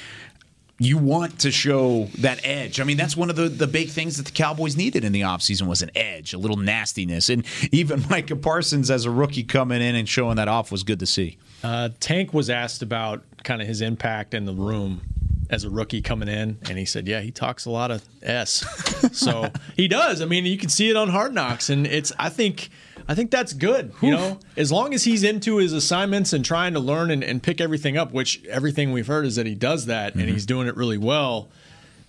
you 0.79 0.97
want 0.97 1.39
to 1.39 1.51
show 1.51 2.05
that 2.19 2.45
edge. 2.45 2.79
I 2.79 2.83
mean, 2.83 2.97
that's 2.97 3.17
one 3.17 3.29
of 3.29 3.35
the, 3.35 3.49
the 3.49 3.65
big 3.65 3.89
things 3.89 4.17
that 4.17 4.27
the 4.27 4.31
Cowboys 4.31 4.77
needed 4.77 5.03
in 5.03 5.11
the 5.11 5.21
offseason 5.21 5.67
was 5.67 5.81
an 5.81 5.89
edge, 5.95 6.33
a 6.33 6.37
little 6.37 6.57
nastiness. 6.57 7.29
And 7.29 7.45
even 7.71 8.03
Micah 8.09 8.35
Parsons 8.35 8.91
as 8.91 9.05
a 9.05 9.11
rookie 9.11 9.43
coming 9.43 9.81
in 9.81 9.95
and 9.95 10.07
showing 10.07 10.35
that 10.35 10.47
off 10.47 10.71
was 10.71 10.83
good 10.83 10.99
to 10.99 11.05
see. 11.05 11.37
Uh, 11.63 11.89
Tank 11.99 12.33
was 12.33 12.49
asked 12.49 12.81
about 12.81 13.23
kind 13.43 13.61
of 13.61 13.67
his 13.67 13.81
impact 13.81 14.33
in 14.33 14.45
the 14.45 14.53
room 14.53 15.01
as 15.49 15.63
a 15.63 15.69
rookie 15.69 16.01
coming 16.01 16.27
in, 16.27 16.57
and 16.69 16.77
he 16.77 16.85
said, 16.85 17.07
"Yeah, 17.07 17.21
he 17.21 17.31
talks 17.31 17.65
a 17.65 17.69
lot 17.69 17.91
of 17.91 18.03
s." 18.21 18.65
so 19.17 19.51
he 19.75 19.87
does. 19.87 20.21
I 20.21 20.25
mean, 20.25 20.45
you 20.45 20.57
can 20.57 20.69
see 20.69 20.89
it 20.89 20.95
on 20.95 21.09
Hard 21.09 21.33
Knocks, 21.33 21.69
and 21.69 21.87
it's. 21.87 22.11
I 22.17 22.29
think. 22.29 22.69
I 23.09 23.15
think 23.15 23.31
that's 23.31 23.53
good. 23.53 23.93
You 24.01 24.11
know, 24.11 24.39
as 24.57 24.69
long 24.69 24.93
as 24.93 25.05
he's 25.05 25.23
into 25.23 25.57
his 25.57 25.71
assignments 25.71 26.33
and 26.33 26.43
trying 26.43 26.73
to 26.73 26.81
learn 26.81 27.09
and, 27.09 27.23
and 27.23 27.41
pick 27.41 27.61
everything 27.61 27.95
up, 27.95 28.11
which 28.11 28.43
everything 28.47 28.91
we've 28.91 29.07
heard 29.07 29.25
is 29.25 29.37
that 29.37 29.45
he 29.45 29.55
does 29.55 29.85
that, 29.85 30.13
and 30.13 30.23
mm-hmm. 30.23 30.33
he's 30.33 30.45
doing 30.45 30.67
it 30.67 30.75
really 30.75 30.97
well. 30.97 31.47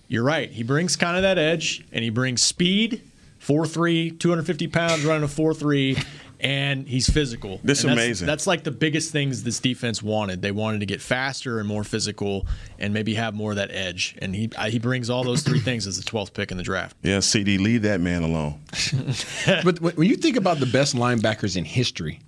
You're 0.09 0.25
right. 0.25 0.51
He 0.51 0.61
brings 0.61 0.97
kind 0.97 1.15
of 1.15 1.21
that 1.21 1.37
edge, 1.37 1.85
and 1.93 2.03
he 2.03 2.09
brings 2.09 2.41
speed. 2.41 3.01
4'3", 3.41 4.19
250 4.19 4.67
pounds, 4.67 5.05
running 5.05 5.23
a 5.23 5.27
4'3", 5.27 6.05
and 6.39 6.87
he's 6.87 7.09
physical. 7.09 7.59
This 7.63 7.79
is 7.79 7.85
that's- 7.85 7.97
amazing. 7.97 8.27
That's 8.27 8.47
like 8.47 8.63
the 8.63 8.71
biggest 8.71 9.11
things 9.11 9.43
this 9.43 9.59
defense 9.59 10.01
wanted. 10.01 10.41
They 10.41 10.51
wanted 10.51 10.79
to 10.79 10.85
get 10.85 11.01
faster 11.01 11.59
and 11.59 11.67
more 11.67 11.83
physical, 11.83 12.47
and 12.77 12.93
maybe 12.93 13.13
have 13.15 13.33
more 13.33 13.51
of 13.51 13.57
that 13.57 13.71
edge. 13.71 14.15
And 14.21 14.35
he 14.35 14.49
he 14.67 14.79
brings 14.79 15.09
all 15.09 15.23
those 15.23 15.43
three 15.43 15.59
things 15.59 15.85
as 15.87 15.97
the 15.97 16.09
12th 16.09 16.33
pick 16.33 16.51
in 16.51 16.57
the 16.57 16.63
draft. 16.63 16.95
Yeah, 17.03 17.17
CeeDee, 17.17 17.59
leave 17.59 17.81
that 17.83 17.99
man 18.01 18.23
alone. 18.23 18.59
but 19.63 19.81
when 19.81 19.95
when 19.95 20.07
you 20.07 20.15
think 20.15 20.35
about 20.37 20.59
the 20.59 20.65
best 20.65 20.95
linebackers 20.95 21.57
in 21.57 21.65
history, 21.65 22.19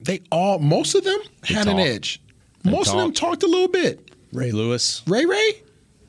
they 0.00 0.20
all 0.32 0.58
most 0.58 0.94
of 0.94 1.04
them 1.04 1.18
had 1.44 1.66
an 1.66 1.76
talk. 1.76 1.86
edge. 1.86 2.20
Most 2.64 2.92
of 2.92 2.98
them 2.98 3.12
talked 3.12 3.42
a 3.42 3.46
little 3.46 3.68
bit. 3.68 4.10
Ray 4.32 4.50
Lewis, 4.52 5.02
Ray 5.06 5.24
Ray, 5.24 5.62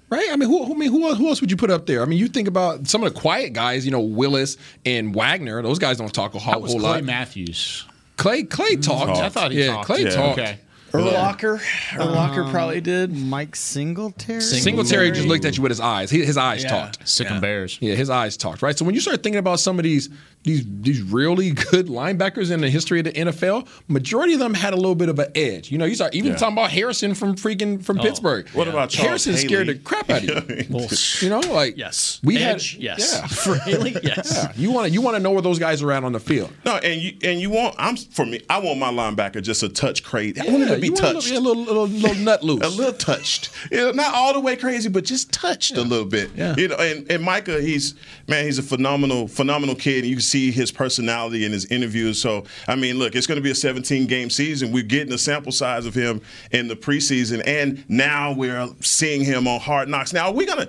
right? 0.10 0.30
I 0.32 0.36
mean, 0.36 0.50
who, 0.50 0.66
who, 0.66 0.74
I 0.74 0.78
mean, 0.78 0.92
who, 0.92 1.08
else- 1.08 1.18
who 1.18 1.28
else 1.28 1.42
would 1.42 1.52
you 1.52 1.58
put 1.58 1.70
up 1.70 1.86
there? 1.86 2.02
I 2.02 2.06
mean, 2.06 2.20
you 2.20 2.28
think 2.28 2.48
about 2.48 2.88
some 2.88 3.04
of 3.04 3.14
the 3.14 3.20
quiet 3.20 3.54
guys, 3.54 3.86
you 3.86 3.92
know, 3.92 4.00
Willis 4.02 4.58
and 4.86 5.14
Wagner. 5.14 5.62
Those 5.62 5.80
guys 5.80 5.98
don't 5.98 6.14
talk 6.14 6.36
a 6.36 6.40
whole, 6.40 6.54
That 6.54 6.62
was 6.62 6.72
whole 6.72 6.82
Clay 6.82 6.90
lot. 6.92 7.04
Matthews. 7.04 7.86
Clay, 8.18 8.44
Clay 8.44 8.76
mm. 8.76 8.84
talked. 8.84 9.12
I 9.20 9.30
thought 9.30 9.52
he 9.52 9.62
yeah, 9.64 9.74
talked. 9.74 9.86
Clay 9.86 10.04
Yeah. 10.04 10.10
talked. 10.10 10.40
Okay. 10.40 10.60
Urlacher, 10.92 11.60
Urlacher 11.92 12.46
um, 12.46 12.52
probably 12.52 12.82
did. 12.82 13.16
Mike 13.16 13.56
Singletary. 13.56 14.42
Singletary 14.42 15.12
just 15.12 15.28
looked 15.28 15.46
at 15.46 15.58
you 15.58 15.64
with 15.64 15.72
his 15.72 15.80
eyes. 15.80 16.10
He, 16.10 16.24
his 16.26 16.38
eyes 16.38 16.64
Yeah. 16.64 16.70
talked. 16.70 17.08
Sick 17.08 17.30
and 17.30 17.42
Bears. 17.42 17.78
Yeah, 17.82 17.96
his 17.96 18.10
eyes 18.10 18.38
talked, 18.38 18.62
right? 18.62 18.78
So 18.78 18.86
when 18.86 18.96
you 18.96 19.02
start 19.02 19.24
thinking 19.24 19.40
about 19.40 19.60
some 19.60 19.80
of 19.80 19.84
these 19.84 20.10
these 20.44 20.64
these 20.82 21.02
really 21.02 21.52
good 21.52 21.88
linebackers 21.88 22.50
in 22.52 22.62
the 22.62 22.70
history 22.70 23.00
of 23.00 23.06
the 23.06 23.12
NFL, 23.12 23.68
majority 23.88 24.34
of 24.34 24.40
them 24.40 24.54
had 24.54 24.74
a 24.74 24.78
little 24.78 24.96
bit 24.96 25.10
of 25.10 25.20
an 25.20 25.32
edge. 25.36 25.72
You 25.72 25.78
know, 25.78 25.86
you 25.86 25.96
start 25.96 26.16
even 26.16 26.32
Yeah. 26.32 26.38
talking 26.38 26.54
about 26.56 26.72
Harrison 26.72 27.14
from 27.14 27.36
freaking 27.36 27.84
from 27.84 28.00
oh. 28.00 28.04
Pittsburgh. 28.04 28.48
What 28.50 28.68
about 28.68 28.90
Charles 28.90 29.26
Harrison 29.26 29.38
scared 29.38 29.68
the 29.68 29.76
crap 29.76 30.10
out 30.10 30.24
of 30.24 30.50
you. 30.50 30.66
Well, 30.70 30.88
you 31.22 31.30
know, 31.30 31.40
like 31.40 31.78
yes, 31.78 32.20
we 32.24 32.38
edge, 32.38 32.74
had 32.74 32.82
yes. 32.82 33.20
yeah. 33.22 33.28
For 33.28 33.56
Haley, 33.56 33.96
yes. 34.04 34.32
Yeah, 34.34 34.52
you 34.56 34.72
want 34.72 34.88
to 34.88 34.94
you 34.94 35.02
want 35.02 35.18
to 35.18 35.20
know 35.20 35.32
where 35.32 35.42
those 35.42 35.60
guys 35.60 35.82
are 35.82 35.92
at 35.92 36.04
on 36.04 36.12
the 36.14 36.20
field. 36.20 36.52
No, 36.66 36.76
and 36.78 37.02
you 37.02 37.18
and 37.24 37.40
you 37.40 37.50
want 37.50 37.76
I'm 37.78 37.98
for 37.98 38.26
me. 38.26 38.42
I 38.50 38.60
want 38.60 38.80
my 38.80 38.92
linebacker 38.92 39.42
just 39.42 39.64
a 39.64 39.70
touch 39.70 40.04
crazy. 40.04 40.40
I 40.80 40.82
want 40.82 40.82
him 40.82 40.82
to 40.82 40.82
be 40.82 40.88
you 40.88 40.94
want 40.94 41.00
a 41.00 41.14
touched, 41.14 41.32
little, 41.32 41.56
little, 41.56 41.88
little, 41.88 41.88
little 41.88 42.24
nut 42.24 42.44
loose. 42.44 42.64
a 42.66 42.70
little 42.70 42.94
touched. 42.94 43.50
You 43.72 43.78
know, 43.78 43.92
not 43.92 44.14
all 44.14 44.34
the 44.34 44.40
way 44.40 44.56
crazy, 44.56 44.90
but 44.90 45.04
just 45.06 45.32
touched 45.32 45.78
a 45.78 45.82
little 45.82 46.06
bit. 46.06 46.32
Yeah. 46.36 46.56
You 46.58 46.68
know, 46.70 46.76
and, 46.78 47.10
and 47.12 47.24
Micah, 47.24 47.62
he's 47.62 47.96
man, 48.28 48.46
he's 48.46 48.58
a 48.60 48.64
phenomenal, 48.64 49.28
phenomenal 49.28 49.76
kid. 49.76 50.00
And 50.00 50.08
you 50.08 50.16
can 50.16 50.22
see 50.22 50.52
his 50.52 50.72
personality 50.72 51.46
in 51.46 51.52
his 51.52 51.66
interviews. 51.66 52.22
So 52.22 52.46
I 52.68 52.76
mean, 52.76 52.98
look, 53.00 53.16
it's 53.16 53.28
going 53.28 53.38
to 53.38 53.44
be 53.44 53.52
a 53.52 53.56
17 53.56 54.08
game 54.08 54.30
season. 54.30 54.72
We're 54.72 54.84
getting 54.84 55.14
a 55.14 55.18
sample 55.18 55.52
size 55.52 55.86
of 55.86 55.94
him 55.96 56.22
in 56.52 56.68
the 56.68 56.76
preseason, 56.76 57.42
and 57.46 57.84
now 57.90 58.34
we're 58.34 58.68
seeing 58.82 59.24
him 59.24 59.48
on 59.48 59.60
Hard 59.60 59.90
Knocks. 59.90 60.14
Now, 60.14 60.28
are 60.28 60.34
we 60.34 60.46
gonna? 60.46 60.68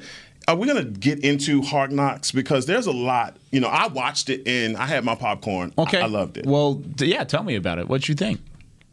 Are 0.49 0.57
we 0.57 0.66
gonna 0.66 0.85
get 0.85 1.20
into 1.20 1.62
Hard 1.62 1.92
Knocks 1.92 2.33
because 2.33 2.66
there's 2.66 2.87
a 2.87 2.92
lot? 2.92 3.37
You 3.53 3.61
know, 3.61 3.68
I 3.68 3.87
watched 3.87 4.31
it 4.31 4.49
and 4.49 4.77
I 4.77 4.87
had 4.87 5.05
my 5.05 5.14
popcorn. 5.14 5.73
I- 5.79 5.83
Okay. 5.83 6.01
I, 6.01 6.07
loved 6.07 6.38
it. 6.38 6.46
Well, 6.46 6.75
d- 6.75 7.07
yeah, 7.07 7.23
tell 7.25 7.42
me 7.44 7.55
about 7.55 7.79
it. 7.79 7.88
What'd 7.88 8.09
you 8.09 8.14
think? 8.16 8.40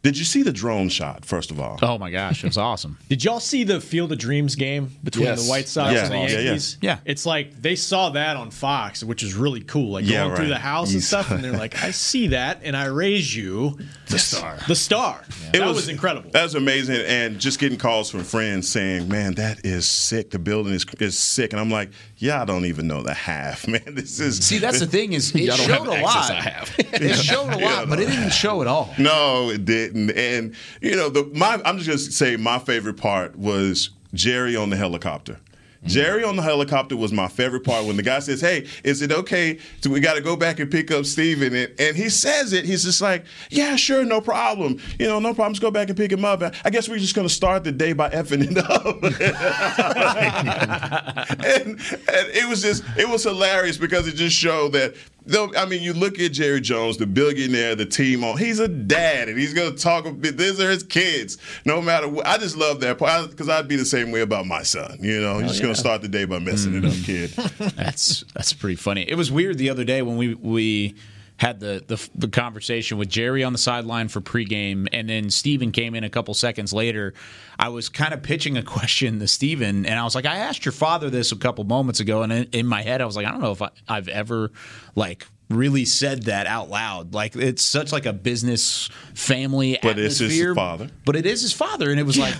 Did 0.02 0.16
you 0.16 0.24
see 0.24 0.42
the 0.42 0.52
drone 0.52 0.88
shot? 0.88 1.24
First 1.24 1.50
of 1.50 1.58
all, 1.58 1.78
Oh 1.82 1.98
my 1.98 2.10
gosh, 2.10 2.44
it 2.44 2.46
was 2.46 2.56
awesome. 2.56 2.98
Did 3.08 3.24
y'all 3.24 3.40
see 3.40 3.64
the 3.64 3.80
Field 3.80 4.12
of 4.12 4.18
Dreams 4.18 4.54
game 4.54 4.92
between 5.02 5.26
Yes. 5.26 5.42
the 5.44 5.50
White 5.50 5.66
Sox 5.68 5.92
Yeah. 5.92 6.04
and 6.04 6.12
the 6.12 6.16
oh, 6.16 6.22
Yeah, 6.22 6.28
yeah. 6.28 6.38
Yankees? 6.40 6.78
Yeah. 6.80 6.98
It's 7.04 7.26
like 7.26 7.60
they 7.60 7.74
saw 7.74 8.10
that 8.10 8.36
on 8.36 8.50
Fox, 8.52 9.02
which 9.02 9.22
is 9.24 9.34
really 9.34 9.60
cool. 9.60 9.90
Like 9.92 10.06
Yeah, 10.06 10.24
going 10.24 10.36
through 10.36 10.44
right. 10.46 10.50
the 10.50 10.58
house 10.58 10.88
and 10.88 10.94
You 10.94 11.00
stuff, 11.00 11.30
and 11.32 11.42
they're 11.42 11.52
like, 11.58 11.82
I 11.82 11.90
see 11.90 12.28
that, 12.28 12.60
and 12.62 12.76
I 12.76 12.86
raise 12.86 13.34
you 13.34 13.76
the 14.08 14.18
star. 14.20 14.56
The 14.68 14.74
star. 14.76 15.24
That 15.52 15.66
was, 15.66 15.88
incredible. 15.88 16.30
That 16.30 16.44
was 16.44 16.54
amazing, 16.54 17.04
and 17.06 17.38
just 17.38 17.58
getting 17.58 17.78
calls 17.78 18.10
from 18.10 18.22
friends 18.24 18.68
saying, 18.70 19.08
"Man, 19.08 19.34
that 19.34 19.64
is 19.64 19.86
sick. 19.88 20.30
The 20.30 20.38
building 20.38 20.72
is 20.74 20.86
is 21.00 21.18
sick." 21.18 21.52
And 21.52 21.60
I'm 21.60 21.70
like, 21.70 21.90
"Yeah, 22.18 22.42
I 22.42 22.44
don't 22.44 22.64
even 22.66 22.86
know 22.86 23.02
the 23.02 23.14
half, 23.14 23.66
man. 23.68 23.82
This 23.86 24.20
is 24.20 24.44
See, 24.44 24.58
that's 24.58 24.80
the 24.80 24.86
thing 24.86 25.12
is 25.12 25.30
it 25.34 25.42
Y'all 25.42 25.56
showed 25.56 25.86
a 25.86 26.02
lot. 26.02 26.30
It 26.78 27.16
showed 27.16 27.52
a 27.52 27.58
lot, 27.58 27.88
but 27.88 28.00
it 28.00 28.08
didn't 28.08 28.30
show 28.30 28.60
at 28.60 28.66
all. 28.68 28.94
No, 28.98 29.50
it 29.50 29.64
didn't. 29.64 30.10
And 30.10 30.54
you 30.80 30.96
know, 30.96 31.08
the 31.08 31.24
my 31.34 31.60
I'm 31.64 31.78
just 31.78 31.88
gonna 31.88 31.98
say 31.98 32.36
my 32.36 32.58
favorite 32.58 32.96
part 32.96 33.36
was 33.36 33.90
Jerry 34.14 34.56
on 34.56 34.70
the 34.70 34.76
helicopter. 34.76 35.38
Mm-hmm. 35.78 35.88
Jerry 35.88 36.24
on 36.24 36.34
the 36.34 36.42
helicopter 36.42 36.96
was 36.96 37.12
my 37.12 37.28
favorite 37.28 37.62
part 37.62 37.86
when 37.86 37.96
the 37.96 38.02
guy 38.02 38.18
says, 38.18 38.40
Hey, 38.40 38.66
is 38.82 39.00
it 39.00 39.12
okay? 39.12 39.60
We 39.88 40.00
got 40.00 40.14
to 40.14 40.20
go 40.20 40.34
back 40.34 40.58
and 40.58 40.68
pick 40.68 40.90
up 40.90 41.06
Steven. 41.06 41.54
And, 41.54 41.72
and 41.78 41.96
he 41.96 42.08
says 42.08 42.52
it. 42.52 42.64
He's 42.64 42.82
just 42.82 43.00
like, 43.00 43.24
Yeah, 43.48 43.76
sure, 43.76 44.04
no 44.04 44.20
problem. 44.20 44.80
You 44.98 45.06
know, 45.06 45.20
no 45.20 45.34
problem. 45.34 45.54
Just 45.54 45.62
go 45.62 45.70
back 45.70 45.88
and 45.88 45.96
pick 45.96 46.10
him 46.10 46.24
up. 46.24 46.42
I 46.64 46.70
guess 46.70 46.88
we're 46.88 46.98
just 46.98 47.14
to 47.14 47.28
start 47.28 47.62
the 47.62 47.72
day 47.72 47.92
by 47.92 48.10
effing 48.10 48.50
it 48.50 48.58
up. 48.58 49.02
and, 51.44 51.68
and 51.68 52.36
it 52.36 52.48
was 52.48 52.62
just, 52.62 52.82
it 52.96 53.08
was 53.08 53.22
hilarious 53.22 53.78
because 53.78 54.08
it 54.08 54.16
just 54.16 54.36
showed 54.36 54.72
that 54.72 54.96
Though 55.28 55.52
I 55.54 55.66
mean, 55.66 55.82
you 55.82 55.92
look 55.92 56.18
at 56.18 56.32
Jerry 56.32 56.60
Jones, 56.60 56.96
the 56.96 57.06
billionaire, 57.06 57.74
the 57.74 57.84
team 57.84 58.24
on. 58.24 58.38
He's 58.38 58.58
a 58.58 58.66
dad, 58.66 59.28
and 59.28 59.38
he's 59.38 59.52
going 59.52 59.76
to 59.76 59.80
talk. 59.80 60.06
a. 60.06 60.12
These 60.12 60.58
are 60.58 60.70
his 60.70 60.82
kids, 60.82 61.36
no 61.66 61.82
matter 61.82 62.08
what. 62.08 62.26
I 62.26 62.38
just 62.38 62.56
love 62.56 62.80
that 62.80 62.98
part 62.98 63.30
because 63.30 63.50
I'd 63.50 63.68
be 63.68 63.76
the 63.76 63.84
same 63.84 64.10
way 64.10 64.22
about 64.22 64.46
my 64.46 64.62
son. 64.62 64.96
You 65.00 65.20
know, 65.20 65.38
he's 65.38 65.50
just 65.50 65.62
going 65.62 65.74
to 65.74 65.78
start 65.78 66.00
the 66.00 66.08
day 66.08 66.24
by 66.24 66.38
messing 66.38 66.74
it 66.74 66.84
up, 66.84 66.92
mm. 66.92 67.04
kid. 67.04 67.30
That's 67.76 68.24
that's 68.34 68.54
pretty 68.54 68.76
funny. 68.76 69.02
It 69.08 69.16
was 69.16 69.30
weird 69.30 69.58
the 69.58 69.68
other 69.68 69.84
day 69.84 70.00
when 70.00 70.16
we 70.16 70.34
we 70.34 70.94
had 71.38 71.60
the, 71.60 71.82
the 71.86 72.08
the 72.16 72.28
conversation 72.28 72.98
with 72.98 73.08
Jerry 73.08 73.44
on 73.44 73.52
the 73.52 73.58
sideline 73.58 74.08
for 74.08 74.20
pregame, 74.20 74.88
and 74.92 75.08
then 75.08 75.30
Steven 75.30 75.70
came 75.70 75.94
in 75.94 76.04
a 76.04 76.10
couple 76.10 76.34
seconds 76.34 76.72
later. 76.72 77.14
I 77.58 77.68
was 77.68 77.88
kind 77.88 78.12
of 78.12 78.22
pitching 78.22 78.58
a 78.58 78.62
question 78.64 79.20
to 79.20 79.28
Steven, 79.28 79.86
and 79.86 79.98
I 79.98 80.04
was 80.04 80.14
like, 80.14 80.26
I 80.26 80.38
asked 80.38 80.64
your 80.64 80.72
father 80.72 81.10
this 81.10 81.32
a 81.32 81.36
couple 81.36 81.64
moments 81.64 82.00
ago, 82.00 82.22
and 82.22 82.32
in, 82.32 82.44
in 82.52 82.66
my 82.66 82.82
head, 82.82 83.00
I 83.00 83.06
was 83.06 83.16
like, 83.16 83.24
I 83.24 83.30
don't 83.30 83.40
know 83.40 83.52
if 83.52 83.62
I, 83.62 83.70
I've 83.88 84.08
ever 84.08 84.50
like 84.96 85.26
really 85.48 85.84
said 85.84 86.24
that 86.24 86.46
out 86.46 86.70
loud. 86.70 87.14
Like 87.14 87.36
it's 87.36 87.62
such 87.62 87.92
like 87.92 88.04
a 88.04 88.12
business 88.12 88.88
family 89.14 89.78
But 89.80 89.98
it's 89.98 90.18
his 90.18 90.54
father. 90.54 90.90
But 91.06 91.14
it 91.16 91.24
is 91.24 91.40
his 91.40 91.52
father, 91.52 91.90
and 91.90 91.98
it 91.98 92.04
was 92.04 92.18
like. 92.18 92.34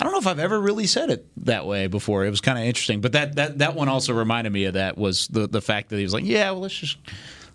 I 0.00 0.04
don't 0.04 0.14
know 0.14 0.18
if 0.18 0.26
I've 0.26 0.40
ever 0.40 0.58
really 0.58 0.88
said 0.88 1.10
it 1.10 1.28
that 1.44 1.64
way 1.64 1.86
before. 1.86 2.24
It 2.24 2.30
was 2.30 2.40
kind 2.40 2.58
of 2.58 2.64
interesting, 2.64 3.00
but 3.02 3.12
that, 3.12 3.36
that 3.36 3.58
that 3.58 3.76
one 3.76 3.88
also 3.88 4.12
reminded 4.14 4.52
me 4.52 4.64
of 4.64 4.74
that 4.74 4.98
was 4.98 5.28
the 5.28 5.46
the 5.46 5.60
fact 5.60 5.90
that 5.90 5.98
he 5.98 6.02
was 6.02 6.12
like, 6.12 6.24
"Yeah, 6.24 6.50
well, 6.50 6.60
let's 6.60 6.74
just 6.74 6.96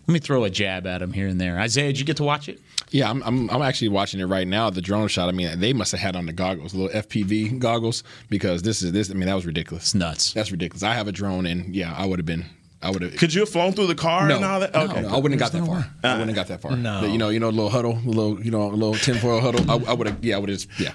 let 0.07 0.13
me 0.13 0.19
throw 0.19 0.43
a 0.43 0.49
jab 0.49 0.87
at 0.87 1.01
him 1.01 1.13
here 1.13 1.27
and 1.27 1.39
there." 1.39 1.59
Isaiah, 1.59 1.87
did 1.87 1.99
you 1.99 2.05
get 2.05 2.17
to 2.17 2.23
watch 2.23 2.47
it? 2.49 2.59
Yeah, 2.89 3.09
I'm, 3.09 3.21
I'm 3.23 3.49
I'm 3.49 3.61
actually 3.61 3.89
watching 3.89 4.19
it 4.19 4.25
right 4.25 4.47
now. 4.47 4.69
The 4.69 4.81
drone 4.81 5.07
shot. 5.07 5.27
I 5.27 5.33
mean, 5.33 5.59
they 5.59 5.73
must 5.73 5.91
have 5.91 5.99
had 5.99 6.15
on 6.15 6.25
the 6.25 6.33
goggles, 6.33 6.73
little 6.73 7.01
FPV 7.01 7.59
goggles, 7.59 8.03
because 8.29 8.61
this 8.61 8.81
is 8.81 8.91
this. 8.93 9.11
I 9.11 9.13
mean, 9.13 9.27
that 9.27 9.35
was 9.35 9.45
ridiculous. 9.45 9.83
It's 9.85 9.95
nuts. 9.95 10.33
That's 10.33 10.51
ridiculous. 10.51 10.83
I 10.83 10.93
have 10.93 11.07
a 11.07 11.11
drone, 11.11 11.45
and 11.45 11.75
yeah, 11.75 11.93
I 11.95 12.05
would 12.05 12.19
have 12.19 12.25
been. 12.25 12.45
I 12.87 12.89
would 12.89 13.01
have. 13.01 13.15
Could 13.17 13.33
you 13.33 13.41
have 13.41 13.49
flown 13.49 13.73
through 13.73 13.87
the 13.87 13.95
car 13.95 14.27
no, 14.29 14.37
and 14.37 14.45
all 14.45 14.59
that? 14.61 14.73
Okay, 14.73 15.01
no, 15.01 15.09
I 15.09 15.17
wouldn't 15.17 15.39
have 15.41 15.51
got 15.51 15.59
that 15.59 15.65
far. 15.67 15.85
I 16.03 16.13
wouldn't 16.17 16.29
have 16.29 16.35
got 16.35 16.47
that 16.47 16.61
far. 16.61 16.77
No. 16.77 17.01
But, 17.01 17.09
you 17.09 17.17
know, 17.17 17.27
you 17.29 17.39
know, 17.41 17.49
a 17.49 17.51
little 17.51 17.69
huddle, 17.69 17.93
a 17.97 18.09
little, 18.09 18.41
you 18.41 18.49
know, 18.49 18.61
a 18.63 18.71
little 18.71 18.95
tinfoil 18.95 19.41
huddle. 19.41 19.69
I, 19.69 19.91
I 19.91 19.93
would 19.93 20.07
have. 20.07 20.23
Yeah, 20.23 20.37
I 20.37 20.39
would 20.39 20.49
have. 20.49 20.65
Yeah. 20.79 20.93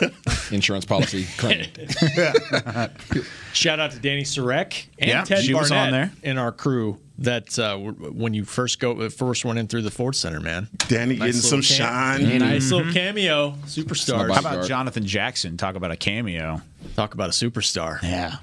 Insurance 0.50 0.86
policy. 0.86 1.26
claim. 1.36 1.66
Shout 3.52 3.78
out 3.80 3.92
to 3.92 3.98
Danny 3.98 4.22
Sarek 4.22 4.86
and 4.98 5.08
Yeah, 5.10 5.24
Ted 5.24 5.44
she 5.44 5.52
Barnett 5.52 5.62
was 5.62 5.70
on 5.72 5.90
there. 5.92 6.12
in 6.22 6.38
our 6.38 6.52
crew. 6.52 6.98
That 7.18 7.56
uh, 7.60 7.76
when 7.78 8.34
you 8.34 8.44
first 8.44 8.80
go, 8.80 9.08
first 9.08 9.44
went 9.44 9.56
in 9.60 9.68
through 9.68 9.82
the 9.82 9.90
Ford 9.92 10.16
Center, 10.16 10.40
man. 10.40 10.66
Danny 10.88 11.14
getting 11.14 11.32
some 11.34 11.58
little 11.60 11.76
shine. 11.76 12.38
Nice 12.40 12.72
little 12.72 12.90
Mhm. 12.90 12.92
cameo, 12.92 13.50
superstar. 13.66 14.32
How 14.34 14.40
about 14.40 14.66
Jonathan 14.66 15.06
Jackson? 15.06 15.56
Talk 15.56 15.76
about 15.76 15.92
a 15.92 15.96
cameo. 15.96 16.60
Talk 16.96 17.14
about 17.14 17.28
a 17.28 17.32
superstar. 17.32 18.02
Yeah, 18.02 18.38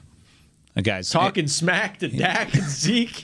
the 0.74 0.82
guy's 0.82 1.10
talking 1.10 1.48
smack 1.48 2.00
to 2.00 2.08
Dak 2.08 2.54
and 2.54 2.64
Zeke. 2.70 3.24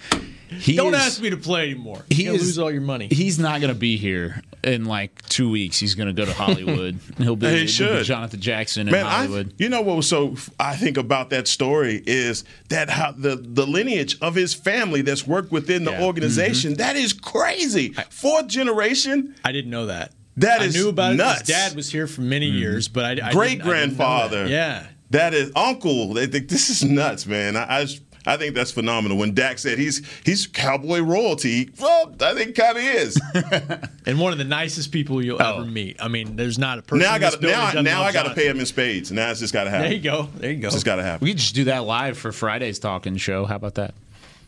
He 0.49 0.75
Don't 0.77 0.93
is- 0.95 1.01
ask 1.01 1.21
me 1.21 1.29
to 1.29 1.37
play 1.37 1.71
anymore. 1.71 2.05
He 2.09 2.23
You're 2.23 2.35
is- 2.35 2.41
lose 2.41 2.57
all 2.59 2.71
your 2.71 2.81
money. 2.81 3.07
He's 3.11 3.37
not 3.37 3.59
going 3.59 3.73
to 3.73 3.77
be 3.79 3.97
here 3.97 4.41
in 4.63 4.85
like 4.85 5.21
two 5.27 5.49
weeks. 5.49 5.77
He's 5.77 5.93
going 5.93 6.07
to 6.07 6.13
go 6.13 6.23
to 6.25 6.33
Hollywood. 6.33 6.99
He'll 7.17 7.35
be, 7.35 7.47
He 7.47 7.65
he'll 7.65 7.97
be. 7.97 8.03
Jonathan 8.03 8.39
Jackson 8.39 8.87
in 8.87 8.91
Man, 8.93 9.05
I, 9.05 9.09
Hollywood. 9.25 9.53
you 9.57 9.67
know 9.67 9.81
what 9.81 9.97
was 9.97 10.07
so 10.07 10.35
I 10.57 10.75
think 10.77 10.95
about 10.97 11.31
that 11.31 11.49
story 11.49 12.01
is 12.07 12.45
that 12.69 12.89
how 12.89 13.11
the 13.11 13.35
the 13.35 13.67
lineage 13.67 14.17
of 14.21 14.35
his 14.35 14.53
family 14.53 15.01
that's 15.01 15.27
worked 15.27 15.51
within 15.51 15.83
the 15.83 16.01
organization 16.01 16.71
Mm-hmm. 16.71 16.77
that 16.77 16.95
is 16.95 17.11
crazy. 17.13 17.89
Fourth 18.09 18.47
generation. 18.47 19.35
I 19.43 19.51
didn't 19.51 19.71
know 19.71 19.87
that. 19.87 20.13
That 20.37 20.61
I 20.61 20.65
is 20.65 20.75
knew 20.75 20.87
about 20.89 21.15
nuts. 21.15 21.41
it. 21.41 21.47
His 21.47 21.55
dad 21.55 21.75
was 21.75 21.91
here 21.91 22.07
for 22.07 22.21
many 22.21 22.45
years, 22.47 22.87
but 22.87 23.03
I, 23.05 23.09
I 23.11 23.15
didn't- 23.15 23.27
I 23.27 23.31
Great 23.33 23.49
didn't 23.49 23.59
know 23.65 23.71
grandfather. 23.71 24.43
that. 24.45 24.49
Yeah. 24.49 24.87
That 25.11 25.33
is 25.33 25.51
uncle. 25.55 26.13
They 26.13 26.27
think 26.27 26.49
this 26.49 26.69
is 26.69 26.83
nuts, 26.83 27.25
man. 27.25 27.55
I, 27.55 27.77
I 27.79 27.81
just- 27.85 28.01
I 28.25 28.35
think 28.35 28.55
that's 28.55 28.71
phenomenal. 28.71 29.17
When 29.17 29.33
Dak 29.33 29.57
said 29.57 29.77
he's 29.79 30.05
he's 30.25 30.47
cowboy 30.47 30.99
royalty, 30.99 31.69
well, 31.79 32.13
I 32.19 32.33
think 32.33 32.55
kind 32.55 32.77
of 32.77 32.83
is. 32.83 33.17
And 34.05 34.19
one 34.19 34.33
of 34.33 34.37
the 34.37 34.43
nicest 34.43 34.91
people 34.91 35.23
you'll 35.23 35.41
ever 35.41 35.63
meet. 35.63 35.95
I 36.01 36.09
mean, 36.09 36.35
there's 36.35 36.59
not 36.59 36.77
a 36.77 36.81
person. 36.81 37.03
now 37.07 37.13
I 37.13 37.19
got 37.19 37.39
building 37.39 37.57
now 37.57 37.81
now 37.81 38.01
I 38.03 38.11
got 38.11 38.23
to 38.23 38.33
pay 38.33 38.47
him 38.47 38.59
in 38.59 38.65
spades. 38.65 39.13
Now 39.13 39.31
it's 39.31 39.39
just 39.39 39.53
got 39.53 39.63
to 39.65 39.69
happen. 39.69 39.85
There 39.87 39.93
you 39.97 40.01
go. 40.03 40.27
There 40.35 40.51
you 40.51 40.57
go. 40.59 40.67
It's 40.67 40.75
just 40.75 40.85
got 40.85 40.97
to 40.97 41.03
happen. 41.03 41.23
We 41.25 41.31
could 41.31 41.37
just 41.39 41.55
do 41.55 41.63
that 41.65 41.85
live 41.85 42.17
for 42.17 42.33
Friday's 42.33 42.79
talking 42.79 43.15
show. 43.15 43.45
How 43.45 43.55
about 43.55 43.75
that? 43.75 43.93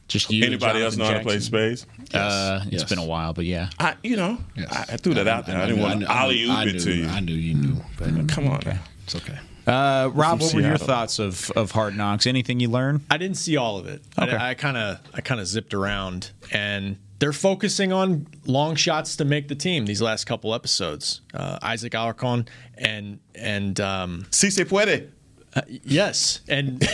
Just 0.10 0.30
you. 0.30 0.44
and 0.44 0.54
Anybody 0.54 0.84
else 0.84 0.98
know 0.98 1.06
how 1.06 1.12
to 1.14 1.20
play 1.20 1.40
Jonathan 1.40 1.42
spades? 1.78 1.86
Jackson. 2.00 2.20
Uh, 2.20 2.62
it's 2.66 2.72
Yes. 2.82 2.90
been 2.90 3.00
a 3.00 3.06
while, 3.06 3.32
but 3.34 3.46
yeah. 3.46 3.70
I, 3.80 3.96
you 4.04 4.18
know, 4.18 4.38
I, 4.58 4.86
I 4.90 4.98
threw 4.98 5.14
that 5.14 5.28
out 5.30 5.46
there. 5.46 5.58
I, 5.58 5.68
didn't 5.68 5.82
want 5.82 6.02
to 6.02 6.12
alley 6.12 6.50
I 6.50 6.64
oop 6.66 6.68
knew, 6.74 6.76
it 6.80 6.84
to 6.84 6.94
you. 6.94 7.08
I 7.08 7.20
knew 7.22 7.34
you 7.34 7.54
knew. 7.54 7.78
But 7.98 8.28
Come 8.28 8.48
on. 8.48 8.62
It's 9.06 9.16
okay. 9.16 9.38
Uh, 9.70 10.10
Rob, 10.14 10.40
from 10.40 10.46
what 10.48 10.54
were 10.56 10.62
your 10.62 10.78
thoughts 10.78 11.20
of, 11.20 11.52
of 11.52 11.72
Hard 11.72 11.96
Knocks? 11.96 12.26
Anything 12.28 12.60
you 12.60 12.70
learned? 12.70 13.02
I 13.10 13.18
didn't 13.18 13.38
see 13.38 13.56
all 13.58 13.78
of 13.78 13.88
it. 13.88 14.02
Okay. 14.18 14.36
I 14.36 14.54
kind 14.56 14.78
of 14.78 15.00
I 15.14 15.22
kind 15.22 15.40
of 15.40 15.48
zipped 15.48 15.74
around, 15.74 16.32
and 16.52 16.98
they're 17.20 17.34
focusing 17.34 17.94
on 17.94 18.28
long 18.46 18.76
shots 18.76 19.16
to 19.18 19.26
make 19.26 19.48
the 19.48 19.56
team 19.56 19.86
these 19.86 20.02
last 20.02 20.26
couple 20.26 20.54
episodes. 20.56 21.22
Uh, 21.34 21.60
Isaac 21.62 21.94
Alarcon 21.94 22.48
and 22.78 23.20
and 23.36 23.80
um, 23.80 24.26
Si 24.32 24.50
se 24.50 24.64
puede. 24.66 25.12
uh, 25.56 25.62
yes, 25.68 26.40
and 26.48 26.88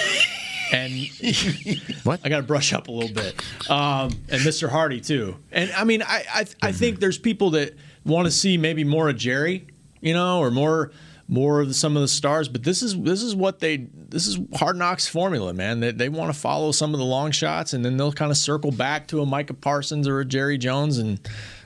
and 0.74 0.92
What? 2.04 2.20
I 2.24 2.30
got 2.30 2.38
to 2.38 2.44
brush 2.44 2.74
up 2.74 2.88
a 2.88 2.92
little 2.92 3.14
bit. 3.14 3.42
Um, 3.70 4.12
and 4.30 4.42
Mr. 4.42 4.70
Hardy 4.70 5.00
too. 5.00 5.38
And 5.52 5.72
I 5.72 5.84
mean, 5.84 6.02
I 6.02 6.24
I, 6.34 6.46
I 6.62 6.72
think 6.72 7.00
there's 7.00 7.18
people 7.18 7.52
that 7.52 7.76
want 8.04 8.26
to 8.26 8.32
see 8.32 8.58
maybe 8.58 8.84
more 8.84 9.10
of 9.10 9.18
Jerry, 9.18 9.68
you 10.02 10.14
know, 10.14 10.40
or 10.40 10.52
more 10.52 10.92
more 11.28 11.60
of 11.62 11.76
some 11.76 11.96
of 11.96 12.02
the 12.02 12.08
stars. 12.08 12.48
But 12.50 12.64
this 12.64 12.82
is 12.84 13.00
this 13.00 13.22
is 13.24 13.36
what 13.36 13.60
they 13.60 13.88
this 13.94 14.28
is 14.28 14.38
Hard 14.56 14.78
Knocks 14.78 15.08
formula, 15.08 15.54
man. 15.54 15.80
They 15.80 15.92
they 15.92 16.10
want 16.10 16.34
to 16.34 16.40
follow 16.40 16.72
some 16.72 16.94
of 16.94 17.00
the 17.00 17.06
long 17.06 17.32
shots, 17.32 17.74
and 17.74 17.84
then 17.84 17.98
they'll 17.98 18.12
kind 18.14 18.32
of 18.32 18.38
circle 18.38 18.72
back 18.72 19.08
to 19.08 19.22
a 19.22 19.26
Micah 19.26 19.54
Parsons 19.54 20.08
or 20.08 20.20
a 20.20 20.26
Jerry 20.26 20.58
Jones, 20.58 20.98
and 20.98 21.20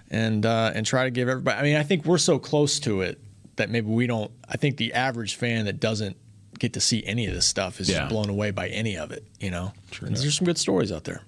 and 0.10 0.45
uh, 0.45 0.72
and 0.74 0.86
try 0.86 1.03
to 1.03 1.12
give 1.12 1.28
everybody. 1.30 1.57
I 1.57 1.64
mean, 1.64 1.76
I 1.76 1.84
think 1.84 2.05
we're 2.05 2.18
so 2.18 2.39
close 2.39 2.80
to 2.82 3.01
it 3.01 3.20
that 3.57 3.70
maybe 3.70 3.88
we 3.88 4.07
don't. 4.07 4.32
I 4.47 4.57
think 4.57 4.78
the 4.78 4.93
average 4.93 5.36
fan 5.36 5.66
that 5.66 5.80
doesn't 5.80 6.16
get 6.57 6.74
to 6.74 6.82
see 6.82 7.03
any 7.05 7.26
of 7.26 7.34
this 7.34 7.45
stuff 7.45 7.80
is 7.80 7.89
Yeah. 7.89 7.99
just 7.99 8.10
blown 8.10 8.30
away 8.30 8.51
by 8.51 8.68
any 8.70 8.97
of 8.97 9.12
it. 9.12 9.24
You 9.39 9.51
know, 9.51 9.72
there's 10.01 10.38
some 10.38 10.45
good 10.45 10.57
stories 10.57 10.91
out 10.91 11.03
there. 11.05 11.22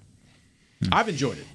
I've 0.90 1.08
enjoyed 1.08 1.38
it. 1.38 1.46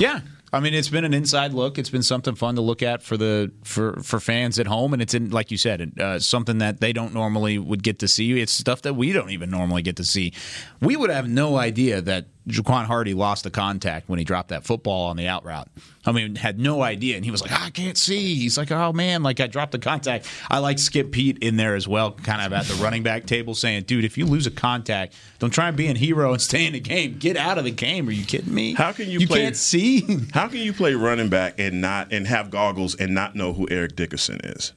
Yeah. 0.00 0.20
I 0.56 0.60
mean, 0.60 0.74
it's 0.74 0.88
been 0.88 1.04
an 1.04 1.14
inside 1.14 1.52
look. 1.52 1.78
It's 1.78 1.90
been 1.90 2.02
something 2.02 2.34
fun 2.34 2.54
to 2.54 2.62
look 2.62 2.82
at 2.82 3.02
for 3.02 3.16
the 3.16 3.52
for 3.62 4.00
for 4.02 4.18
fans 4.18 4.58
at 4.58 4.66
home, 4.66 4.92
and 4.92 5.02
it's 5.02 5.14
in 5.14 5.30
like 5.30 5.50
you 5.50 5.58
said, 5.58 5.92
uh, 6.00 6.18
something 6.18 6.58
that 6.58 6.80
they 6.80 6.92
don't 6.92 7.12
normally 7.12 7.58
would 7.58 7.82
get 7.82 7.98
to 8.00 8.08
see. 8.08 8.40
It's 8.40 8.52
stuff 8.52 8.82
that 8.82 8.94
we 8.94 9.12
don't 9.12 9.30
even 9.30 9.50
normally 9.50 9.82
get 9.82 9.96
to 9.96 10.04
see. 10.04 10.32
We 10.80 10.96
would 10.96 11.10
have 11.10 11.28
no 11.28 11.56
idea 11.56 12.00
that 12.00 12.26
Jaquan 12.48 12.84
Hardy 12.84 13.12
lost 13.12 13.42
the 13.42 13.50
contact 13.50 14.08
when 14.08 14.20
he 14.20 14.24
dropped 14.24 14.50
that 14.50 14.62
football 14.64 15.06
on 15.08 15.16
the 15.16 15.26
out 15.26 15.44
route. 15.44 15.68
I 16.04 16.12
mean, 16.12 16.36
had 16.36 16.60
no 16.60 16.80
idea, 16.80 17.16
and 17.16 17.24
he 17.24 17.32
was 17.32 17.42
like, 17.42 17.50
ah, 17.52 17.64
"I 17.66 17.70
can't 17.70 17.98
see." 17.98 18.36
He's 18.36 18.56
like, 18.56 18.70
"Oh 18.70 18.92
man, 18.92 19.24
like 19.24 19.40
I 19.40 19.48
dropped 19.48 19.72
the 19.72 19.80
contact." 19.80 20.28
I 20.48 20.58
like 20.58 20.78
Skip 20.78 21.10
Peete 21.10 21.38
in 21.38 21.56
there 21.56 21.74
as 21.74 21.88
well, 21.88 22.12
kind 22.12 22.40
of 22.42 22.52
at 22.52 22.66
the 22.66 22.74
running 22.74 23.02
back 23.02 23.26
table, 23.26 23.54
saying, 23.54 23.82
"Dude, 23.84 24.04
if 24.04 24.16
you 24.16 24.26
lose 24.26 24.46
a 24.46 24.52
contact, 24.52 25.14
don't 25.40 25.50
try 25.50 25.66
and 25.66 25.76
be 25.76 25.88
a 25.88 25.94
hero 25.94 26.32
and 26.32 26.40
stay 26.40 26.64
in 26.66 26.74
the 26.74 26.80
game. 26.80 27.16
Get 27.18 27.36
out 27.36 27.58
of 27.58 27.64
the 27.64 27.72
game. 27.72 28.08
Are 28.08 28.12
you 28.12 28.24
kidding 28.24 28.54
me? 28.54 28.74
How 28.74 28.92
can 28.92 29.10
you, 29.10 29.18
You 29.18 29.26
play? 29.26 29.40
can't 29.42 29.56
see." 29.56 30.04
How 30.32 30.46
can 30.46 30.58
you 30.60 30.72
play 30.72 30.94
running 30.94 31.28
back 31.28 31.58
and 31.58 31.80
not 31.80 32.12
and 32.12 32.28
have 32.28 32.50
goggles 32.50 32.94
and 32.94 33.12
not 33.12 33.34
know 33.34 33.52
who 33.54 33.66
Eric 33.70 33.96
Dickerson 33.96 34.40
is? 34.44 34.72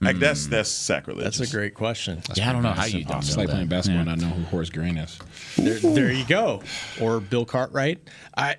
Like 0.00 0.18
that's 0.18 0.44
hmm. 0.44 0.52
that's 0.52 0.70
sacrilegious. 0.70 1.38
That's 1.38 1.52
a 1.52 1.56
great 1.56 1.74
question. 1.74 2.22
Yeah, 2.34 2.50
I 2.50 2.52
don't 2.52 2.62
know 2.62 2.70
how 2.70 2.84
you 2.84 3.04
don't 3.04 3.18
It's 3.18 3.34
know 3.36 3.40
like 3.42 3.48
that. 3.48 3.52
playing 3.54 3.68
basketball 3.68 4.04
Yeah. 4.04 4.12
and 4.12 4.24
I 4.24 4.28
know 4.28 4.32
who 4.34 4.42
Horace 4.44 4.70
Green 4.70 4.96
is. 4.96 5.18
There, 5.56 5.78
there 5.80 6.12
you 6.12 6.24
go. 6.24 6.62
Or 7.00 7.18
Bill 7.20 7.44
Cartwright. 7.44 7.98
I 8.36 8.56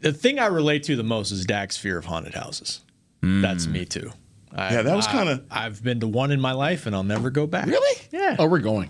the 0.00 0.12
thing 0.12 0.38
I 0.38 0.46
relate 0.46 0.84
to 0.84 0.94
the 0.94 1.02
most 1.02 1.32
is 1.32 1.44
Dak's 1.44 1.76
fear 1.76 1.98
of 1.98 2.04
haunted 2.04 2.34
houses. 2.34 2.82
Hmm. 3.22 3.42
That's 3.42 3.66
me 3.66 3.84
too. 3.84 4.12
I, 4.54 4.74
Yeah, 4.74 4.82
that 4.82 4.94
was 4.96 5.06
kinda- 5.08 5.42
I've 5.50 5.82
been 5.82 5.98
to 6.00 6.06
one 6.08 6.30
in 6.30 6.40
my 6.40 6.52
life, 6.52 6.86
and 6.86 6.94
I'll 6.94 7.02
never 7.02 7.30
go 7.30 7.46
back. 7.48 7.66
Really? 7.66 8.00
Yeah. 8.12 8.36
Oh, 8.38 8.46
we're 8.46 8.60
going. 8.60 8.88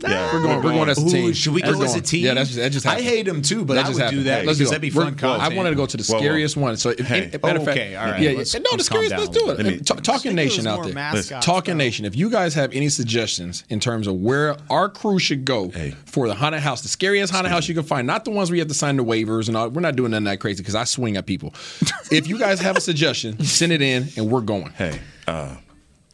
Yeah, 0.00 0.32
We're 0.32 0.42
going. 0.42 0.56
We're 0.62 0.72
going 0.72 0.88
as 0.88 0.98
a 1.02 1.08
team. 1.08 1.24
Ooh, 1.30 1.34
should 1.34 1.52
we 1.54 1.60
go 1.60 1.70
as 1.70 1.76
a 1.76 1.86
going. 1.98 2.02
team? 2.02 2.24
Yeah, 2.24 2.34
that's 2.34 2.50
just, 2.50 2.58
that 2.60 2.70
just 2.70 2.86
I 2.86 3.00
hate 3.00 3.26
him 3.26 3.42
too, 3.42 3.64
but 3.64 3.74
That 3.74 3.86
I 3.86 3.88
just 3.88 4.00
would 4.00 4.10
do 4.10 4.22
that 4.24 4.34
Hey, 4.36 4.40
because 4.42 4.58
let's 4.60 4.70
that'd 4.70 4.80
be 4.80 4.90
go. 4.90 5.00
fun. 5.02 5.16
We're- 5.20 5.28
I 5.40 5.48
wanted 5.48 5.70
to 5.70 5.76
go 5.76 5.86
to 5.86 5.96
the 5.96 6.04
Whoa, 6.04 6.14
whoa. 6.14 6.20
scariest 6.20 6.56
one. 6.56 6.76
So, 6.76 6.90
if, 6.90 7.00
Hey, 7.00 7.22
any, 7.22 7.38
matter 7.42 7.58
of 7.58 7.64
fact, 7.64 7.76
okay, 7.78 7.96
all 7.96 8.06
right, 8.12 8.20
Yeah, 8.22 8.30
let's- 8.32 8.54
yeah. 8.54 8.60
no, 8.60 8.70
the 8.70 8.76
let's 8.76 8.86
scariest. 8.86 9.16
Let's 9.16 9.28
do 9.30 9.50
it. 9.50 9.56
Let 9.58 9.66
me- 9.66 9.78
Ta- 9.80 9.94
Talking 9.96 10.34
Nation 10.36 10.66
out 10.68 10.84
there. 10.84 10.92
mascots, 10.94 11.44
Talking 11.44 11.76
Nation. 11.76 12.04
If 12.04 12.14
you 12.16 12.30
guys 12.30 12.54
have 12.54 12.72
any 12.72 12.88
suggestions 12.88 13.64
in 13.70 13.80
terms 13.80 14.06
of 14.06 14.14
where 14.14 14.56
our 14.70 14.88
crew 14.88 15.18
should 15.18 15.44
go 15.44 15.70
Hey. 15.70 15.94
for 16.06 16.28
the 16.28 16.34
haunted 16.34 16.60
house, 16.60 16.82
the 16.82 16.88
scariest 16.88 17.32
haunted 17.32 17.50
house 17.50 17.68
you 17.68 17.74
can 17.74 17.82
find, 17.84 18.06
not 18.06 18.24
the 18.24 18.30
ones 18.30 18.50
where 18.50 18.56
you 18.56 18.60
have 18.60 18.68
to 18.68 18.74
sign 18.74 18.96
the 18.98 19.04
waivers 19.04 19.48
and 19.48 19.56
all. 19.56 19.68
We're 19.68 19.80
not 19.80 19.96
doing 19.96 20.12
nothing 20.12 20.24
that 20.24 20.38
crazy 20.38 20.58
because 20.62 20.76
I 20.76 20.84
swing 20.84 21.16
at 21.16 21.26
people. 21.26 21.52
if 22.12 22.28
you 22.28 22.38
guys 22.38 22.60
have 22.60 22.76
a 22.76 22.80
suggestion, 22.80 23.42
send 23.44 23.72
it 23.72 23.82
in 23.82 24.06
and 24.16 24.30
we're 24.30 24.42
going. 24.42 24.70
Hey, 24.76 25.00
uh, 25.26 25.56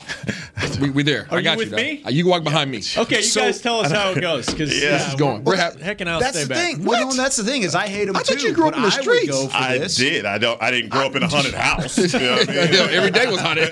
We, 0.80 0.90
we 0.90 1.02
there. 1.05 1.28
Are 1.30 1.38
I 1.38 1.42
got 1.42 1.52
you 1.52 1.59
with 1.59 1.70
dog. 1.70 1.78
me? 1.80 2.02
Uh, 2.05 2.11
You 2.11 2.24
can 2.24 2.30
walk 2.30 2.42
behind 2.42 2.68
me. 2.68 2.82
Okay, 2.96 3.18
you 3.18 3.22
So- 3.22 3.42
guys 3.42 3.61
tell 3.61 3.80
us 3.80 3.92
how 3.92 4.11
it 4.11 4.20
goes 4.20 4.46
because 4.46 4.72
Yeah. 4.82 4.98
This 4.98 5.09
is 5.09 5.14
going. 5.14 5.44
We're 5.44 5.57
ha- 5.57 5.70
Heck 5.80 6.00
and 6.00 6.11
I'll 6.11 6.18
That's 6.18 6.36
stay 6.36 6.44
the 6.44 6.48
back. 6.48 6.59
thing. 6.76 6.84
Well, 6.84 7.07
no, 7.09 7.14
that's 7.14 7.36
the 7.36 7.44
thing 7.44 7.62
is 7.62 7.74
I 7.76 7.86
hate 7.86 8.09
him 8.09 8.16
I 8.16 8.22
too. 8.22 8.34
thought 8.34 8.42
you 8.42 8.52
grew 8.52 8.68
up 8.68 8.74
in 8.74 8.82
the 8.82 8.88
I 8.88 8.90
streets. 8.90 9.30
go 9.30 9.48
I 9.52 9.78
did. 9.78 10.24
I 10.24 10.38
don't. 10.38 10.61
I 10.61 10.70
didn't 10.72 10.88
grow 10.90 11.07
up 11.07 11.14
in 11.14 11.22
a 11.22 11.28
haunted 11.28 11.55
house. 11.55 11.96
You 11.98 12.18
know 12.18 12.34
I 12.34 12.38
mean? 12.38 12.46
Yeah, 12.74 12.88
every 12.90 13.11
day 13.12 13.26
was 13.28 13.38
haunted. 13.40 13.70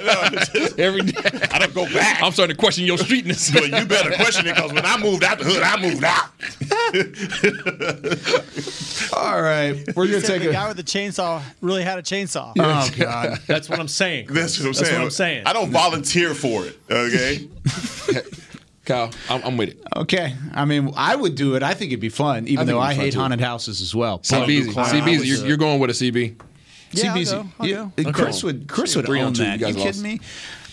every 0.78 1.02
day. 1.02 1.40
I 1.50 1.58
don't 1.58 1.74
go 1.74 1.86
back. 1.92 2.22
I'm 2.22 2.30
starting 2.32 2.54
to 2.54 2.60
question 2.60 2.84
your 2.84 2.98
streetness. 2.98 3.52
Well, 3.52 3.64
you 3.64 3.86
better 3.86 4.12
question 4.12 4.46
it 4.46 4.54
because 4.54 4.72
when 4.72 4.84
I 4.86 4.96
moved 4.98 5.24
out 5.24 5.38
the 5.38 5.44
hood, 5.44 5.62
I 5.62 5.80
moved 5.80 6.04
out. 6.04 6.28
All 9.16 9.40
right, 9.42 9.74
we're 9.96 10.06
gonna 10.06 10.20
Said 10.20 10.34
take 10.34 10.42
the 10.42 10.50
a. 10.50 10.52
guy 10.52 10.68
with 10.68 10.76
the 10.76 10.82
chainsaw 10.84 11.42
really 11.60 11.82
had 11.82 11.98
a 11.98 12.02
chainsaw. 12.02 12.52
Oh 12.58 12.90
God. 12.96 13.40
That's 13.46 13.68
what 13.68 13.78
I'm 13.80 13.88
saying. 13.88 14.28
That's 14.30 14.58
what 14.58 14.68
I'm 14.68 14.74
saying. 14.74 14.84
That's 14.86 14.92
what 14.98 15.02
I'm 15.04 15.10
saying. 15.10 15.42
I 15.46 15.52
don't 15.52 15.70
volunteer 15.70 16.21
for 16.34 16.64
it. 16.66 16.78
Okay. 16.90 17.48
Kyle, 18.84 19.10
I'm, 19.30 19.42
I'm 19.44 19.56
with 19.56 19.68
it. 19.70 19.78
Okay, 19.94 20.34
I 20.52 20.64
mean, 20.64 20.92
I 20.96 21.14
would 21.14 21.36
do 21.36 21.54
it. 21.54 21.62
I 21.62 21.72
think 21.74 21.92
it'd 21.92 22.00
be 22.00 22.08
fun, 22.08 22.48
even 22.48 22.62
I 22.68 22.72
though 22.72 22.80
I 22.80 22.94
hate 22.94 23.14
haunted 23.14 23.40
houses 23.40 23.80
as 23.80 23.94
well. 23.94 24.18
CBZ, 24.18 24.72
Clown 24.72 24.86
CBZ, 24.86 25.24
you're, 25.24 25.46
you're 25.46 25.56
going 25.56 25.78
with 25.78 25.90
a 25.90 25.92
CB. 25.92 26.34
Yeah, 26.90 27.14
I'll 27.14 27.24
go. 27.24 27.48
I'll 27.60 27.66
Yeah, 27.66 27.90
go. 27.96 28.12
Chris 28.12 28.42
would 28.42 28.68
Chris 28.68 28.96
would 28.96 29.06
Three 29.06 29.20
on 29.20 29.28
own 29.28 29.32
two, 29.34 29.44
that. 29.44 29.60
you 29.60 29.66
You, 29.68 29.72
kidding 29.74 29.86
lost. 29.86 30.02
me? 30.02 30.20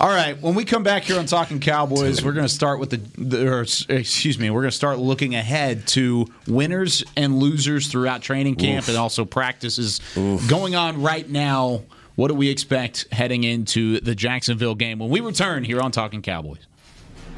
All 0.02 0.10
right. 0.10 0.42
When 0.42 0.54
we 0.56 0.66
come 0.66 0.84
back 0.84 1.04
here 1.04 1.18
on 1.20 1.26
Talking 1.28 1.60
Cowboys, 1.60 2.24
we're 2.24 2.34
going 2.34 2.48
to 2.48 2.54
start 2.54 2.80
with 2.80 2.90
the, 2.90 2.98
the 3.24 3.48
or, 3.54 3.62
excuse 3.62 4.38
me, 4.40 4.50
we're 4.50 4.62
going 4.62 4.72
to 4.72 4.76
start 4.76 4.98
looking 5.00 5.36
ahead 5.36 5.88
to 5.90 6.26
winners 6.48 7.04
and 7.16 7.40
losers 7.40 7.88
throughout 7.88 8.22
training 8.22 8.56
camp 8.56 8.84
Oof. 8.86 8.90
and 8.90 8.98
also 8.98 9.24
practices 9.24 10.02
going 10.16 10.76
on 10.76 11.02
right 11.02 11.30
now. 11.30 11.84
What 12.20 12.28
do 12.28 12.34
we 12.34 12.50
expect 12.50 13.08
heading 13.14 13.46
into 13.46 14.02
the 14.02 14.14
Jacksonville 14.14 14.76
game 14.76 15.00
when 15.00 15.10
we 15.10 15.22
return 15.22 15.64
here 15.64 15.80
on 15.80 15.94
Talking 15.94 16.22
Cowboys? 16.22 16.68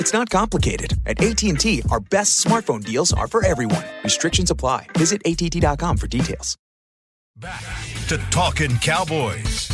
It's 0.00 0.12
not 0.12 0.30
complicated. 0.30 0.94
At 1.06 1.22
AT&T, 1.22 1.82
our 1.90 2.00
best 2.00 2.44
smartphone 2.44 2.84
deals 2.84 3.12
are 3.12 3.26
for 3.28 3.44
everyone. 3.44 3.84
Restrictions 4.02 4.50
apply. 4.50 4.86
Visit 4.96 5.22
att.com 5.24 5.96
for 5.96 6.06
details. 6.06 6.56
Back 7.36 7.62
to 8.08 8.18
Talking 8.30 8.76
Cowboys. 8.78 9.68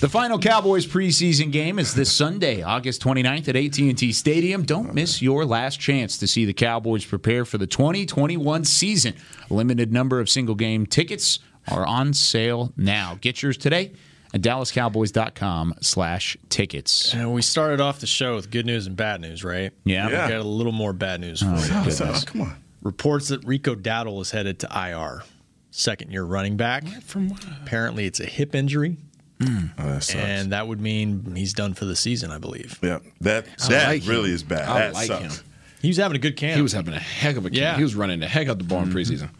The 0.00 0.08
final 0.08 0.38
Cowboys 0.38 0.84
preseason 0.84 1.52
game 1.52 1.78
is 1.78 1.94
this 1.94 2.10
Sunday, 2.10 2.62
August 2.62 3.02
29th 3.02 3.48
at 3.48 3.56
AT&T 3.56 4.12
Stadium. 4.12 4.64
Don't 4.64 4.94
miss 4.94 5.22
your 5.22 5.44
last 5.44 5.78
chance 5.78 6.18
to 6.18 6.26
see 6.26 6.44
the 6.44 6.52
Cowboys 6.52 7.04
prepare 7.04 7.44
for 7.44 7.58
the 7.58 7.68
2021 7.68 8.64
season. 8.64 9.14
A 9.48 9.54
limited 9.54 9.92
number 9.92 10.18
of 10.18 10.28
single 10.28 10.56
game 10.56 10.86
tickets 10.86 11.38
are 11.68 11.86
on 11.86 12.14
sale 12.14 12.72
now. 12.76 13.16
Get 13.20 13.42
yours 13.42 13.56
today 13.56 13.92
at 14.34 14.40
dallascowboys.com 14.40 15.74
slash 15.80 16.36
tickets. 16.48 17.12
And 17.14 17.32
we 17.32 17.42
started 17.42 17.80
off 17.80 18.00
the 18.00 18.06
show 18.06 18.34
with 18.34 18.50
good 18.50 18.66
news 18.66 18.86
and 18.86 18.96
bad 18.96 19.20
news, 19.20 19.44
right? 19.44 19.72
Yeah. 19.84 20.06
We 20.06 20.12
got 20.12 20.32
a 20.32 20.42
little 20.42 20.72
more 20.72 20.92
bad 20.92 21.20
news 21.20 21.40
for 21.40 21.48
Oh, 21.48 21.56
you. 21.62 21.90
goodness. 21.90 22.24
Come 22.24 22.40
on. 22.42 22.56
Reports 22.82 23.28
that 23.28 23.44
Rico 23.44 23.74
Dowdle 23.74 24.20
is 24.22 24.30
headed 24.32 24.58
to 24.60 24.68
IR, 24.74 25.22
second 25.70 26.10
year 26.10 26.24
running 26.24 26.56
back. 26.56 26.84
From 27.02 27.28
what? 27.28 27.44
Apparently, 27.62 28.06
it's 28.06 28.18
a 28.18 28.26
hip 28.26 28.54
injury, 28.56 28.96
hmm. 29.40 29.66
Oh, 29.78 29.86
that 29.94 30.02
sucks. 30.02 30.16
and 30.18 30.52
that 30.52 30.66
would 30.66 30.80
mean 30.80 31.36
he's 31.36 31.52
done 31.52 31.74
for 31.74 31.84
the 31.84 31.94
season, 31.94 32.32
I 32.32 32.38
believe. 32.38 32.80
yeah, 32.82 32.98
that 33.20 33.46
I 33.64 33.68
that 33.68 33.88
like 33.88 34.06
really 34.06 34.30
him. 34.30 34.34
is 34.34 34.42
bad. 34.42 34.68
I 34.68 34.78
that 34.80 34.94
like 34.94 35.06
sucks. 35.06 35.38
him. 35.38 35.44
He 35.80 35.88
was 35.88 35.96
having 35.96 36.16
a 36.16 36.18
good 36.20 36.36
camp. 36.36 36.56
He 36.56 36.62
was 36.62 36.72
having 36.72 36.94
a 36.94 36.98
heck 36.98 37.36
of 37.36 37.44
a 37.46 37.50
camp. 37.50 37.60
Yeah. 37.60 37.76
He 37.76 37.82
was 37.84 37.94
running 37.94 38.18
the 38.20 38.26
heck 38.28 38.48
out 38.48 38.58
the 38.58 38.64
ball 38.64 38.82
in 38.82 38.88
mm-hmm. 38.88 38.98
preseason. 38.98 39.30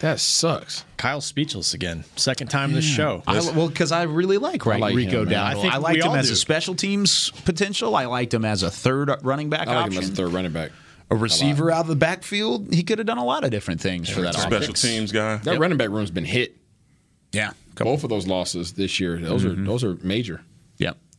That 0.00 0.20
sucks. 0.20 0.84
Kyle 0.98 1.20
speechless 1.20 1.72
again. 1.72 2.04
Second 2.16 2.48
time 2.48 2.72
this 2.72 2.84
show. 2.84 3.22
I, 3.26 3.40
well, 3.52 3.68
because 3.68 3.92
I 3.92 4.02
really 4.02 4.36
like, 4.36 4.66
right, 4.66 4.80
like 4.80 4.94
Rico 4.94 5.22
him. 5.22 5.28
Dowdle. 5.28 5.42
I 5.42 5.54
think 5.54 5.72
I 5.72 5.78
liked 5.78 6.02
him 6.02 6.10
all 6.10 6.16
as 6.16 6.26
do. 6.26 6.34
a 6.34 6.36
special 6.36 6.74
teams 6.74 7.30
potential. 7.44 7.96
I 7.96 8.04
liked 8.04 8.34
him 8.34 8.44
as 8.44 8.62
a 8.62 8.70
third 8.70 9.10
running 9.22 9.48
back 9.48 9.68
I 9.68 9.74
like 9.74 9.86
option. 9.86 9.92
him 9.92 10.02
as 10.02 10.10
a 10.10 10.14
third 10.14 10.32
running 10.32 10.52
back. 10.52 10.72
a 11.10 11.16
receiver 11.16 11.70
out 11.70 11.82
of 11.82 11.86
the 11.86 11.96
backfield. 11.96 12.74
He 12.74 12.82
could 12.82 12.98
have 12.98 13.06
done 13.06 13.18
a 13.18 13.24
lot 13.24 13.44
of 13.44 13.50
different 13.50 13.80
things 13.80 14.10
for 14.10 14.20
that 14.20 14.34
Special 14.34 14.56
offense. 14.56 14.82
teams 14.82 15.12
guy. 15.12 15.36
That 15.38 15.58
running 15.58 15.78
back 15.78 15.88
room's 15.88 16.10
been 16.10 16.24
hit. 16.24 16.56
Yeah. 17.32 17.52
Both 17.76 18.04
of 18.04 18.10
those 18.10 18.26
losses 18.26 18.72
this 18.74 19.00
year, 19.00 19.18
those 19.18 19.44
mm-hmm. 19.44 19.62
are 19.62 19.66
those 19.66 19.84
are 19.84 19.96
major. 20.02 20.42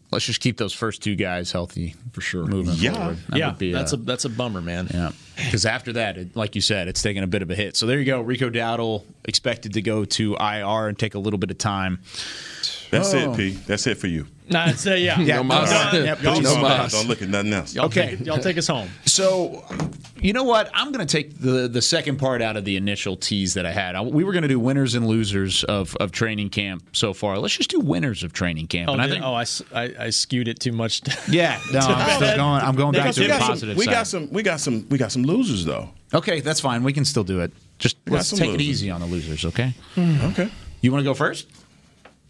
Yep. 0.07 0.13
Let's 0.13 0.25
just 0.25 0.39
keep 0.39 0.57
those 0.57 0.73
first 0.73 1.01
two 1.03 1.15
guys 1.15 1.51
healthy 1.51 1.95
For 2.13 2.21
sure. 2.21 2.45
moving 2.45 2.75
Yeah. 2.77 2.93
forward. 2.93 3.17
That 3.29 3.37
yeah, 3.39 3.47
would 3.49 3.57
be, 3.57 3.71
that's 3.73 3.93
a 3.93 3.97
that's 3.97 4.25
a 4.25 4.29
bummer, 4.29 4.61
man. 4.61 4.87
Yeah. 4.93 5.11
Because 5.35 5.65
after 5.65 5.93
that, 5.93 6.17
it, 6.17 6.35
like 6.35 6.55
you 6.55 6.61
said, 6.61 6.87
it's 6.87 7.01
taking 7.01 7.23
a 7.23 7.27
bit 7.27 7.41
of 7.41 7.51
a 7.51 7.55
hit. 7.55 7.75
So 7.75 7.85
there 7.85 7.99
you 7.99 8.05
go. 8.05 8.21
Rico 8.21 8.49
Dowdle 8.49 9.03
expected 9.25 9.73
to 9.73 9.81
go 9.81 10.05
to 10.05 10.35
IR 10.39 10.87
and 10.87 10.97
take 10.97 11.13
a 11.15 11.19
little 11.19 11.37
bit 11.37 11.51
of 11.51 11.57
time. 11.57 11.99
That's 12.89 13.13
Oh. 13.13 13.33
it, 13.33 13.37
P. 13.37 13.49
That's 13.67 13.85
it 13.85 13.97
for 13.97 14.07
you. 14.07 14.27
Nah, 14.49 14.69
it's, 14.69 14.85
uh, 14.87 14.91
yeah. 14.93 15.19
Yeah, 15.27 15.37
No 15.37 15.43
mas. 15.43 15.69
Done. 15.69 16.05
Yep, 16.05 16.23
y'all, 16.23 16.41
No 16.41 16.53
Don't- 16.53 16.61
mas. 16.61 16.91
Don't 16.93 17.07
look 17.07 17.21
at 17.21 17.29
nothing 17.29 17.53
else. 17.53 17.75
y'all 17.75 17.85
Okay. 17.85 18.15
take, 18.15 18.25
y'all 18.25 18.37
take 18.37 18.57
us 18.57 18.67
home. 18.67 18.89
So, 19.05 19.65
you 20.21 20.31
know 20.33 20.43
what? 20.43 20.69
I'm 20.73 20.91
going 20.91 21.05
to 21.05 21.11
take 21.11 21.37
the 21.39 21.67
the 21.67 21.81
second 21.81 22.17
part 22.17 22.41
out 22.41 22.55
of 22.57 22.63
the 22.65 22.77
initial 22.77 23.15
tease 23.17 23.53
that 23.55 23.65
I 23.65 23.71
had. 23.71 23.95
I- 23.95 24.01
we 24.01 24.23
were 24.23 24.31
going 24.31 24.43
to 24.43 24.47
do 24.47 24.59
winners 24.59 24.95
and 24.95 25.05
losers 25.07 25.63
of, 25.65 25.95
of 25.97 26.11
training 26.11 26.49
camp 26.49 26.83
so 26.93 27.13
far. 27.13 27.37
Let's 27.39 27.55
just 27.57 27.69
do 27.69 27.79
winners 27.79 28.23
of 28.23 28.31
training 28.33 28.67
camp. 28.67 28.89
Oh, 28.89 28.93
and 28.93 29.01
I 29.01 29.09
think, 29.09 29.23
oh 29.23 29.33
I 29.33 30.05
I 30.05 30.09
skewed 30.11 30.47
it 30.47 30.59
too 30.59 30.71
much. 30.71 31.01
yeah, 31.29 31.59
no, 31.73 31.79
I'm 31.79 32.15
still 32.17 32.35
going. 32.37 32.61
I'm 32.61 32.75
going 32.75 32.93
back 32.93 33.13
to 33.13 33.19
the 33.21 33.27
got 33.27 33.39
some, 33.39 33.47
positive 33.49 33.77
we 33.77 33.85
side. 33.85 33.91
got 33.91 34.07
some 34.07 34.29
we 34.31 34.43
got 34.43 34.59
some 34.59 34.87
we 34.89 34.97
got 34.97 35.11
some 35.11 35.23
losers 35.23 35.65
though. 35.65 35.89
Okay, 36.13 36.39
that's 36.39 36.59
fine. 36.61 36.83
We 36.83 36.93
can 36.93 37.03
still 37.05 37.23
do 37.25 37.41
it. 37.41 37.51
Just 37.79 37.97
We 38.05 38.13
let's 38.13 38.29
some 38.29 38.39
take 38.39 38.53
it 38.53 38.61
easy 38.61 38.89
on 38.89 39.01
the 39.01 39.07
losers, 39.07 39.43
okay? 39.45 39.73
Okay. 39.97 40.49
You 40.81 40.91
want 40.91 41.01
to 41.01 41.05
go 41.05 41.13
first? 41.13 41.47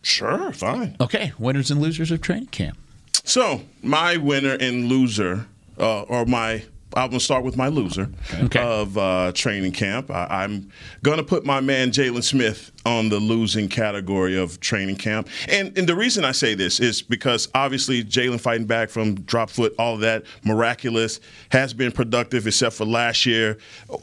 Sure, 0.02 0.52
fine. 0.54 0.96
Okay, 1.02 1.34
winners 1.38 1.72
and 1.72 1.82
losers 1.82 2.12
of 2.12 2.22
training 2.22 2.48
camp. 2.48 2.78
So 3.24 3.62
my 3.84 4.18
winner 4.18 4.54
and 4.60 4.86
loser, 4.88 5.48
uh, 5.78 6.04
or 6.04 6.26
my 6.26 6.64
I'm 6.94 7.10
gonna 7.10 7.20
start 7.20 7.44
with 7.44 7.58
my 7.58 7.68
loser 7.68 8.10
Okay. 8.34 8.62
of 8.62 8.98
uh, 8.98 9.32
training 9.36 9.74
camp. 9.74 10.10
I, 10.10 10.44
I'm 10.46 10.72
gonna 11.04 11.22
put 11.24 11.46
my 11.46 11.60
man 11.60 11.92
Jaylon 11.92 12.24
Smith 12.24 12.72
on 12.86 13.10
the 13.10 13.20
losing 13.20 13.68
category 13.68 14.38
of 14.38 14.62
training 14.62 14.96
camp, 14.96 15.28
and 15.50 15.78
and 15.78 15.88
the 15.90 15.96
reason 15.96 16.24
I 16.24 16.32
say 16.32 16.56
this 16.56 16.80
is 16.80 17.02
because 17.02 17.50
obviously 17.54 18.04
Jaylon 18.06 18.40
fighting 18.40 18.66
back 18.66 18.90
from 18.90 19.16
drop 19.22 19.50
foot, 19.50 19.76
all 19.78 19.96
of 19.96 20.00
that 20.00 20.24
miraculous, 20.46 21.20
has 21.50 21.74
been 21.74 21.92
productive 21.92 22.48
except 22.48 22.76
for 22.78 22.86
last 22.86 23.26
year, 23.26 23.58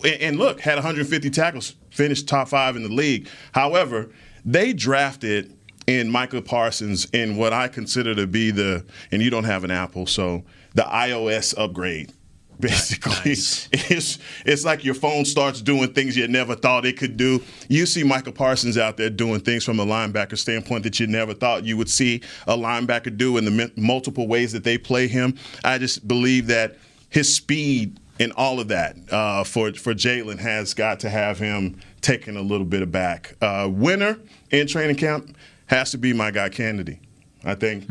and, 0.04 0.20
and 0.20 0.38
look 0.38 0.60
had 0.60 0.74
150 0.74 1.30
tackles, 1.30 1.74
finished 1.90 2.28
top 2.28 2.48
five 2.48 2.76
in 2.76 2.82
the 2.82 2.90
league. 2.94 3.26
However, 3.52 4.10
they 4.44 4.74
drafted 4.74 5.56
in 5.86 6.10
Michael 6.10 6.42
Parsons 6.42 7.06
in 7.12 7.36
what 7.36 7.52
I 7.52 7.68
consider 7.68 8.14
to 8.14 8.26
be 8.26 8.50
the, 8.50 8.84
and 9.12 9.22
you 9.22 9.30
don't 9.30 9.44
have 9.44 9.64
an 9.64 9.70
Apple, 9.70 10.06
so 10.06 10.44
the 10.74 10.82
iOS 10.82 11.54
upgrade. 11.56 12.12
Basically, 12.60 13.32
it's 13.32 14.18
it's 14.46 14.64
like 14.64 14.84
your 14.84 14.94
phone 14.94 15.24
starts 15.24 15.60
doing 15.60 15.92
things 15.92 16.16
you 16.16 16.28
never 16.28 16.54
thought 16.54 16.86
it 16.86 16.96
could 16.96 17.16
do. 17.16 17.42
You 17.68 17.84
see 17.84 18.04
Michael 18.04 18.32
Parsons 18.32 18.78
out 18.78 18.96
there 18.96 19.10
doing 19.10 19.40
things 19.40 19.64
from 19.64 19.80
a 19.80 19.84
linebacker 19.84 20.38
standpoint 20.38 20.84
that 20.84 21.00
you 21.00 21.08
never 21.08 21.34
thought 21.34 21.64
you 21.64 21.76
would 21.76 21.90
see 21.90 22.22
a 22.46 22.56
linebacker 22.56 23.14
do 23.16 23.38
in 23.38 23.44
the 23.44 23.72
multiple 23.76 24.28
ways 24.28 24.52
that 24.52 24.62
they 24.62 24.78
play 24.78 25.08
him. 25.08 25.36
I 25.64 25.78
just 25.78 26.06
believe 26.06 26.46
that 26.46 26.76
his 27.10 27.34
speed 27.34 27.98
and 28.20 28.32
all 28.36 28.60
of 28.60 28.68
that 28.68 28.96
uh, 29.10 29.42
for 29.42 29.72
for 29.72 29.92
Jaylon 29.92 30.38
has 30.38 30.74
got 30.74 31.00
to 31.00 31.10
have 31.10 31.40
him 31.40 31.80
taking 32.02 32.36
a 32.36 32.42
little 32.42 32.66
bit 32.66 32.82
of 32.82 32.92
back. 32.92 33.34
Uh, 33.40 33.68
winner 33.70 34.16
in 34.52 34.68
training 34.68 34.96
camp 34.96 35.36
has 35.66 35.90
to 35.92 35.98
be 35.98 36.12
my 36.12 36.30
guy 36.30 36.48
Kennedy. 36.48 37.00
I 37.44 37.54
think 37.54 37.84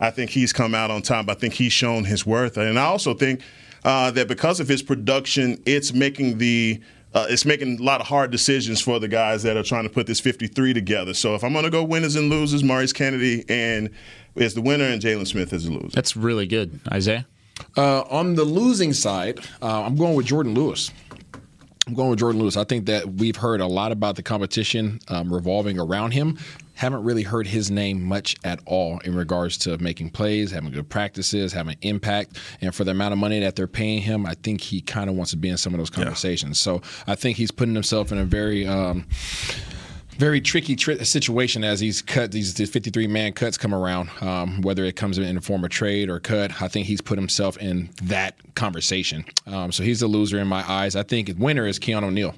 I 0.00 0.10
think 0.10 0.30
he's 0.30 0.52
come 0.52 0.74
out 0.74 0.90
on 0.90 1.02
top. 1.02 1.28
I 1.28 1.34
think 1.34 1.54
he's 1.54 1.72
shown 1.72 2.04
his 2.04 2.26
worth, 2.26 2.56
and 2.56 2.78
I 2.78 2.84
also 2.84 3.14
think 3.14 3.40
uh, 3.84 4.10
that 4.12 4.28
because 4.28 4.58
of 4.58 4.68
his 4.68 4.82
production, 4.82 5.62
it's 5.64 5.92
making 5.92 6.38
the 6.38 6.80
uh, 7.14 7.26
it's 7.30 7.44
making 7.44 7.78
a 7.78 7.82
lot 7.82 8.00
of 8.00 8.06
hard 8.06 8.30
decisions 8.30 8.80
for 8.80 8.98
the 8.98 9.08
guys 9.08 9.42
that 9.44 9.56
are 9.56 9.62
trying 9.62 9.84
to 9.84 9.88
put 9.88 10.06
this 10.06 10.20
53 10.20 10.74
together. 10.74 11.14
So 11.14 11.34
if 11.34 11.44
I'm 11.44 11.52
going 11.52 11.64
to 11.64 11.70
go 11.70 11.82
winners 11.82 12.16
and 12.16 12.28
losers, 12.28 12.62
Maurice 12.62 12.92
Kennedy 12.92 13.44
and 13.48 13.90
is 14.34 14.54
the 14.54 14.60
winner, 14.60 14.84
and 14.84 15.00
Jaylon 15.00 15.26
Smith 15.26 15.52
is 15.52 15.64
the 15.64 15.72
loser. 15.72 15.94
That's 15.94 16.16
really 16.16 16.46
good, 16.46 16.78
Isaiah. 16.92 17.26
Uh, 17.76 18.02
on 18.10 18.34
the 18.34 18.44
losing 18.44 18.92
side, 18.92 19.38
uh, 19.62 19.84
I'm 19.84 19.96
going 19.96 20.14
with 20.14 20.26
Jourdan 20.26 20.54
Lewis. 20.54 20.90
I'm 21.86 21.94
going 21.94 22.10
with 22.10 22.18
Jourdan 22.18 22.38
Lewis. 22.38 22.56
I 22.56 22.64
think 22.64 22.86
that 22.86 23.08
we've 23.14 23.36
heard 23.36 23.60
a 23.60 23.66
lot 23.66 23.92
about 23.92 24.16
the 24.16 24.22
competition 24.22 24.98
um, 25.08 25.32
revolving 25.32 25.78
around 25.78 26.10
him. 26.10 26.38
Haven't 26.76 27.02
really 27.02 27.22
heard 27.22 27.46
his 27.46 27.70
name 27.70 28.02
much 28.02 28.36
at 28.44 28.60
all 28.66 28.98
in 29.00 29.14
regards 29.14 29.58
to 29.58 29.76
making 29.78 30.10
plays, 30.10 30.50
having 30.50 30.70
good 30.70 30.88
practices, 30.88 31.52
having 31.52 31.76
impact. 31.82 32.38
And 32.60 32.74
for 32.74 32.84
the 32.84 32.92
amount 32.92 33.12
of 33.12 33.18
money 33.18 33.40
that 33.40 33.56
they're 33.56 33.66
paying 33.66 34.02
him, 34.02 34.26
I 34.26 34.34
think 34.34 34.60
he 34.60 34.80
kind 34.80 35.10
of 35.10 35.16
wants 35.16 35.30
to 35.32 35.36
be 35.36 35.48
in 35.48 35.56
some 35.56 35.74
of 35.74 35.78
those 35.78 35.90
conversations. 35.90 36.60
So 36.60 36.82
I 37.06 37.14
think 37.14 37.36
he's 37.36 37.50
putting 37.50 37.74
himself 37.74 38.12
in 38.12 38.18
a 38.18 38.24
very. 38.24 38.66
Um, 38.66 39.06
very 40.18 40.40
tricky 40.40 40.76
tri- 40.76 40.96
situation 40.98 41.62
as 41.62 41.80
these 41.80 42.00
cut 42.00 42.32
these 42.32 42.54
53 42.54 43.06
man 43.06 43.32
cuts 43.32 43.58
come 43.58 43.74
around. 43.74 44.10
Um, 44.20 44.62
whether 44.62 44.84
it 44.84 44.96
comes 44.96 45.18
in 45.18 45.34
the 45.34 45.40
form 45.40 45.64
of 45.64 45.70
trade 45.70 46.08
or 46.08 46.20
cut, 46.20 46.62
I 46.62 46.68
think 46.68 46.86
he's 46.86 47.00
put 47.00 47.18
himself 47.18 47.58
in 47.58 47.90
that 48.04 48.36
conversation. 48.54 49.24
Um, 49.46 49.72
so 49.72 49.82
he's 49.82 50.00
the 50.00 50.06
loser 50.06 50.38
in 50.38 50.48
my 50.48 50.68
eyes. 50.70 50.96
I 50.96 51.02
think 51.02 51.30
winner 51.38 51.66
is 51.66 51.78
Keanu 51.78 52.04
O'Neal. 52.04 52.34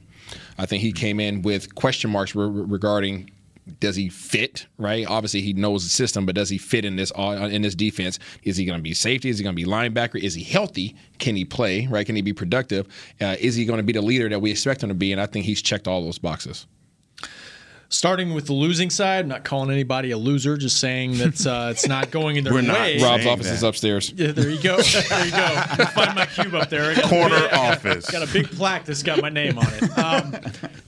I 0.58 0.66
think 0.66 0.82
he 0.82 0.92
came 0.92 1.20
in 1.20 1.42
with 1.42 1.74
question 1.74 2.10
marks 2.10 2.34
re- 2.34 2.48
regarding 2.48 3.30
does 3.80 3.96
he 3.96 4.08
fit 4.08 4.66
right 4.78 5.06
obviously 5.06 5.40
he 5.40 5.52
knows 5.52 5.84
the 5.84 5.90
system 5.90 6.26
but 6.26 6.34
does 6.34 6.48
he 6.48 6.58
fit 6.58 6.84
in 6.84 6.96
this 6.96 7.12
uh, 7.16 7.48
in 7.50 7.62
this 7.62 7.74
defense 7.74 8.18
is 8.42 8.56
he 8.56 8.64
going 8.64 8.78
to 8.78 8.82
be 8.82 8.94
safety 8.94 9.28
is 9.28 9.38
he 9.38 9.44
going 9.44 9.54
to 9.56 9.62
be 9.62 9.68
linebacker 9.68 10.20
is 10.20 10.34
he 10.34 10.42
healthy 10.42 10.96
can 11.18 11.36
he 11.36 11.44
play 11.44 11.86
right 11.88 12.06
can 12.06 12.16
he 12.16 12.22
be 12.22 12.32
productive 12.32 12.86
uh, 13.20 13.36
is 13.40 13.54
he 13.54 13.64
going 13.64 13.78
to 13.78 13.82
be 13.82 13.92
the 13.92 14.02
leader 14.02 14.28
that 14.28 14.40
we 14.40 14.50
expect 14.50 14.82
him 14.82 14.88
to 14.88 14.94
be 14.94 15.12
and 15.12 15.20
i 15.20 15.26
think 15.26 15.44
he's 15.46 15.62
checked 15.62 15.86
all 15.88 16.02
those 16.02 16.18
boxes 16.18 16.66
Starting 17.90 18.34
with 18.34 18.44
the 18.46 18.52
losing 18.52 18.90
side, 18.90 19.20
I'm 19.20 19.28
not 19.28 19.44
calling 19.44 19.70
anybody 19.70 20.10
a 20.10 20.18
loser, 20.18 20.58
just 20.58 20.78
saying 20.78 21.16
that 21.18 21.46
uh, 21.46 21.68
it's 21.70 21.88
not 21.88 22.10
going 22.10 22.36
in 22.36 22.44
their 22.44 22.52
We're 22.52 22.60
not 22.60 22.80
way. 22.80 23.02
Rob's 23.02 23.24
office 23.24 23.50
is 23.50 23.62
upstairs. 23.62 24.12
Yeah, 24.14 24.32
there 24.32 24.50
you 24.50 24.60
go. 24.60 24.76
There 25.08 25.24
you 25.24 25.30
go. 25.30 25.62
You'll 25.78 25.86
find 25.86 26.14
my 26.14 26.26
cube 26.26 26.54
up 26.54 26.68
there. 26.68 26.90
I 26.90 26.94
got 26.96 27.04
a 27.06 27.08
Corner 27.08 27.40
big- 27.40 27.52
office. 27.54 28.10
Got 28.10 28.28
a 28.28 28.32
big 28.32 28.50
plaque 28.50 28.84
that's 28.84 29.02
got 29.02 29.22
my 29.22 29.30
name 29.30 29.58
on 29.58 29.66
it. 29.70 29.98
Um, 29.98 30.36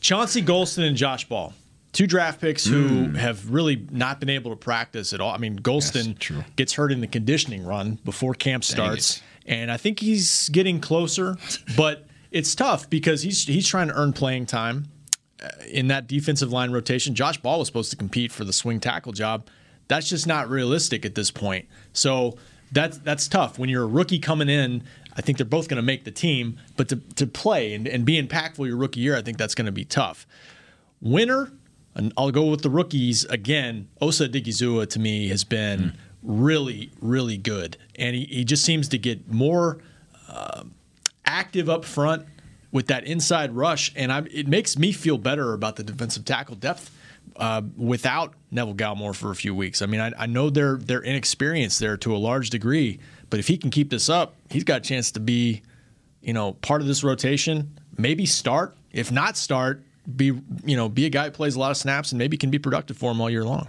Chauncey 0.01 0.43
Golston 0.43 0.87
and 0.87 0.95
Josh 0.95 1.26
Ball, 1.26 1.55
two 1.93 2.07
draft 2.07 2.41
picks 2.41 2.64
who 2.64 2.88
Mm. 2.88 3.16
have 3.16 3.51
really 3.51 3.86
not 3.91 4.20
been 4.20 4.28
able 4.30 4.51
to 4.51 4.57
practice 4.57 5.12
at 5.12 5.20
all. 5.20 5.32
I 5.32 5.38
mean, 5.38 5.59
Golston 5.59 6.16
gets 6.57 6.74
hurt 6.74 6.93
in 6.93 7.01
the 7.01 7.07
conditioning 7.07 7.64
run 7.64 7.99
before 8.05 8.34
camp 8.34 8.64
starts, 8.64 9.20
and 9.47 9.70
I 9.72 9.76
think 9.76 10.01
he's 10.01 10.49
getting 10.51 10.80
closer, 10.80 11.36
but 11.76 12.07
it's 12.30 12.55
tough 12.55 12.88
because 12.88 13.22
he's 13.22 13.47
he's 13.47 13.66
trying 13.66 13.88
to 13.88 13.95
earn 13.95 14.12
playing 14.12 14.47
time 14.47 14.86
uh, 15.43 15.49
in 15.68 15.88
that 15.88 16.07
defensive 16.07 16.53
line 16.53 16.70
rotation. 16.70 17.14
Josh 17.14 17.38
Ball 17.38 17.59
was 17.59 17.66
supposed 17.68 17.91
to 17.91 17.97
compete 17.97 18.30
for 18.30 18.45
the 18.45 18.53
swing 18.53 18.78
tackle 18.78 19.12
job. 19.12 19.49
That's 19.88 20.09
just 20.09 20.26
not 20.28 20.49
realistic 20.49 21.05
at 21.05 21.16
this 21.16 21.32
point. 21.32 21.66
So 21.93 22.36
that's 22.70 22.99
that's 22.99 23.26
tough 23.26 23.59
when 23.59 23.68
you're 23.68 23.82
a 23.82 23.86
rookie 23.88 24.20
coming 24.20 24.49
in. 24.49 24.84
I 25.16 25.22
think 25.22 25.38
they're 25.38 25.45
both 25.45 25.66
going 25.68 25.76
to 25.76 25.82
make 25.82 26.05
the 26.05 26.12
team, 26.12 26.57
but 26.76 26.88
to, 26.91 26.97
to 27.16 27.26
play 27.26 27.74
and, 27.74 27.88
and 27.88 28.05
be 28.05 28.22
impactful 28.22 28.64
your 28.64 28.76
rookie 28.76 29.01
year, 29.01 29.16
I 29.16 29.22
think 29.22 29.38
that's 29.38 29.57
going 29.57 29.66
to 29.66 29.72
be 29.72 29.84
tough. 29.84 30.24
Winner, 31.01 31.51
and 32.01 32.14
I'll 32.16 32.30
go 32.30 32.46
with 32.46 32.62
the 32.62 32.70
rookies 32.70 33.24
again. 33.26 33.88
Osa 34.01 34.26
Odighizuwa 34.26 34.88
to 34.88 34.98
me 34.98 35.28
has 35.28 35.44
been 35.44 35.98
really, 36.22 36.90
really 37.01 37.36
good, 37.36 37.76
and 37.96 38.16
he, 38.16 38.24
he 38.24 38.44
just 38.44 38.64
seems 38.64 38.88
to 38.88 38.98
get 38.98 39.30
more 39.30 39.78
uh, 40.26 40.64
active 41.26 41.68
up 41.68 41.84
front 41.84 42.26
with 42.72 42.86
that 42.86 43.05
inside 43.05 43.55
rush, 43.55 43.92
and 43.94 44.11
I'm, 44.11 44.26
it 44.28 44.48
makes 44.48 44.78
me 44.78 44.92
feel 44.92 45.18
better 45.18 45.53
about 45.53 45.76
the 45.76 45.82
defensive 45.82 46.24
tackle 46.24 46.57
depth 46.57 46.90
uh, 47.36 47.61
without 47.76 48.32
Neville 48.51 48.74
Gallimore 48.74 49.14
for 49.14 49.30
a 49.30 49.34
few 49.36 49.55
weeks. 49.55 49.82
I 49.82 49.86
mean, 49.86 50.01
I, 50.01 50.12
I 50.16 50.26
know 50.26 50.48
they're 50.48 50.76
they're 50.76 51.03
inexperienced 51.03 51.80
there 51.80 51.98
to 51.98 52.16
a 52.16 52.18
large 52.18 52.48
degree, 52.48 52.98
but 53.28 53.40
if 53.40 53.46
he 53.46 53.59
can 53.59 53.70
keep 53.70 53.90
this 53.90 54.09
up, 54.09 54.36
he's 54.48 54.64
got 54.64 54.78
a 54.78 54.84
chance 54.84 55.11
to 55.12 55.20
be, 55.20 55.61
you 56.22 56.32
know, 56.32 56.53
part 56.55 56.80
of 56.80 56.86
this 56.86 57.05
rotation. 57.05 57.78
Maybe 57.98 58.24
start, 58.24 58.74
if 58.90 59.12
not 59.12 59.36
start, 59.36 59.82
be 60.16 60.26
you 60.64 60.76
know 60.76 60.88
be 60.88 61.07
a 61.07 61.11
guy 61.11 61.26
who 61.26 61.30
plays 61.30 61.55
a 61.57 61.61
lot 61.61 61.70
of 61.70 61.76
snaps 61.76 62.12
and 62.12 62.18
maybe 62.18 62.36
can 62.36 62.51
be 62.51 62.59
productive 62.59 62.96
for 62.96 63.11
him 63.11 63.20
all 63.20 63.30
year 63.30 63.44
long. 63.44 63.68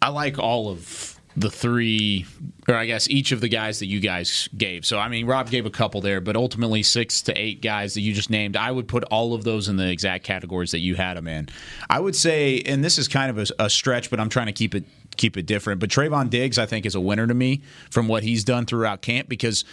I 0.00 0.08
like 0.08 0.38
all 0.38 0.68
of 0.68 1.18
the 1.36 1.50
three, 1.50 2.26
or 2.68 2.76
I 2.76 2.86
guess 2.86 3.08
each 3.08 3.32
of 3.32 3.40
the 3.40 3.48
guys 3.48 3.80
that 3.80 3.86
you 3.86 3.98
guys 3.98 4.48
gave. 4.56 4.86
So, 4.86 4.98
I 4.98 5.08
mean, 5.08 5.26
Rob 5.26 5.50
gave 5.50 5.66
a 5.66 5.70
couple 5.70 6.00
there, 6.00 6.20
but 6.20 6.36
ultimately 6.36 6.82
six 6.82 7.22
to 7.22 7.32
eight 7.32 7.60
guys 7.60 7.94
that 7.94 8.02
you 8.02 8.12
just 8.12 8.30
named. 8.30 8.56
I 8.56 8.70
would 8.70 8.86
put 8.86 9.02
all 9.04 9.34
of 9.34 9.42
those 9.42 9.68
in 9.68 9.76
the 9.76 9.90
exact 9.90 10.24
categories 10.24 10.70
that 10.70 10.78
you 10.78 10.94
had 10.94 11.16
them 11.16 11.26
in. 11.26 11.48
I 11.90 11.98
would 11.98 12.14
say, 12.14 12.60
and 12.60 12.84
this 12.84 12.98
is 12.98 13.08
kind 13.08 13.36
of 13.36 13.50
a, 13.50 13.64
a 13.64 13.70
stretch, 13.70 14.10
but 14.10 14.20
I'm 14.20 14.28
trying 14.28 14.46
to 14.46 14.52
keep 14.52 14.74
it 14.74 14.84
keep 15.16 15.36
it 15.36 15.46
different. 15.46 15.80
But 15.80 15.90
Trevon 15.90 16.30
Diggs, 16.30 16.58
I 16.58 16.66
think, 16.66 16.86
is 16.86 16.94
a 16.94 17.00
winner 17.00 17.26
to 17.26 17.34
me 17.34 17.62
from 17.90 18.08
what 18.08 18.22
he's 18.22 18.44
done 18.44 18.66
throughout 18.66 19.02
camp 19.02 19.28
because 19.28 19.64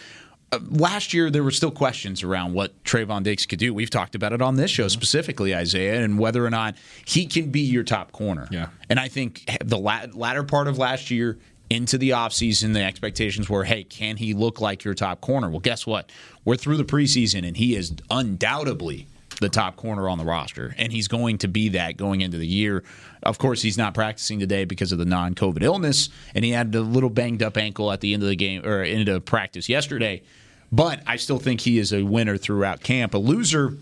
last 0.70 1.14
year 1.14 1.30
there 1.30 1.43
were 1.43 1.52
still 1.52 1.72
questions 1.72 2.24
around 2.24 2.54
what 2.54 2.84
Trevon 2.84 3.24
Diggs 3.24 3.45
could 3.45 3.60
do. 3.60 3.74
We've 3.74 3.89
talked 3.89 4.16
about 4.16 4.34
it 4.34 4.41
on 4.41 4.56
this 4.56 4.72
show 4.72 4.84
mm-hmm. 4.84 4.89
specifically, 4.89 5.56
Isaiah, 5.56 6.04
and 6.04 6.20
whether 6.20 6.45
or 6.45 6.49
not 6.49 6.76
he 7.06 7.26
can 7.26 7.52
be 7.52 7.62
your 7.62 7.84
top 7.84 8.12
corner. 8.12 8.47
Yeah. 8.52 8.68
And 8.89 8.99
I 8.99 9.08
think 9.08 9.49
the 9.64 9.78
latter 9.78 10.43
part 10.43 10.68
of 10.68 10.78
last 10.78 11.10
year 11.10 11.39
into 11.70 11.97
the 11.97 12.10
offseason, 12.10 12.74
the 12.74 12.84
expectations 12.84 13.49
were, 13.49 13.64
hey, 13.64 13.86
can 13.86 14.18
he 14.18 14.34
look 14.34 14.60
like 14.60 14.84
your 14.84 14.93
top 14.93 15.22
corner? 15.22 15.49
Well, 15.49 15.62
guess 15.62 15.88
what? 15.88 16.12
We're 16.43 16.58
through 16.58 16.76
the 16.76 16.84
preseason, 16.84 17.47
and 17.47 17.56
he 17.56 17.76
is 17.76 17.93
undoubtedly 18.10 19.08
the 19.39 19.47
top 19.47 19.78
corner 19.78 20.10
on 20.10 20.18
the 20.18 20.26
roster, 20.26 20.76
and 20.78 20.91
he's 20.91 21.08
going 21.08 21.38
to 21.39 21.47
be 21.47 21.70
that 21.70 21.95
going 21.95 22.22
into 22.22 22.38
the 22.38 22.45
year. 22.45 22.84
Of 23.24 23.38
course, 23.38 23.62
he's 23.62 23.78
not 23.78 23.93
practicing 23.93 24.38
today 24.38 24.66
because 24.66 24.91
of 24.91 24.99
the 24.99 25.06
non-COVID 25.06 25.64
illness, 25.64 26.10
and 26.36 26.43
he 26.43 26.52
had 26.52 26.76
a 26.76 26.82
little 26.82 27.10
banged 27.10 27.41
up 27.41 27.58
ankle 27.58 27.91
at 27.91 28.02
the 28.02 28.14
end 28.14 28.22
of 28.22 28.30
the 28.30 28.36
game 28.36 28.66
or 28.66 28.84
into 28.84 29.20
practice 29.22 29.70
yesterday. 29.70 30.22
But 30.72 31.01
I 31.05 31.17
still 31.17 31.39
think 31.39 31.61
he 31.61 31.80
is 31.80 31.91
a 31.93 32.03
winner 32.03 32.38
throughout 32.38 32.82
camp. 32.82 33.13
A 33.13 33.17
loser 33.17 33.78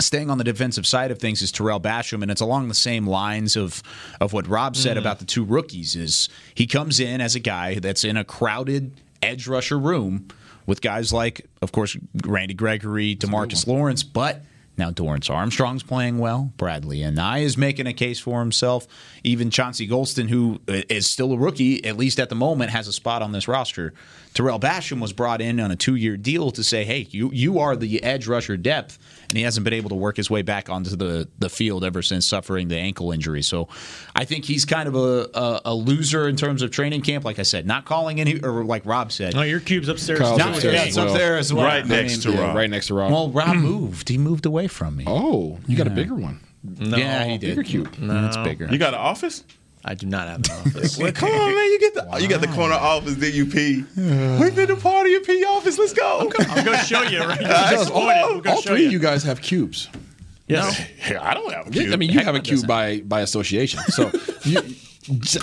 staying 0.00 0.30
on 0.30 0.38
the 0.38 0.44
defensive 0.44 0.86
side 0.86 1.10
of 1.10 1.18
things 1.18 1.42
is 1.42 1.52
Tarell 1.52 1.78
Basham, 1.80 2.22
and 2.22 2.30
it's 2.30 2.40
along 2.40 2.68
the 2.68 2.74
same 2.74 3.06
lines 3.06 3.56
of 3.56 3.82
of 4.20 4.32
what 4.32 4.46
Rob 4.48 4.74
said 4.76 4.96
Mm. 4.96 5.00
about 5.00 5.18
the 5.18 5.24
two 5.26 5.44
rookies. 5.44 5.94
Is 5.94 6.28
he 6.54 6.66
comes 6.66 6.98
in 7.00 7.20
as 7.20 7.34
a 7.34 7.40
guy 7.40 7.78
that's 7.78 8.02
in 8.04 8.16
a 8.16 8.24
crowded 8.24 8.92
edge 9.22 9.46
rusher 9.46 9.78
room 9.78 10.26
with 10.66 10.80
guys 10.80 11.12
like, 11.12 11.46
of 11.60 11.72
course, 11.72 11.96
Randy 12.24 12.54
Gregory, 12.54 13.14
DeMarcus 13.16 13.66
Lawrence, 13.66 14.02
but 14.02 14.42
now 14.76 14.90
Dorance 14.90 15.30
Armstrong's 15.30 15.82
playing 15.82 16.18
well. 16.18 16.52
Bradlee 16.56 17.00
Anae 17.00 17.42
is 17.42 17.56
making 17.56 17.86
a 17.86 17.92
case 17.92 18.18
for 18.18 18.40
himself. 18.40 18.86
Even 19.22 19.50
Chauncey 19.50 19.86
Golston, 19.86 20.28
who 20.28 20.60
is 20.66 21.08
still 21.08 21.32
a 21.32 21.36
rookie, 21.36 21.84
at 21.84 21.96
least 21.96 22.18
at 22.18 22.28
the 22.28 22.34
moment, 22.34 22.70
has 22.70 22.88
a 22.88 22.92
spot 22.92 23.22
on 23.22 23.32
this 23.32 23.46
roster. 23.46 23.92
Tarell 24.34 24.58
Basham 24.58 25.00
was 25.00 25.12
brought 25.12 25.42
in 25.42 25.60
on 25.60 25.70
a 25.70 25.76
two-year 25.76 26.16
deal 26.16 26.50
to 26.52 26.64
say, 26.64 26.84
"Hey, 26.84 27.06
you 27.10 27.30
you 27.32 27.58
are 27.58 27.76
the 27.76 28.02
edge 28.02 28.26
rusher 28.26 28.56
depth," 28.56 28.98
and 29.32 29.38
he 29.38 29.44
hasn't 29.44 29.64
been 29.64 29.72
able 29.72 29.88
to 29.88 29.94
work 29.96 30.18
his 30.18 30.28
way 30.28 30.42
back 30.42 30.68
onto 30.68 30.94
the 30.94 31.26
the 31.38 31.48
field 31.48 31.82
ever 31.84 32.02
since 32.02 32.26
suffering 32.26 32.68
the 32.68 32.76
ankle 32.76 33.10
injury. 33.12 33.40
So, 33.42 33.66
I 34.14 34.26
think 34.26 34.44
he's 34.44 34.64
kind 34.66 34.86
of 34.86 34.94
a, 34.94 35.30
a, 35.34 35.60
a 35.64 35.74
loser 35.74 36.28
in 36.28 36.36
terms 36.36 36.60
of 36.60 36.70
training 36.70 37.00
camp. 37.00 37.24
Like 37.24 37.38
I 37.38 37.42
said, 37.42 37.66
not 37.66 37.86
calling 37.86 38.20
any 38.20 38.38
or 38.40 38.62
like 38.64 38.84
Rob 38.84 39.10
said. 39.10 39.34
No, 39.34 39.40
your 39.42 39.60
cube's 39.60 39.88
upstairs. 39.88 40.18
Kyle's 40.18 40.38
Not- 40.38 40.48
upstairs 40.50 40.74
yeah, 40.74 40.84
it's 40.84 40.96
well. 40.96 41.08
up 41.08 41.16
there 41.18 41.38
as 41.38 41.52
well. 41.52 41.64
Right 41.64 41.86
next 41.86 42.22
to 42.24 42.30
Yeah, 42.32 42.40
Rob. 42.42 42.56
right 42.56 42.68
next 42.70 42.88
to 42.88 42.94
Rob. 42.94 43.10
Well, 43.10 43.30
Rob 43.30 43.56
moved. 43.56 44.10
He 44.10 44.18
moved 44.18 44.44
away 44.44 44.66
from 44.68 44.96
me. 44.96 45.04
oh, 45.06 45.58
you 45.66 45.76
got 45.76 45.86
a 45.86 45.90
bigger 45.90 46.14
one. 46.14 46.40
No, 46.62 46.96
yeah, 46.96 47.24
he 47.24 47.38
did. 47.38 47.56
Bigger 47.56 47.64
cube. 47.64 47.98
No, 47.98 48.26
it's 48.26 48.36
bigger. 48.36 48.68
You 48.70 48.78
got 48.78 48.94
an 48.94 49.00
office? 49.00 49.42
I 49.84 49.94
do 49.94 50.06
not 50.06 50.28
have 50.28 50.38
an 50.38 50.50
office. 50.50 50.96
Well, 50.96 51.10
come 51.12 51.30
on, 51.30 51.54
man! 51.54 51.64
You 51.72 51.78
get 51.80 51.94
the 51.94 52.18
you 52.20 52.28
got 52.28 52.40
the 52.40 52.46
corner 52.48 52.74
office. 52.74 53.14
Then 53.16 53.32
you 53.34 53.46
pee. 53.46 53.84
We've 53.96 54.54
been 54.54 54.68
to 54.68 54.76
party 54.76 55.14
in 55.14 55.22
P 55.24 55.44
office. 55.44 55.76
Let's 55.78 55.92
go. 55.92 56.20
I'm 56.38 56.64
going 56.64 56.78
to 56.78 56.84
show 56.84 57.02
you 57.02 57.20
right 57.20 57.42
All, 57.90 58.06
now. 58.06 58.22
all, 58.28 58.48
all 58.48 58.62
three 58.62 58.86
of 58.86 58.92
you 58.92 58.98
guys 59.00 59.24
have 59.24 59.40
cubes. 59.42 59.88
Yes. 60.46 60.80
I 61.20 61.34
don't 61.34 61.52
have 61.52 61.66
a 61.66 61.70
cube. 61.70 61.92
I 61.92 61.96
mean, 61.96 62.10
you 62.10 62.20
have 62.20 62.34
a 62.36 62.40
cube 62.40 62.66
by 62.66 63.00
by 63.00 63.22
association. 63.22 63.80
So 63.88 64.10
you, 64.44 64.60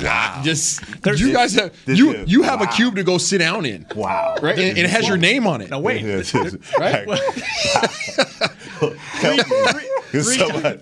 Wow. 0.02 0.40
just 0.42 0.82
you 1.18 1.34
guys 1.34 1.54
have 1.56 1.76
you 1.86 2.14
is- 2.14 2.32
you 2.32 2.44
have 2.44 2.62
a 2.62 2.68
cube 2.68 2.96
to 2.96 3.04
go 3.04 3.18
sit 3.18 3.40
down 3.40 3.66
in. 3.66 3.86
Wow. 3.94 4.36
Right, 4.42 4.58
and, 4.58 4.70
and 4.70 4.78
it 4.78 4.90
has 4.90 5.06
your 5.06 5.18
name 5.18 5.46
on 5.48 5.60
it. 5.62 5.70
Now 5.70 5.82
wait, 5.82 6.02
Yes, 6.02 6.34
yes. 6.34 6.56
Right? 6.80 7.06
Help 8.80 9.50
me. 9.50 9.82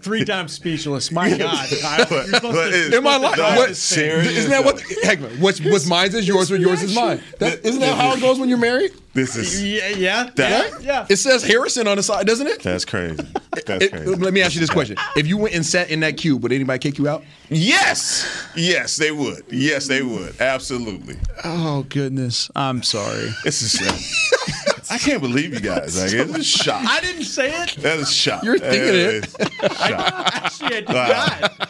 Three, 0.02 0.24
times 0.24 0.54
speechless. 0.54 1.12
My 1.12 1.36
God, 1.38 1.68
Kyle. 1.82 1.98
You're 2.10 2.24
supposed 2.26 2.42
to- 2.42 2.68
it's- 2.68 2.94
In 2.94 3.04
my 3.04 3.18
life, 3.18 3.36
supposed 3.36 3.36
to 3.36 3.42
what, 3.42 3.56
dive 3.58 3.68
this 3.68 4.38
isn't 4.38 4.52
that 4.52 4.64
what? 4.64 4.78
Heckman, 5.04 5.40
what's 5.40 5.60
what's 5.62 5.86
mine 5.86 6.16
is 6.16 6.26
yours, 6.28 6.50
or 6.52 6.56
yours 6.56 6.82
is 6.82 6.96
mine. 6.96 7.22
That, 7.40 7.66
isn't 7.66 7.82
that 7.82 7.98
how 7.98 8.14
it 8.14 8.22
goes 8.22 8.40
when 8.40 8.48
you're 8.48 8.58
married? 8.58 8.92
This 9.14 9.36
is 9.36 9.62
Yeah, 9.64 9.90
yeah, 9.90 10.30
That- 10.36 10.72
yeah, 10.72 10.78
yeah. 10.82 11.06
It 11.10 11.18
says 11.18 11.44
Harrison 11.44 11.88
on 11.88 11.98
the 11.98 12.04
side, 12.04 12.26
doesn't 12.26 12.48
it? 12.48 12.62
that's 12.64 12.86
crazy. 12.86 13.18
That's 13.66 13.86
It- 13.86 13.92
crazy. 13.92 14.16
let 14.16 14.34
me 14.34 14.42
ask 14.42 14.54
you 14.54 14.62
this 14.62 14.70
question: 14.70 14.96
If 15.18 15.28
you 15.28 15.36
went 15.38 15.56
and 15.56 15.66
sat 15.66 15.90
in 15.90 16.00
that 16.02 16.16
cube, 16.16 16.42
would 16.44 16.54
anybody 16.54 16.80
kick 16.80 16.98
you 16.98 17.10
out? 17.10 17.24
Yes, 17.50 18.26
yes, 18.56 18.96
they 18.96 19.12
would. 19.12 19.44
Yes, 19.50 19.88
they 19.88 20.04
would. 20.04 20.40
Absolutely. 20.40 21.16
Oh 21.44 21.84
goodness, 21.90 22.50
I'm 22.56 22.82
sorry. 22.84 23.34
This 23.44 23.62
is. 23.62 23.82
I 24.98 25.00
can't 25.00 25.22
believe 25.22 25.54
you 25.54 25.60
guys. 25.60 26.02
Like, 26.02 26.12
it's 26.12 26.36
a 26.40 26.44
shock. 26.44 26.84
I 26.84 27.00
didn't 27.02 27.26
say 27.26 27.52
it. 27.64 27.76
That 27.84 28.00
is 28.00 28.10
a 28.10 28.12
shock. 28.12 28.44
You're 28.44 28.58
thinking 28.58 28.96
it. 28.96 29.36
Actually, 29.80 30.68
I 30.76 30.80
did 30.80 30.88
Wow. 30.90 31.38
not. 31.40 31.70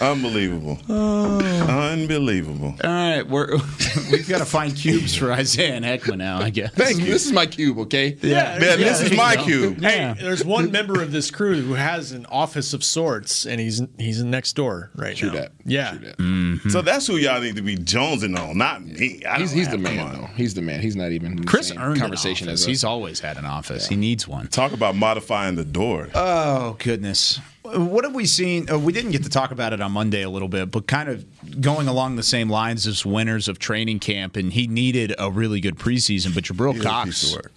Unbelievable. 0.00 0.78
Unbelievable. 0.88 2.74
All 2.82 2.90
right, 2.90 3.22
we're 3.26 3.52
we've 4.10 4.28
got 4.28 4.38
to 4.38 4.44
find 4.44 4.74
cubes 4.74 5.14
for 5.14 5.32
Isaiah 5.32 5.74
and 5.74 5.84
Heckman 5.84 6.18
now. 6.18 6.40
I 6.40 6.50
guess. 6.50 6.72
Thank 6.74 6.98
you. 6.98 7.06
This 7.06 7.26
is 7.26 7.32
my 7.32 7.46
cube, 7.46 7.78
okay? 7.80 8.16
Yeah, 8.22 8.58
Man, 8.58 8.78
this 8.80 9.00
is 9.00 9.12
my 9.16 9.36
go. 9.36 9.44
cube. 9.44 9.80
Hey, 9.82 10.14
there's 10.18 10.44
one 10.44 10.70
member 10.70 11.02
of 11.02 11.12
this 11.12 11.30
crew 11.30 11.60
who 11.60 11.74
has 11.74 12.12
an 12.12 12.26
office 12.26 12.72
of 12.72 12.82
sorts, 12.84 13.46
and 13.46 13.60
he's 13.60 13.82
he's 13.98 14.22
next 14.22 14.54
door 14.54 14.90
right 14.94 15.16
True 15.16 15.28
now. 15.30 15.34
that. 15.36 15.52
Yeah. 15.64 15.90
True 15.90 15.98
that. 16.06 16.18
Mm-hmm. 16.18 16.68
So 16.70 16.82
that's 16.82 17.06
who 17.06 17.16
y'all 17.16 17.40
need 17.40 17.56
to 17.56 17.62
be 17.62 17.76
jonesing 17.76 18.38
on, 18.38 18.56
not 18.58 18.84
me. 18.84 19.22
I 19.28 19.38
He's 19.38 19.52
he's 19.52 19.68
the 19.68 19.78
man 19.78 19.98
on. 20.06 20.12
though. 20.14 20.26
He's 20.36 20.54
the 20.54 20.62
man. 20.62 20.80
He's 20.80 20.96
not 20.96 21.12
even 21.12 21.36
the 21.36 21.44
Chris 21.44 21.68
same 21.68 21.78
earned 21.78 22.00
conversation 22.00 22.48
an 22.48 22.52
office. 22.52 22.60
as 22.62 22.64
us. 22.64 22.68
He's 22.68 22.84
always 22.84 23.20
had 23.20 23.36
an 23.36 23.44
office. 23.44 23.86
He 23.88 23.96
needs 23.96 24.26
one. 24.26 24.48
Talk 24.48 24.72
about 24.72 24.96
modifying 24.96 25.54
the 25.56 25.64
door. 25.64 26.08
Oh 26.14 26.76
goodness. 26.78 27.40
What 27.72 28.04
have 28.04 28.14
we 28.14 28.26
seen? 28.26 28.70
Uh, 28.70 28.78
we 28.78 28.92
didn't 28.92 29.12
get 29.12 29.22
to 29.24 29.30
talk 29.30 29.50
about 29.50 29.72
it 29.72 29.80
on 29.80 29.92
Monday 29.92 30.22
a 30.22 30.30
little 30.30 30.48
bit, 30.48 30.70
but 30.70 30.86
kind 30.86 31.08
of 31.08 31.60
going 31.60 31.88
along 31.88 32.16
the 32.16 32.22
same 32.22 32.48
lines 32.50 32.86
as 32.86 33.06
winners 33.06 33.48
of 33.48 33.58
training 33.58 33.98
camp, 34.00 34.36
and 34.36 34.52
he 34.52 34.66
needed 34.66 35.14
a 35.18 35.30
really 35.30 35.60
good 35.60 35.76
preseason. 35.76 36.34
But 36.34 36.44
Jabril 36.44 36.80
Cox, 36.82 37.06
piece 37.06 37.30
of 37.30 37.42
work. 37.42 37.52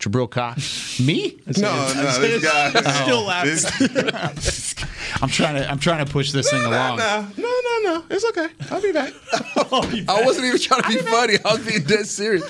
Jabril 0.00 0.30
Cox, 0.30 0.98
me? 0.98 1.38
No, 1.58 1.92
no, 1.94 2.18
this 2.20 2.42
guy. 2.42 2.70
Still 3.02 3.22
laughing. 3.22 3.50
This, 3.50 4.74
I'm 5.22 5.28
trying 5.28 5.56
to. 5.56 5.70
I'm 5.70 5.78
trying 5.78 6.04
to 6.04 6.10
push 6.10 6.32
this 6.32 6.50
thing 6.50 6.62
no, 6.62 6.70
along. 6.70 6.96
no, 6.96 7.26
no, 7.36 7.60
no, 7.64 7.80
no. 7.82 8.04
It's 8.08 8.24
okay. 8.24 8.48
I'll 8.70 8.80
be 8.80 8.92
back. 8.92 9.12
I 9.34 10.22
wasn't 10.24 10.46
even 10.46 10.58
trying 10.58 10.82
to 10.82 10.88
be 10.88 10.96
funny. 10.96 11.34
I 11.44 11.54
was 11.54 11.66
being 11.66 11.82
dead 11.82 12.06
serious. 12.06 12.44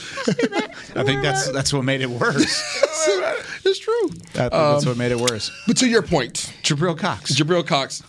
I 0.94 1.03
think 1.03 1.22
that's 1.22 1.51
that's 1.51 1.72
what 1.72 1.84
made 1.84 2.03
it 2.03 2.11
worse. 2.11 2.44
it's 3.64 3.78
true. 3.80 4.09
That- 4.34 4.53
that's 4.53 4.84
um, 4.84 4.90
what 4.90 4.96
made 4.98 5.11
it 5.11 5.18
worse. 5.18 5.51
But 5.66 5.76
to 5.78 5.88
your 5.88 6.03
point, 6.03 6.55
Jabril 6.62 6.96
Cox. 6.96 7.34
Jabril 7.34 7.66
Cox. 7.66 8.03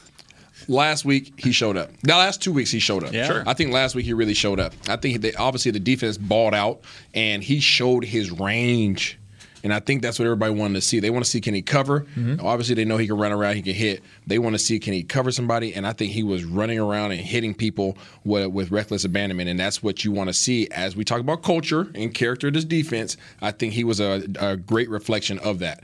Last 0.68 1.06
week 1.06 1.34
he 1.38 1.52
showed 1.52 1.76
up. 1.76 1.90
Now, 2.04 2.20
last 2.20 2.42
two 2.42 2.54
weeks 2.54 2.72
he 2.72 2.80
showed 2.80 3.04
up. 3.04 3.12
Yeah. 3.12 3.26
Sure. 3.26 3.44
I 3.48 3.54
think 3.54 3.74
last 3.74 3.96
week 3.96 4.06
he 4.06 4.14
really 4.14 4.36
showed 4.36 4.60
up. 4.60 4.74
I 4.88 4.96
think 4.96 5.22
they, 5.22 5.34
obviously 5.34 5.72
the 5.72 5.80
defense 5.80 6.18
balled 6.18 6.54
out 6.54 6.82
and 7.14 7.44
he 7.44 7.60
showed 7.60 8.06
his 8.06 8.32
range. 8.32 9.18
And 9.64 9.74
I 9.74 9.80
think 9.80 10.02
that's 10.02 10.20
what 10.20 10.26
everybody 10.26 10.54
wanted 10.54 10.76
to 10.76 10.82
see. 10.82 11.00
They 11.00 11.10
want 11.10 11.26
to 11.26 11.30
see 11.30 11.42
can 11.42 11.54
he 11.54 11.62
cover. 11.62 12.02
Mm-hmm. 12.16 12.46
Obviously, 12.46 12.76
they 12.76 12.86
know 12.86 12.98
he 12.98 13.08
can 13.08 13.18
run 13.18 13.32
around, 13.32 13.56
he 13.56 13.62
can 13.62 13.74
hit. 13.74 14.02
They 14.28 14.40
want 14.40 14.54
to 14.56 14.60
see 14.60 14.80
can 14.80 14.94
he 14.94 15.04
cover 15.04 15.32
somebody. 15.32 15.74
And 15.74 15.86
I 15.86 15.94
think 15.94 16.12
he 16.12 16.24
was 16.24 16.44
running 16.44 16.80
around 16.80 17.12
and 17.12 17.22
hitting 17.22 17.54
people 17.54 17.98
with, 18.24 18.48
with 18.48 18.72
reckless 18.72 19.06
abandonment. 19.06 19.50
And 19.50 19.60
that's 19.60 19.84
what 19.84 20.04
you 20.04 20.12
want 20.12 20.30
to 20.30 20.34
see 20.34 20.68
as 20.72 20.96
we 20.96 21.04
talk 21.04 21.20
about 21.20 21.44
culture 21.44 21.92
and 21.96 22.14
character 22.14 22.48
of 22.48 22.54
this 22.54 22.66
defense. 22.66 23.18
I 23.42 23.52
think 23.52 23.74
he 23.74 23.84
was 23.84 24.00
a, 24.00 24.24
a 24.40 24.58
great 24.58 24.90
reflection 24.90 25.40
of 25.40 25.60
that. 25.60 25.84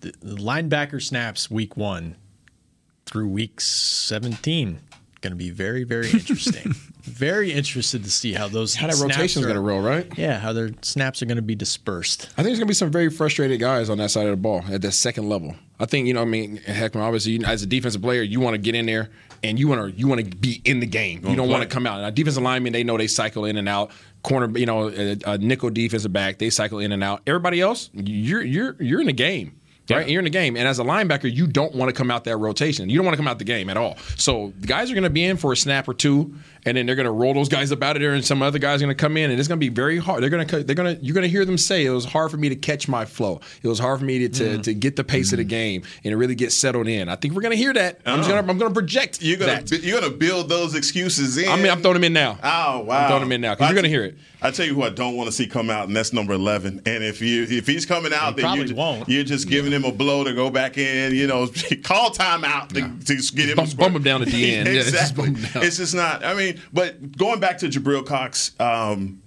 The, 0.00 0.12
the 0.20 0.36
linebacker 0.36 1.02
snaps 1.02 1.50
week 1.50 1.76
one 1.76 2.16
through 3.06 3.28
week 3.28 3.60
17 3.60 4.80
going 5.20 5.32
to 5.32 5.36
be 5.36 5.50
very, 5.50 5.84
very 5.84 6.10
interesting. 6.10 6.72
very 7.02 7.52
interested 7.52 8.04
to 8.04 8.10
see 8.10 8.32
how 8.32 8.48
those 8.48 8.74
How 8.74 8.86
that 8.86 8.94
snaps 8.94 9.16
rotation's 9.16 9.44
going 9.44 9.56
to 9.56 9.60
roll, 9.60 9.80
right? 9.80 10.06
Yeah, 10.16 10.38
how 10.38 10.52
their 10.52 10.70
snaps 10.82 11.22
are 11.22 11.26
going 11.26 11.36
to 11.36 11.42
be 11.42 11.54
dispersed. 11.54 12.24
I 12.32 12.42
think 12.42 12.46
there's 12.46 12.58
gonna 12.58 12.68
be 12.68 12.74
some 12.74 12.90
very 12.90 13.10
frustrated 13.10 13.60
guys 13.60 13.90
on 13.90 13.98
that 13.98 14.10
side 14.10 14.26
of 14.26 14.32
the 14.32 14.36
ball 14.36 14.64
at 14.70 14.82
that 14.82 14.92
second 14.92 15.28
level. 15.28 15.54
I 15.78 15.86
think 15.86 16.06
you 16.06 16.14
know, 16.14 16.22
I 16.22 16.26
mean, 16.26 16.58
Heckman. 16.58 17.00
Obviously, 17.00 17.32
you, 17.32 17.44
as 17.44 17.62
a 17.62 17.66
defensive 17.66 18.02
player, 18.02 18.22
you 18.22 18.40
want 18.40 18.54
to 18.54 18.58
get 18.58 18.74
in 18.74 18.86
there 18.86 19.10
and 19.42 19.58
you 19.58 19.68
want 19.68 19.92
to 19.92 19.98
you 19.98 20.06
want 20.06 20.20
to 20.20 20.36
be 20.36 20.60
in 20.64 20.80
the 20.80 20.86
game. 20.86 21.26
You 21.26 21.36
don't 21.36 21.48
want 21.48 21.62
to 21.62 21.68
come 21.68 21.86
out. 21.86 22.00
Now, 22.00 22.10
defensive 22.10 22.42
linemen, 22.42 22.72
they 22.72 22.84
know 22.84 22.96
they 22.98 23.06
cycle 23.06 23.44
in 23.44 23.56
and 23.56 23.68
out. 23.68 23.90
Corner, 24.22 24.58
you 24.58 24.66
know, 24.66 24.90
a, 24.90 25.16
a 25.26 25.38
nickel 25.38 25.70
defensive 25.70 26.12
back, 26.12 26.38
they 26.38 26.50
cycle 26.50 26.78
in 26.78 26.92
and 26.92 27.02
out. 27.02 27.22
Everybody 27.26 27.60
else, 27.60 27.88
you're 27.94 28.42
you're 28.42 28.76
you're 28.78 29.00
in 29.00 29.06
the 29.06 29.12
game. 29.12 29.59
Right, 29.88 30.08
you're 30.08 30.20
in 30.20 30.24
the 30.24 30.30
game, 30.30 30.56
and 30.56 30.68
as 30.68 30.78
a 30.78 30.84
linebacker, 30.84 31.34
you 31.34 31.48
don't 31.48 31.74
want 31.74 31.88
to 31.88 31.92
come 31.92 32.12
out 32.12 32.22
that 32.24 32.36
rotation. 32.36 32.88
You 32.88 32.96
don't 32.96 33.04
want 33.04 33.14
to 33.14 33.16
come 33.16 33.26
out 33.26 33.38
the 33.38 33.44
game 33.44 33.68
at 33.68 33.76
all. 33.76 33.96
So 34.16 34.52
the 34.60 34.68
guys 34.68 34.90
are 34.90 34.94
going 34.94 35.02
to 35.04 35.10
be 35.10 35.24
in 35.24 35.36
for 35.36 35.52
a 35.52 35.56
snap 35.56 35.88
or 35.88 35.94
two, 35.94 36.34
and 36.64 36.76
then 36.76 36.86
they're 36.86 36.96
going 36.96 37.06
to 37.06 37.12
roll 37.12 37.34
those 37.34 37.48
guys 37.48 37.72
up 37.72 37.82
out 37.82 37.96
of 37.96 38.02
there, 38.02 38.12
and 38.12 38.24
some 38.24 38.42
other 38.42 38.58
guys 38.58 38.80
are 38.82 38.86
going 38.86 38.96
to 38.96 39.00
come 39.00 39.16
in, 39.16 39.30
and 39.30 39.38
it's 39.38 39.48
going 39.48 39.58
to 39.58 39.64
be 39.64 39.72
very 39.72 39.98
hard. 39.98 40.22
They're 40.22 40.30
going 40.30 40.46
to 40.46 40.62
they're 40.64 40.74
going 40.76 40.96
to 40.96 41.04
you're 41.04 41.14
going 41.14 41.22
to 41.22 41.28
hear 41.28 41.44
them 41.44 41.58
say 41.58 41.84
it 41.84 41.90
was 41.90 42.04
hard 42.04 42.30
for 42.30 42.36
me 42.36 42.48
to 42.48 42.56
catch 42.56 42.88
my 42.88 43.04
flow. 43.04 43.40
It 43.62 43.68
was 43.68 43.78
hard 43.78 43.98
for 43.98 44.04
me 44.04 44.18
to 44.20 44.28
to, 44.28 44.44
mm. 44.58 44.62
to 44.64 44.74
get 44.74 44.96
the 44.96 45.04
pace 45.04 45.32
of 45.32 45.38
the 45.38 45.44
mm-hmm. 45.44 45.48
game 45.50 45.82
and 46.04 46.12
to 46.12 46.16
really 46.16 46.34
get 46.34 46.52
settled 46.52 46.88
in. 46.88 47.08
I 47.08 47.16
think 47.16 47.34
we're 47.34 47.42
going 47.42 47.52
to 47.52 47.56
hear 47.58 47.72
that. 47.74 48.00
I'm 48.06 48.20
Oh. 48.20 48.22
going 48.28 48.44
to 48.44 48.50
I'm 48.50 48.58
going 48.58 48.70
to 48.72 48.80
project 48.80 49.22
You're 49.22 49.38
gonna 49.38 49.62
that. 49.62 49.82
you're 49.82 50.00
gonna 50.00 50.12
build 50.12 50.48
those 50.48 50.74
excuses 50.74 51.36
in. 51.38 51.48
I 51.48 51.56
mean, 51.56 51.70
I'm 51.70 51.80
throwing 51.80 51.94
them 51.94 52.04
in 52.04 52.12
now. 52.12 52.38
Oh 52.42 52.80
wow! 52.80 53.02
I'm 53.02 53.08
throwing 53.08 53.22
them 53.22 53.32
in 53.32 53.40
now 53.40 53.54
because 53.54 53.68
you're 53.68 53.74
going 53.74 53.84
to 53.84 53.88
hear 53.90 54.04
it. 54.04 54.16
I 54.42 54.50
tell 54.50 54.64
you 54.64 54.74
who 54.74 54.82
I 54.82 54.88
don't 54.90 55.16
want 55.16 55.26
to 55.28 55.32
see 55.32 55.46
come 55.46 55.68
out, 55.68 55.86
and 55.88 55.94
that's 55.96 56.12
number 56.14 56.32
eleven. 56.32 56.80
And 56.86 57.04
if 57.04 57.20
you 57.20 57.42
if 57.42 57.66
he's 57.66 57.84
coming 57.84 58.12
out, 58.14 58.36
then 58.36 58.56
you're, 58.56 58.74
won't. 58.74 59.08
you're 59.08 59.24
just 59.24 59.48
giving 59.48 59.70
him 59.70 59.84
a 59.84 59.92
blow 59.92 60.24
to 60.24 60.32
go 60.32 60.48
back 60.48 60.78
in. 60.78 61.14
You 61.14 61.26
know, 61.26 61.46
call 61.82 62.10
timeout 62.10 62.68
to, 62.70 63.04
to 63.16 63.36
get 63.36 63.50
him 63.50 63.56
Bump- 63.56 63.68
to 63.68 63.74
score. 63.74 63.84
bump 63.86 63.96
him 63.96 64.02
down 64.02 64.22
at 64.22 64.28
the 64.28 64.54
end. 64.54 64.66
Yeah, 64.68 64.74
just 64.74 64.88
exactly. 64.88 65.24
bump 65.26 65.36
him 65.38 65.52
down. 65.52 65.62
it's 65.64 65.76
just 65.76 65.94
not. 65.94 66.24
I 66.24 66.34
mean, 66.34 66.49
but 66.72 67.16
going 67.16 67.40
back 67.40 67.58
to 67.58 67.66
Jabril 67.68 68.04
Cox. 68.04 68.52
Um, 68.60 69.22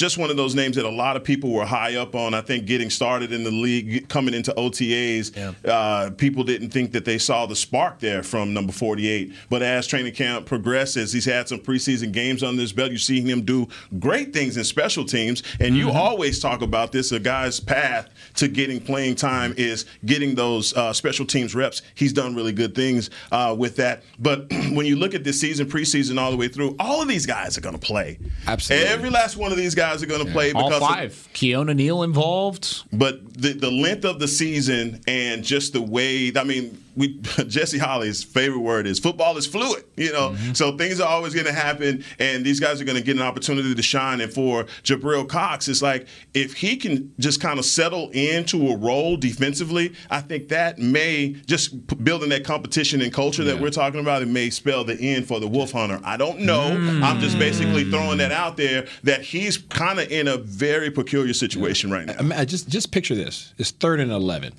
just 0.00 0.16
one 0.16 0.30
of 0.30 0.36
those 0.38 0.54
names 0.54 0.76
that 0.76 0.86
a 0.86 0.90
lot 0.90 1.14
of 1.14 1.22
people 1.22 1.50
were 1.50 1.66
high 1.66 1.96
up 1.96 2.14
on. 2.14 2.32
I 2.32 2.40
think 2.40 2.64
getting 2.64 2.88
started 2.88 3.32
in 3.32 3.44
the 3.44 3.50
league, 3.50 4.08
coming 4.08 4.32
into 4.32 4.50
OTAs, 4.54 5.54
uh, 5.66 6.10
people 6.12 6.42
didn't 6.42 6.70
think 6.70 6.92
that 6.92 7.04
they 7.04 7.18
saw 7.18 7.44
the 7.44 7.54
spark 7.54 8.00
there 8.00 8.22
from 8.22 8.54
number 8.54 8.72
48. 8.72 9.30
But 9.50 9.62
as 9.62 9.86
training 9.86 10.14
camp 10.14 10.46
progresses, 10.46 11.12
he's 11.12 11.26
had 11.26 11.48
some 11.48 11.58
preseason 11.58 12.12
games 12.12 12.42
under 12.42 12.62
his 12.62 12.72
belt. 12.72 12.90
You're 12.90 12.98
seeing 12.98 13.26
him 13.26 13.42
do 13.42 13.68
great 13.98 14.32
things 14.32 14.56
in 14.56 14.64
special 14.64 15.04
teams. 15.04 15.42
And 15.60 15.76
you 15.76 15.90
always 15.90 16.40
talk 16.40 16.62
about 16.62 16.92
this 16.92 17.12
a 17.12 17.20
guy's 17.20 17.60
path 17.60 18.08
to 18.36 18.48
getting 18.48 18.80
playing 18.80 19.16
time 19.16 19.52
is 19.58 19.84
getting 20.06 20.34
those 20.34 20.74
uh, 20.74 20.94
special 20.94 21.26
teams 21.26 21.54
reps. 21.54 21.82
He's 21.94 22.14
done 22.14 22.34
really 22.34 22.52
good 22.52 22.74
things 22.74 23.10
uh, 23.32 23.54
with 23.58 23.76
that. 23.76 24.02
But 24.18 24.50
when 24.72 24.86
you 24.86 24.96
look 24.96 25.14
at 25.14 25.24
this 25.24 25.38
season, 25.38 25.68
preseason, 25.68 26.18
all 26.18 26.30
the 26.30 26.38
way 26.38 26.48
through, 26.48 26.74
all 26.78 27.02
of 27.02 27.08
these 27.08 27.26
guys 27.26 27.58
are 27.58 27.60
going 27.60 27.78
to 27.78 27.86
play. 27.86 28.18
Absolutely. 28.46 28.88
Every 28.88 29.10
last 29.10 29.36
one 29.36 29.52
of 29.52 29.58
these 29.58 29.74
guys 29.74 29.89
are 30.02 30.06
going 30.06 30.24
to 30.24 30.32
play 30.32 30.52
All 30.52 30.68
because 30.68 30.82
of- 30.82 30.88
five. 30.88 31.28
Keanu 31.34 31.74
Neal 31.74 32.02
involved. 32.02 32.84
but 32.92 33.34
the, 33.34 33.52
the 33.52 33.70
length 33.70 34.04
of 34.04 34.18
the 34.20 34.28
season 34.28 35.00
and 35.06 35.42
just 35.44 35.72
the 35.72 35.82
way, 35.82 36.32
I 36.36 36.44
mean, 36.44 36.82
we 36.96 37.18
Jesse 37.46 37.78
Holley's 37.78 38.22
favorite 38.24 38.60
word 38.60 38.86
is 38.86 38.98
football 38.98 39.36
is 39.36 39.46
fluid, 39.46 39.84
you 39.96 40.12
know. 40.12 40.30
Mm-hmm. 40.30 40.52
So 40.54 40.76
things 40.76 41.00
are 41.00 41.08
always 41.08 41.32
going 41.34 41.46
to 41.46 41.52
happen, 41.52 42.04
and 42.18 42.44
these 42.44 42.60
guys 42.60 42.80
are 42.80 42.84
going 42.84 42.98
to 42.98 43.04
get 43.04 43.16
an 43.16 43.22
opportunity 43.22 43.74
to 43.74 43.82
shine. 43.82 44.20
And 44.20 44.32
for 44.32 44.64
Jabril 44.82 45.28
Cox, 45.28 45.68
it's 45.68 45.82
like 45.82 46.06
if 46.34 46.54
he 46.54 46.76
can 46.76 47.14
just 47.18 47.40
kind 47.40 47.58
of 47.58 47.64
settle 47.64 48.10
into 48.10 48.68
a 48.68 48.76
role 48.76 49.16
defensively, 49.16 49.94
I 50.10 50.20
think 50.20 50.48
that 50.48 50.78
may 50.78 51.30
just 51.46 51.86
p- 51.86 51.96
building 51.96 52.30
that 52.30 52.44
competition 52.44 53.00
and 53.00 53.12
culture 53.12 53.44
that 53.44 53.60
we're 53.60 53.70
talking 53.70 54.00
about. 54.00 54.22
It 54.22 54.28
may 54.28 54.50
spell 54.50 54.84
the 54.84 55.00
end 55.00 55.28
for 55.28 55.40
the 55.40 55.48
Wolf 55.48 55.72
Hunter. 55.72 56.00
I 56.04 56.16
don't 56.16 56.40
know. 56.40 56.70
Mm. 56.70 57.02
I'm 57.02 57.20
just 57.20 57.38
basically 57.38 57.88
throwing 57.90 58.18
that 58.18 58.32
out 58.32 58.56
there 58.56 58.86
that 59.04 59.22
he's 59.22 59.56
kind 59.56 60.00
of 60.00 60.10
in 60.10 60.28
a 60.28 60.36
very 60.36 60.90
peculiar 60.90 61.32
situation 61.32 61.90
right 61.90 62.06
now. 62.06 62.16
I 62.36 62.40
I 62.40 62.44
just 62.46 62.68
just 62.68 62.90
picture 62.90 63.14
this. 63.14 63.52
It's 63.58 63.70
third 63.70 64.00
and 64.00 64.10
eleven, 64.10 64.54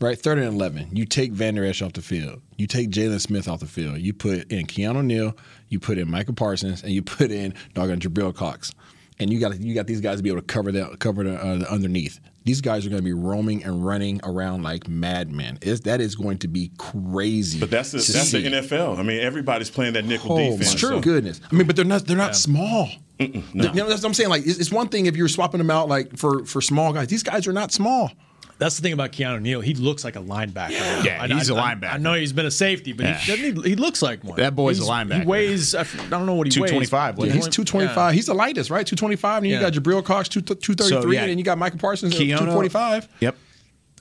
right? 0.00 0.18
Third 0.18 0.38
and 0.38 0.46
eleven. 0.46 0.88
You 0.92 1.04
take 1.06 1.32
Vander 1.32 1.64
Esch 1.64 1.82
off 1.82 1.92
the 1.94 2.02
field. 2.02 2.40
You 2.56 2.66
take 2.66 2.90
Jaylon 2.90 3.20
Smith 3.20 3.48
off 3.48 3.60
the 3.60 3.66
field. 3.66 3.98
You 3.98 4.12
put 4.12 4.50
in 4.52 4.66
Keanu 4.66 5.04
Neal. 5.04 5.36
You 5.68 5.80
put 5.80 5.98
in 5.98 6.10
Michael 6.10 6.34
Parsons, 6.34 6.82
and 6.82 6.92
you 6.92 7.02
put 7.02 7.30
in 7.30 7.54
doggone 7.74 8.00
Jabril 8.00 8.34
Cox. 8.34 8.72
And 9.20 9.32
you 9.32 9.38
got 9.38 9.60
you 9.60 9.74
got 9.74 9.86
these 9.86 10.00
guys 10.00 10.16
to 10.16 10.22
be 10.24 10.28
able 10.30 10.40
to 10.40 10.46
cover 10.46 10.72
that 10.72 10.98
cover 10.98 11.22
the, 11.22 11.34
uh, 11.34 11.56
the 11.58 11.72
underneath. 11.72 12.18
These 12.44 12.60
guys 12.60 12.84
are 12.84 12.90
going 12.90 13.00
to 13.00 13.04
be 13.04 13.14
roaming 13.14 13.64
and 13.64 13.86
running 13.86 14.20
around 14.22 14.64
like 14.64 14.86
madmen. 14.86 15.58
It's, 15.62 15.80
that 15.82 16.02
is 16.02 16.14
going 16.14 16.38
to 16.38 16.48
be 16.48 16.72
crazy. 16.76 17.58
But 17.58 17.70
that's 17.70 17.92
the 17.92 17.98
that's 17.98 18.32
the. 18.32 18.44
NFL. 18.44 18.98
I 18.98 19.02
mean, 19.02 19.20
everybody's 19.20 19.70
playing 19.70 19.94
that 19.94 20.04
nickel 20.04 20.32
Oh 20.32 20.36
defense. 20.38 20.74
my 20.74 20.90
so- 20.90 21.00
goodness! 21.00 21.40
I 21.50 21.54
mean, 21.54 21.66
but 21.66 21.76
they're 21.76 21.84
not 21.84 22.06
they're 22.06 22.16
not 22.16 22.34
small. 22.36 22.88
no. 23.20 23.26
You 23.54 23.62
know, 23.72 23.88
that's 23.88 24.02
what 24.02 24.04
I'm 24.06 24.14
saying. 24.14 24.28
Like, 24.30 24.44
it's, 24.44 24.58
it's 24.58 24.72
one 24.72 24.88
thing 24.88 25.06
if 25.06 25.16
you're 25.16 25.28
swapping 25.28 25.58
them 25.58 25.70
out 25.70 25.88
like 25.88 26.16
for 26.18 26.44
for 26.44 26.60
small 26.60 26.92
guys. 26.92 27.06
These 27.06 27.22
guys 27.22 27.46
are 27.46 27.52
not 27.52 27.72
small. 27.72 28.10
That's 28.58 28.76
the 28.76 28.82
thing 28.82 28.92
about 28.92 29.12
Keanu 29.12 29.40
Neal. 29.42 29.60
He 29.60 29.74
looks 29.74 30.04
like 30.04 30.16
a 30.16 30.20
linebacker. 30.20 31.04
Yeah, 31.04 31.26
he's 31.26 31.50
a 31.50 31.54
a 31.54 31.56
linebacker. 31.56 31.94
I 31.94 31.98
know 31.98 32.14
he's 32.14 32.32
been 32.32 32.46
a 32.46 32.50
safety, 32.50 32.92
but 32.92 33.04
Yeah. 33.04 33.16
he, 33.18 33.32
doesn't 33.36 33.64
he, 33.64 33.70
he 33.70 33.76
looks 33.76 34.00
like 34.00 34.22
one. 34.24 34.36
That 34.38 34.54
boy's 34.54 34.78
a 34.78 34.82
linebacker. 34.82 35.20
He 35.22 35.26
weighs, 35.26 35.74
I 35.74 35.84
don't 36.08 36.26
know 36.26 36.34
what 36.34 36.46
he 36.52 36.60
weighs. 36.60 36.70
225, 36.70 37.18
Yeah, 37.18 37.24
he's 37.32 37.44
he? 37.46 37.50
225. 37.50 38.14
He's 38.14 38.26
the 38.26 38.34
lightest, 38.34 38.70
right? 38.70 38.86
225. 38.86 39.42
And 39.42 39.50
Yeah. 39.50 39.56
you 39.58 39.62
got 39.62 39.72
Jabril 39.72 40.04
Cox, 40.04 40.28
two, 40.28 40.40
233. 40.40 40.88
So, 41.02 41.10
yeah. 41.10 41.20
And 41.22 41.30
then 41.30 41.38
you 41.38 41.44
got 41.44 41.58
Michael 41.58 41.78
Parsons 41.80 42.14
at 42.14 42.20
Keona- 42.20 42.38
245. 42.38 43.08
Yep. 43.20 43.36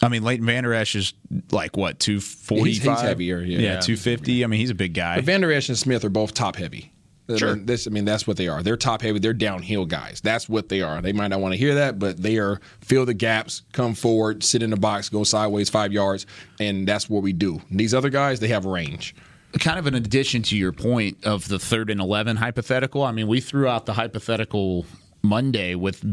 I 0.01 0.07
mean, 0.09 0.23
Leighton 0.23 0.45
Vander 0.45 0.73
Esch 0.73 0.95
is 0.95 1.13
like 1.51 1.75
what 1.77 1.99
two 1.99 2.19
forty 2.19 2.73
five? 2.73 2.83
He's- 2.83 2.99
he's 3.01 3.07
heavier, 3.07 3.39
yeah. 3.41 3.59
yeah, 3.59 3.79
two 3.79 3.95
fifty. 3.97 4.43
I 4.43 4.47
mean, 4.47 4.59
he's 4.59 4.69
a 4.69 4.75
big 4.75 4.93
guy. 4.93 5.15
But 5.15 5.25
Vander 5.25 5.51
Esch 5.51 5.69
and 5.69 5.77
Smith 5.77 6.03
are 6.05 6.09
both 6.09 6.33
top 6.33 6.57
heavy. 6.57 6.91
I 7.29 7.37
Sure. 7.37 7.55
mean, 7.55 7.65
this, 7.65 7.87
I 7.87 7.89
mean, 7.89 8.05
that's 8.05 8.27
what 8.27 8.35
they 8.37 8.47
are. 8.49 8.61
They're 8.61 8.75
top 8.77 9.01
heavy. 9.01 9.17
They're 9.19 9.33
downhill 9.33 9.85
guys. 9.85 10.19
That's 10.21 10.49
what 10.49 10.67
they 10.69 10.81
are. 10.81 11.01
They 11.01 11.13
might 11.13 11.29
not 11.29 11.39
want 11.39 11.53
to 11.53 11.57
hear 11.57 11.75
that, 11.75 11.97
but 11.99 12.21
they 12.21 12.37
are 12.37 12.59
fill 12.81 13.05
the 13.05 13.13
gaps, 13.13 13.61
come 13.71 13.93
forward, 13.95 14.43
sit 14.43 14.61
in 14.61 14.69
the 14.71 14.77
box, 14.77 15.07
go 15.09 15.23
sideways 15.23 15.69
five 15.69 15.93
yards, 15.93 16.25
and 16.59 16.85
that's 16.87 17.09
what 17.09 17.23
we 17.23 17.31
do. 17.33 17.61
These 17.71 17.93
other 17.93 18.09
guys, 18.09 18.39
they 18.41 18.49
have 18.49 18.65
range. 18.65 19.15
kind 19.59 19.77
of 19.79 19.85
an 19.87 19.95
addition 19.95 20.41
to 20.41 20.57
your 20.57 20.71
point 20.73 21.23
of 21.25 21.47
the 21.47 21.59
third 21.59 21.89
and 21.89 22.01
11 22.01 22.35
hypothetical. 22.37 23.03
I 23.03 23.11
mean, 23.11 23.27
we 23.27 23.39
threw 23.39 23.67
out 23.67 23.85
the 23.85 23.93
hypothetical 23.93 24.85
Monday 25.21 25.75
with 25.75 26.03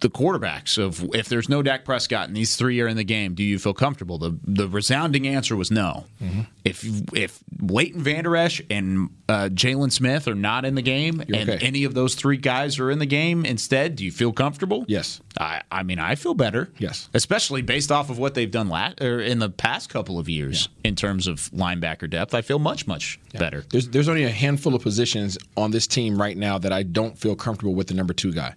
the 0.00 0.08
quarterbacks 0.08 0.78
of 0.78 1.04
if 1.14 1.28
there's 1.28 1.48
no 1.48 1.62
Dak 1.62 1.84
Prescott 1.84 2.28
and 2.28 2.36
these 2.36 2.56
three 2.56 2.80
are 2.80 2.86
in 2.86 2.96
the 2.96 3.04
game, 3.04 3.34
do 3.34 3.42
you 3.42 3.58
feel 3.58 3.74
comfortable? 3.74 4.18
The 4.18 4.38
the 4.44 4.68
resounding 4.68 5.26
answer 5.26 5.56
was 5.56 5.70
no. 5.70 6.04
Mm-hmm. 6.22 6.40
If 6.64 6.84
if 7.14 7.38
Leighton 7.60 8.02
Vander 8.02 8.36
Esch 8.36 8.62
and 8.70 9.10
uh, 9.28 9.48
Jaylon 9.52 9.90
Smith 9.90 10.28
are 10.28 10.34
not 10.34 10.64
in 10.64 10.74
the 10.74 10.82
game, 10.82 11.22
You're 11.26 11.38
and 11.38 11.50
okay. 11.50 11.66
any 11.66 11.84
of 11.84 11.94
those 11.94 12.14
three 12.14 12.36
guys 12.36 12.78
are 12.78 12.90
in 12.90 12.98
the 12.98 13.06
game 13.06 13.44
instead, 13.44 13.96
do 13.96 14.04
you 14.04 14.12
feel 14.12 14.32
comfortable? 14.32 14.84
Yes. 14.88 15.20
I, 15.38 15.62
I 15.70 15.82
mean, 15.82 15.98
I 15.98 16.14
feel 16.14 16.34
better. 16.34 16.70
Yes. 16.78 17.08
Especially 17.14 17.62
based 17.62 17.92
off 17.92 18.10
of 18.10 18.18
what 18.18 18.34
they've 18.34 18.50
done 18.50 18.68
lat- 18.68 19.00
or 19.00 19.20
in 19.20 19.38
the 19.38 19.50
past 19.50 19.88
couple 19.88 20.18
of 20.18 20.28
years 20.28 20.68
in 20.84 20.94
terms 20.94 21.26
of 21.26 21.50
linebacker 21.52 22.08
depth. 22.08 22.34
I 22.34 22.42
feel 22.42 22.58
much, 22.58 22.86
much 22.86 23.18
better. 23.32 23.64
There's 23.70 23.88
there's 23.88 24.08
only 24.08 24.24
a 24.24 24.30
handful 24.30 24.74
of 24.74 24.82
positions 24.82 25.38
on 25.56 25.70
this 25.72 25.86
team 25.86 26.20
right 26.20 26.36
now 26.36 26.58
that 26.58 26.72
I 26.72 26.82
don't 26.82 27.18
feel 27.18 27.34
comfortable 27.36 27.74
with 27.74 27.88
the 27.88 27.94
number 27.94 28.14
two 28.14 28.32
guy 28.32 28.54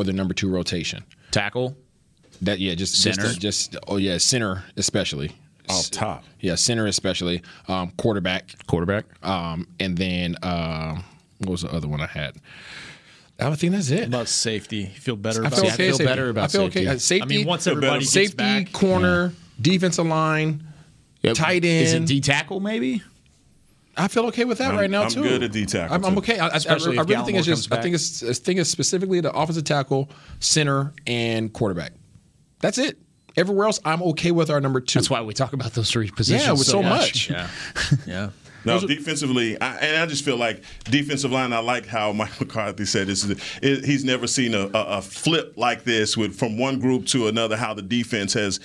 or 0.00 0.04
the 0.04 0.12
number 0.12 0.34
two 0.34 0.48
rotation. 0.48 1.04
Tackle. 1.30 1.76
That 2.42 2.58
yeah, 2.58 2.74
just 2.74 3.00
Center? 3.00 3.22
Just, 3.22 3.40
just 3.40 3.76
oh 3.86 3.96
yeah, 3.98 4.16
center 4.18 4.64
especially. 4.76 5.32
Off 5.68 5.90
top. 5.90 6.24
Yeah, 6.40 6.54
center 6.54 6.86
especially. 6.86 7.42
Um, 7.68 7.92
quarterback. 7.96 8.54
Quarterback. 8.66 9.04
Um, 9.22 9.68
and 9.78 9.96
then 9.96 10.36
um, 10.42 11.04
what 11.38 11.50
was 11.50 11.62
the 11.62 11.72
other 11.72 11.86
one 11.86 12.00
I 12.00 12.06
had? 12.06 12.36
I 13.38 13.54
think 13.54 13.72
that's 13.72 13.90
it. 13.90 14.08
About 14.08 14.28
safety, 14.28 14.78
you 14.78 14.86
feel 14.88 15.16
better 15.16 15.44
I 15.44 15.48
about 15.48 15.60
feel 15.60 15.70
safety? 15.70 15.84
okay. 15.84 15.92
safety. 15.92 16.40
I 16.40 16.48
feel 16.48 16.62
okay. 16.62 16.86
Uh, 16.86 16.98
safety. 16.98 17.22
I 17.22 17.26
mean, 17.26 17.46
once 17.46 17.66
everybody 17.66 18.00
gets 18.00 18.12
safety, 18.12 18.36
back, 18.36 18.72
corner, 18.72 19.32
defensive 19.60 20.06
line, 20.06 20.66
tight 21.22 21.64
end. 21.64 21.64
Is 21.64 21.92
it 21.92 22.06
D 22.06 22.20
tackle 22.20 22.60
maybe? 22.60 23.02
I 24.04 24.08
feel 24.08 24.26
okay 24.26 24.44
with 24.44 24.58
that 24.58 24.68
I'm- 24.68 24.76
right 24.76 24.90
now 24.90 25.02
I'm 25.02 25.10
too. 25.10 25.22
good 25.22 25.42
at 25.42 25.52
D 25.52 25.66
tackle, 25.66 25.94
I'm, 25.96 26.04
I'm 26.04 26.18
okay. 26.18 26.38
I, 26.38 26.46
I, 26.46 26.50
I, 26.50 26.56
Especially 26.56 26.98
I 26.98 27.02
if 27.02 27.08
really 27.08 27.24
think 27.24 27.38
it's 27.38 27.46
just. 27.46 27.68
comes 27.70 27.78
I 27.78 27.82
think 27.82 27.94
it's. 27.94 28.22
I 28.22 28.32
think 28.32 28.58
it's 28.60 28.70
specifically 28.70 29.20
the 29.20 29.32
offensive 29.32 29.64
tackle, 29.64 30.10
center, 30.38 30.92
and 31.06 31.52
quarterback. 31.52 31.92
That's 32.60 32.78
it. 32.78 32.98
Everywhere 33.36 33.66
else, 33.66 33.78
I'm 33.84 34.02
okay 34.02 34.32
with 34.32 34.50
our 34.50 34.60
number 34.60 34.80
two. 34.80 34.98
That's 34.98 35.08
why 35.08 35.22
we 35.22 35.34
talk 35.34 35.52
about 35.52 35.72
those 35.74 35.90
three 35.90 36.10
positions. 36.10 36.44
Yeah, 36.46 36.52
with 36.52 36.66
so 36.66 36.82
much. 36.82 37.30
Yeah, 37.30 37.48
yeah. 38.06 38.30
No, 38.64 38.80
defensively, 38.80 39.60
I, 39.60 39.76
and 39.76 39.96
I 39.96 40.06
just 40.06 40.24
feel 40.24 40.36
like 40.36 40.62
defensive 40.84 41.30
line. 41.32 41.52
I 41.52 41.60
like 41.60 41.86
how 41.86 42.12
Mike 42.20 42.38
McCarthy 42.40 42.84
said 42.84 43.06
this. 43.06 43.24
It, 43.62 43.84
he's 43.84 44.04
never 44.04 44.26
seen 44.26 44.54
a, 44.54 44.66
a, 44.74 44.98
a 44.98 45.02
flip 45.02 45.54
like 45.56 45.84
this 45.84 46.16
with 46.16 46.38
from 46.38 46.58
one 46.58 46.78
group 46.80 47.06
to 47.06 47.28
another. 47.28 47.56
How 47.56 47.74
the 47.74 47.82
defense 47.82 48.34
has 48.34 48.60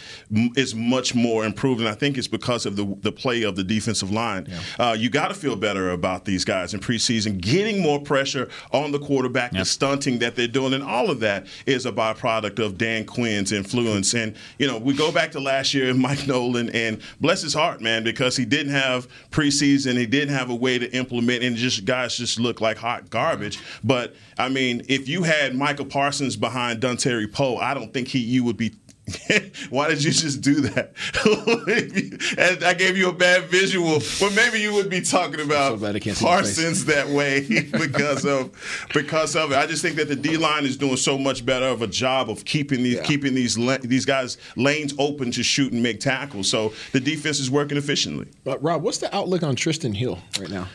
is 0.55 0.75
much 0.75 1.15
more 1.15 1.45
improved, 1.45 1.79
and 1.81 1.89
I 1.89 1.93
think 1.95 2.17
it's 2.17 2.27
because 2.27 2.65
of 2.65 2.75
the 2.75 2.85
the 3.01 3.11
play 3.11 3.43
of 3.43 3.55
the 3.55 3.63
defensive 3.63 4.11
line. 4.11 4.47
Uh, 4.79 4.95
you 4.97 5.09
got 5.09 5.29
to 5.29 5.33
feel 5.33 5.55
better 5.55 5.91
about 5.91 6.25
these 6.25 6.43
guys 6.45 6.73
in 6.73 6.79
preseason, 6.79 7.39
getting 7.39 7.81
more 7.81 7.99
pressure 7.99 8.49
on 8.71 8.91
the 8.91 8.99
quarterback, 8.99 9.51
the 9.51 9.65
stunting 9.65 10.19
that 10.19 10.35
they're 10.35 10.47
doing, 10.47 10.73
and 10.73 10.83
all 10.83 11.09
of 11.09 11.19
that 11.21 11.47
is 11.65 11.85
a 11.85 11.91
byproduct 11.91 12.59
of 12.63 12.77
Dan 12.77 13.05
Quinn's 13.05 13.51
influence. 13.51 14.13
And 14.13 14.35
you 14.59 14.67
know, 14.67 14.77
we 14.77 14.93
go 14.93 15.11
back 15.11 15.31
to 15.31 15.39
last 15.39 15.73
year 15.73 15.89
and 15.89 15.99
Mike 16.05 16.27
Nolan, 16.27 16.69
and 16.69 17.01
bless 17.21 17.41
his 17.41 17.53
heart, 17.53 17.81
man, 17.81 18.03
because 18.03 18.35
he 18.37 18.45
didn't 18.45 18.73
have 18.73 19.07
preseason, 19.31 19.84
he 19.97 20.05
didn't 20.05 20.33
have 20.33 20.49
a 20.49 20.55
way 20.55 20.79
to 20.79 20.91
implement, 20.95 21.43
and 21.43 21.55
just 21.55 21.85
guys 21.85 22.17
just 22.17 22.39
look 22.39 22.61
like 22.61 22.77
hot 22.77 23.09
garbage. 23.09 23.59
But 23.83 24.15
I 24.37 24.49
mean, 24.49 24.83
if 24.87 25.07
you 25.07 25.23
had 25.23 25.55
Michael 25.55 25.85
Parsons 25.85 26.35
behind 26.35 26.81
Terry 26.97 27.27
Poe, 27.27 27.57
I 27.57 27.73
don't 27.73 27.93
think 27.93 28.07
he 28.07 28.19
you 28.19 28.43
would 28.43 28.57
be. 28.57 28.73
Why 29.69 29.89
did 29.89 30.03
you 30.03 30.11
just 30.11 30.41
do 30.41 30.61
that? 30.61 30.93
and 32.37 32.63
I 32.63 32.73
gave 32.73 32.97
you 32.97 33.09
a 33.09 33.13
bad 33.13 33.43
visual. 33.45 33.99
Well, 34.19 34.31
maybe 34.31 34.59
you 34.59 34.73
would 34.73 34.89
be 34.89 35.01
talking 35.01 35.41
about 35.41 35.77
glad 35.79 35.95
I 35.95 35.99
can't 35.99 36.17
see 36.17 36.25
your 36.25 36.37
face. 36.39 36.55
Parsons 36.55 36.85
that 36.85 37.07
way 37.09 37.41
because 37.71 38.25
of 38.25 38.51
because 38.93 39.35
of 39.35 39.51
it. 39.51 39.57
I 39.57 39.67
just 39.67 39.83
think 39.83 39.95
that 39.97 40.07
the 40.07 40.15
D 40.15 40.37
line 40.37 40.65
is 40.65 40.75
doing 40.75 40.97
so 40.97 41.17
much 41.17 41.45
better 41.45 41.67
of 41.67 41.81
a 41.83 41.87
job 41.87 42.29
of 42.29 42.45
keeping 42.45 42.81
these 42.81 42.99
keeping 43.01 43.35
these 43.35 43.57
la- 43.57 43.77
these 43.77 44.05
guys 44.05 44.37
lanes 44.55 44.93
open 44.97 45.31
to 45.31 45.43
shoot 45.43 45.71
and 45.71 45.83
make 45.83 45.99
tackles. 45.99 46.49
So 46.49 46.73
the 46.91 46.99
defense 46.99 47.39
is 47.39 47.51
working 47.51 47.77
efficiently. 47.77 48.27
But 48.43 48.61
Rob, 48.63 48.81
what's 48.81 48.97
the 48.97 49.15
outlook 49.15 49.43
on 49.43 49.55
Trysten 49.55 49.95
Hill 49.95 50.19
right 50.39 50.49
now? 50.49 50.67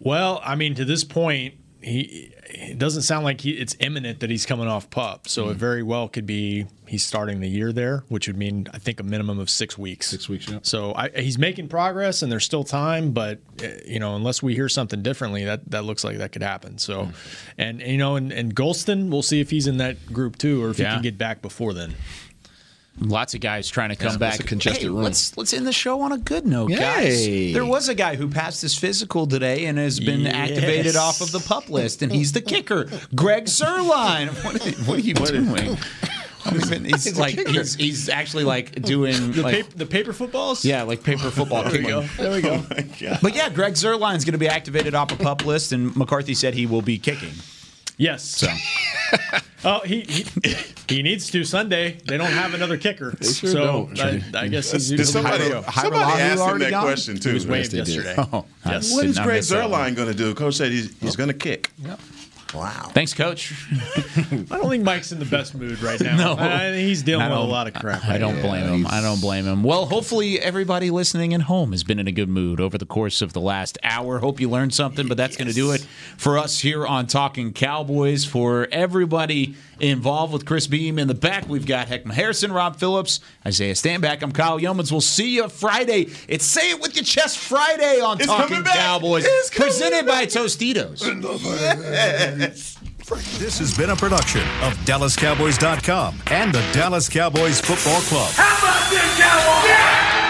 Well, 0.00 0.40
I 0.44 0.56
mean, 0.56 0.74
to 0.74 0.84
this 0.84 1.04
point, 1.04 1.54
he 1.82 2.32
it 2.48 2.78
doesn't 2.78 3.02
sound 3.02 3.24
like 3.24 3.40
he, 3.42 3.50
it's 3.52 3.76
imminent 3.80 4.20
that 4.20 4.30
he's 4.30 4.46
coming 4.46 4.66
off 4.68 4.88
pup. 4.90 5.28
So 5.28 5.42
Mm-hmm. 5.44 5.50
it 5.52 5.56
very 5.58 5.82
well 5.82 6.08
could 6.08 6.26
be 6.26 6.66
he's 6.86 7.04
starting 7.04 7.40
the 7.40 7.48
year 7.48 7.72
there, 7.72 8.04
which 8.08 8.26
would 8.28 8.36
mean 8.36 8.66
I 8.72 8.78
think 8.78 8.98
a 9.00 9.02
minimum 9.02 9.38
of 9.38 9.50
six 9.50 9.76
weeks. 9.76 10.06
Six 10.08 10.28
weeks, 10.28 10.48
yeah. 10.48 10.60
So 10.62 10.94
I, 10.94 11.08
he's 11.10 11.38
making 11.38 11.68
progress, 11.68 12.22
and 12.22 12.30
there's 12.32 12.44
still 12.44 12.64
time. 12.64 13.12
But 13.12 13.40
uh, 13.62 13.68
you 13.86 13.98
know, 14.00 14.16
unless 14.16 14.42
we 14.42 14.54
hear 14.54 14.68
something 14.68 15.02
differently, 15.02 15.44
that 15.44 15.70
that 15.70 15.84
looks 15.84 16.02
like 16.04 16.18
that 16.18 16.32
could 16.32 16.42
happen. 16.42 16.78
So, 16.78 17.02
Mm. 17.06 17.14
and, 17.58 17.82
and, 17.82 17.92
you 17.92 17.98
know, 17.98 18.16
and, 18.16 18.32
and 18.32 18.54
Golston, 18.54 19.10
we'll 19.10 19.22
see 19.22 19.40
if 19.40 19.50
he's 19.50 19.66
in 19.66 19.76
that 19.78 20.12
group 20.12 20.38
too, 20.38 20.64
or 20.64 20.70
if 20.70 20.78
Yeah. 20.78 20.90
he 20.90 20.94
can 20.96 21.02
get 21.02 21.18
back 21.18 21.42
before 21.42 21.72
then. 21.74 21.94
Lots 23.00 23.34
of 23.34 23.40
guys 23.40 23.68
trying 23.68 23.90
to 23.90 23.96
come 23.96 24.12
Yeah, 24.12 24.18
back. 24.18 24.34
it's 24.36 24.44
a 24.44 24.46
congested 24.46 24.82
Hey, 24.84 24.88
room. 24.88 25.02
Let's 25.02 25.36
let's 25.36 25.52
end 25.52 25.66
the 25.66 25.72
show 25.72 26.00
on 26.00 26.12
a 26.12 26.18
good 26.18 26.46
note, 26.46 26.70
Yay. 26.70 26.76
guys. 26.78 27.26
There 27.54 27.64
was 27.66 27.88
a 27.90 27.94
guy 27.94 28.16
who 28.16 28.26
passed 28.28 28.62
his 28.62 28.74
physical 28.76 29.26
today 29.26 29.66
and 29.66 29.76
has 29.76 30.00
been 30.00 30.20
Yes. 30.20 30.34
activated 30.34 30.96
off 30.96 31.20
of 31.20 31.30
the 31.30 31.40
pup 31.40 31.68
list, 31.68 32.00
and 32.02 32.10
he's 32.10 32.32
the 32.32 32.40
kicker, 32.40 32.88
Greg 33.14 33.44
Zuerlein. 33.44 34.28
What 34.44 34.54
are, 34.66 34.70
what 34.84 34.98
are 34.98 35.02
you 35.02 35.12
doing? 35.14 35.76
I 36.46 36.50
don't 36.50 36.64
even- 36.66 36.84
he's, 36.84 37.18
like 37.18 37.34
he's, 37.48 37.74
he's 37.74 38.08
actually 38.08 38.44
like 38.44 38.80
doing 38.80 39.32
The, 39.32 39.42
like, 39.42 39.54
paper, 39.56 39.78
the 39.78 39.86
paper 39.86 40.12
footballs. 40.12 40.64
yeah, 40.64 40.82
like 40.84 41.02
paper 41.02 41.30
football. 41.30 41.64
There 41.64 41.72
we 41.72 41.86
go. 41.86 42.02
There 42.16 42.30
we 42.32 42.40
go. 42.40 42.64
Oh 42.70 43.18
but 43.20 43.34
yeah, 43.34 43.50
Greg 43.50 43.74
Zuerlein's 43.74 44.24
going 44.24 44.32
to 44.32 44.38
be 44.38 44.48
activated 44.48 44.94
off 44.94 45.12
a 45.12 45.16
pup 45.16 45.44
list, 45.44 45.72
and 45.72 45.94
McCarthy 45.96 46.34
said 46.34 46.54
he 46.54 46.64
will 46.64 46.82
be 46.82 46.98
kicking. 46.98 47.32
Yes. 47.96 48.22
So 48.24 48.48
Oh, 49.64 49.80
he, 49.80 50.02
he 50.02 50.26
he 50.88 51.02
needs 51.02 51.28
to 51.30 51.42
Sunday. 51.42 51.98
They 52.04 52.16
don't 52.16 52.30
have 52.30 52.54
another 52.54 52.76
kicker. 52.76 53.16
sure 53.20 53.50
so 53.50 53.90
don't. 53.92 54.00
I, 54.00 54.22
I 54.34 54.48
guess 54.48 54.70
he's 54.70 54.90
Did 54.90 55.00
he's 55.00 55.12
somebody, 55.12 55.48
good 55.48 55.64
somebody 55.64 56.20
asked 56.22 56.42
him 56.42 56.58
that 56.60 56.70
gone? 56.70 56.84
question 56.84 57.16
too. 57.18 57.30
He 57.30 57.34
was 57.34 57.46
waived 57.48 57.72
they 57.72 57.78
did. 57.78 57.88
yesterday. 57.88 58.14
Oh, 58.32 58.44
I 58.64 58.72
yes. 58.72 58.92
What 58.92 59.00
did 59.02 59.10
is 59.10 59.16
not 59.16 59.24
Greg 59.24 59.38
miss. 59.38 59.50
Zuerlein 59.50 59.96
going 59.96 60.08
to 60.08 60.14
do? 60.14 60.34
Coach 60.34 60.54
said 60.54 60.70
he's, 60.70 60.96
he's 61.00 61.14
oh. 61.14 61.18
going 61.18 61.28
to 61.28 61.34
kick. 61.34 61.70
Wow. 62.54 62.90
Thanks, 62.94 63.12
Coach. 63.12 63.52
I 63.72 64.56
don't 64.56 64.70
think 64.70 64.84
Mike's 64.84 65.12
in 65.12 65.18
the 65.18 65.24
best 65.24 65.54
mood 65.54 65.82
right 65.82 66.00
now. 66.02 66.16
No. 66.16 66.32
Uh, 66.34 66.72
he's 66.72 67.02
dealing 67.02 67.28
with 67.28 67.38
a 67.38 67.42
lot 67.42 67.66
of 67.66 67.74
crap. 67.74 68.04
I 68.04 68.18
don't 68.18 68.40
blame 68.40 68.64
him. 68.64 68.86
I 68.86 69.00
don't 69.00 69.20
blame 69.20 69.44
him. 69.44 69.62
Well, 69.62 69.86
hopefully 69.86 70.40
everybody 70.40 70.90
listening 70.90 71.34
at 71.34 71.42
home 71.42 71.72
has 71.72 71.82
been 71.84 71.98
in 71.98 72.06
a 72.06 72.12
good 72.12 72.28
mood 72.28 72.60
over 72.60 72.78
the 72.78 72.86
course 72.86 73.20
of 73.20 73.32
the 73.32 73.40
last 73.40 73.78
hour. 73.82 74.18
Hope 74.20 74.40
you 74.40 74.48
learned 74.48 74.74
something, 74.74 75.08
but 75.08 75.16
that's 75.16 75.36
going 75.36 75.48
to 75.48 75.54
do 75.54 75.72
it 75.72 75.80
for 76.16 76.38
us 76.38 76.60
here 76.60 76.86
on 76.86 77.06
Talking 77.06 77.52
Cowboys. 77.52 78.24
For 78.24 78.68
everybody 78.72 79.54
involved 79.80 80.32
with 80.32 80.44
Chris 80.46 80.66
Beam 80.66 80.98
in 80.98 81.08
the 81.08 81.14
back, 81.14 81.48
we've 81.48 81.66
got 81.66 81.86
Heckman 81.88 82.12
Harrison, 82.12 82.52
Rob 82.52 82.76
Phillips, 82.76 83.20
Isaiah 83.44 83.74
Stanback. 83.74 84.22
I'm 84.22 84.32
Kyle 84.32 84.58
Youmans. 84.58 84.90
We'll 84.90 85.00
see 85.00 85.34
you 85.36 85.48
Friday. 85.48 86.08
It's 86.28 86.44
Say 86.44 86.70
It 86.70 86.80
With 86.80 86.96
Your 86.96 87.04
Chest 87.04 87.38
Friday 87.38 88.00
on 88.00 88.18
It's 88.18 88.26
Talking. 88.26 88.62
Cowboys, 88.64 89.24
It's 89.26 89.50
coming 89.50 89.68
presented 89.72 90.06
by 90.06 90.26
Tostitos. 90.26 91.00
This 93.38 93.58
has 93.60 93.76
been 93.76 93.90
a 93.90 93.96
production 93.96 94.40
of 94.62 94.74
DallasCowboys.com 94.84 96.22
and 96.28 96.52
the 96.52 96.60
Dallas 96.72 97.08
Cowboys 97.08 97.60
Football 97.60 98.00
Club. 98.02 98.30
How 98.34 98.58
about 98.58 98.90
this, 98.90 99.18
Cowboys? 99.18 99.68
Yeah! 99.68 100.25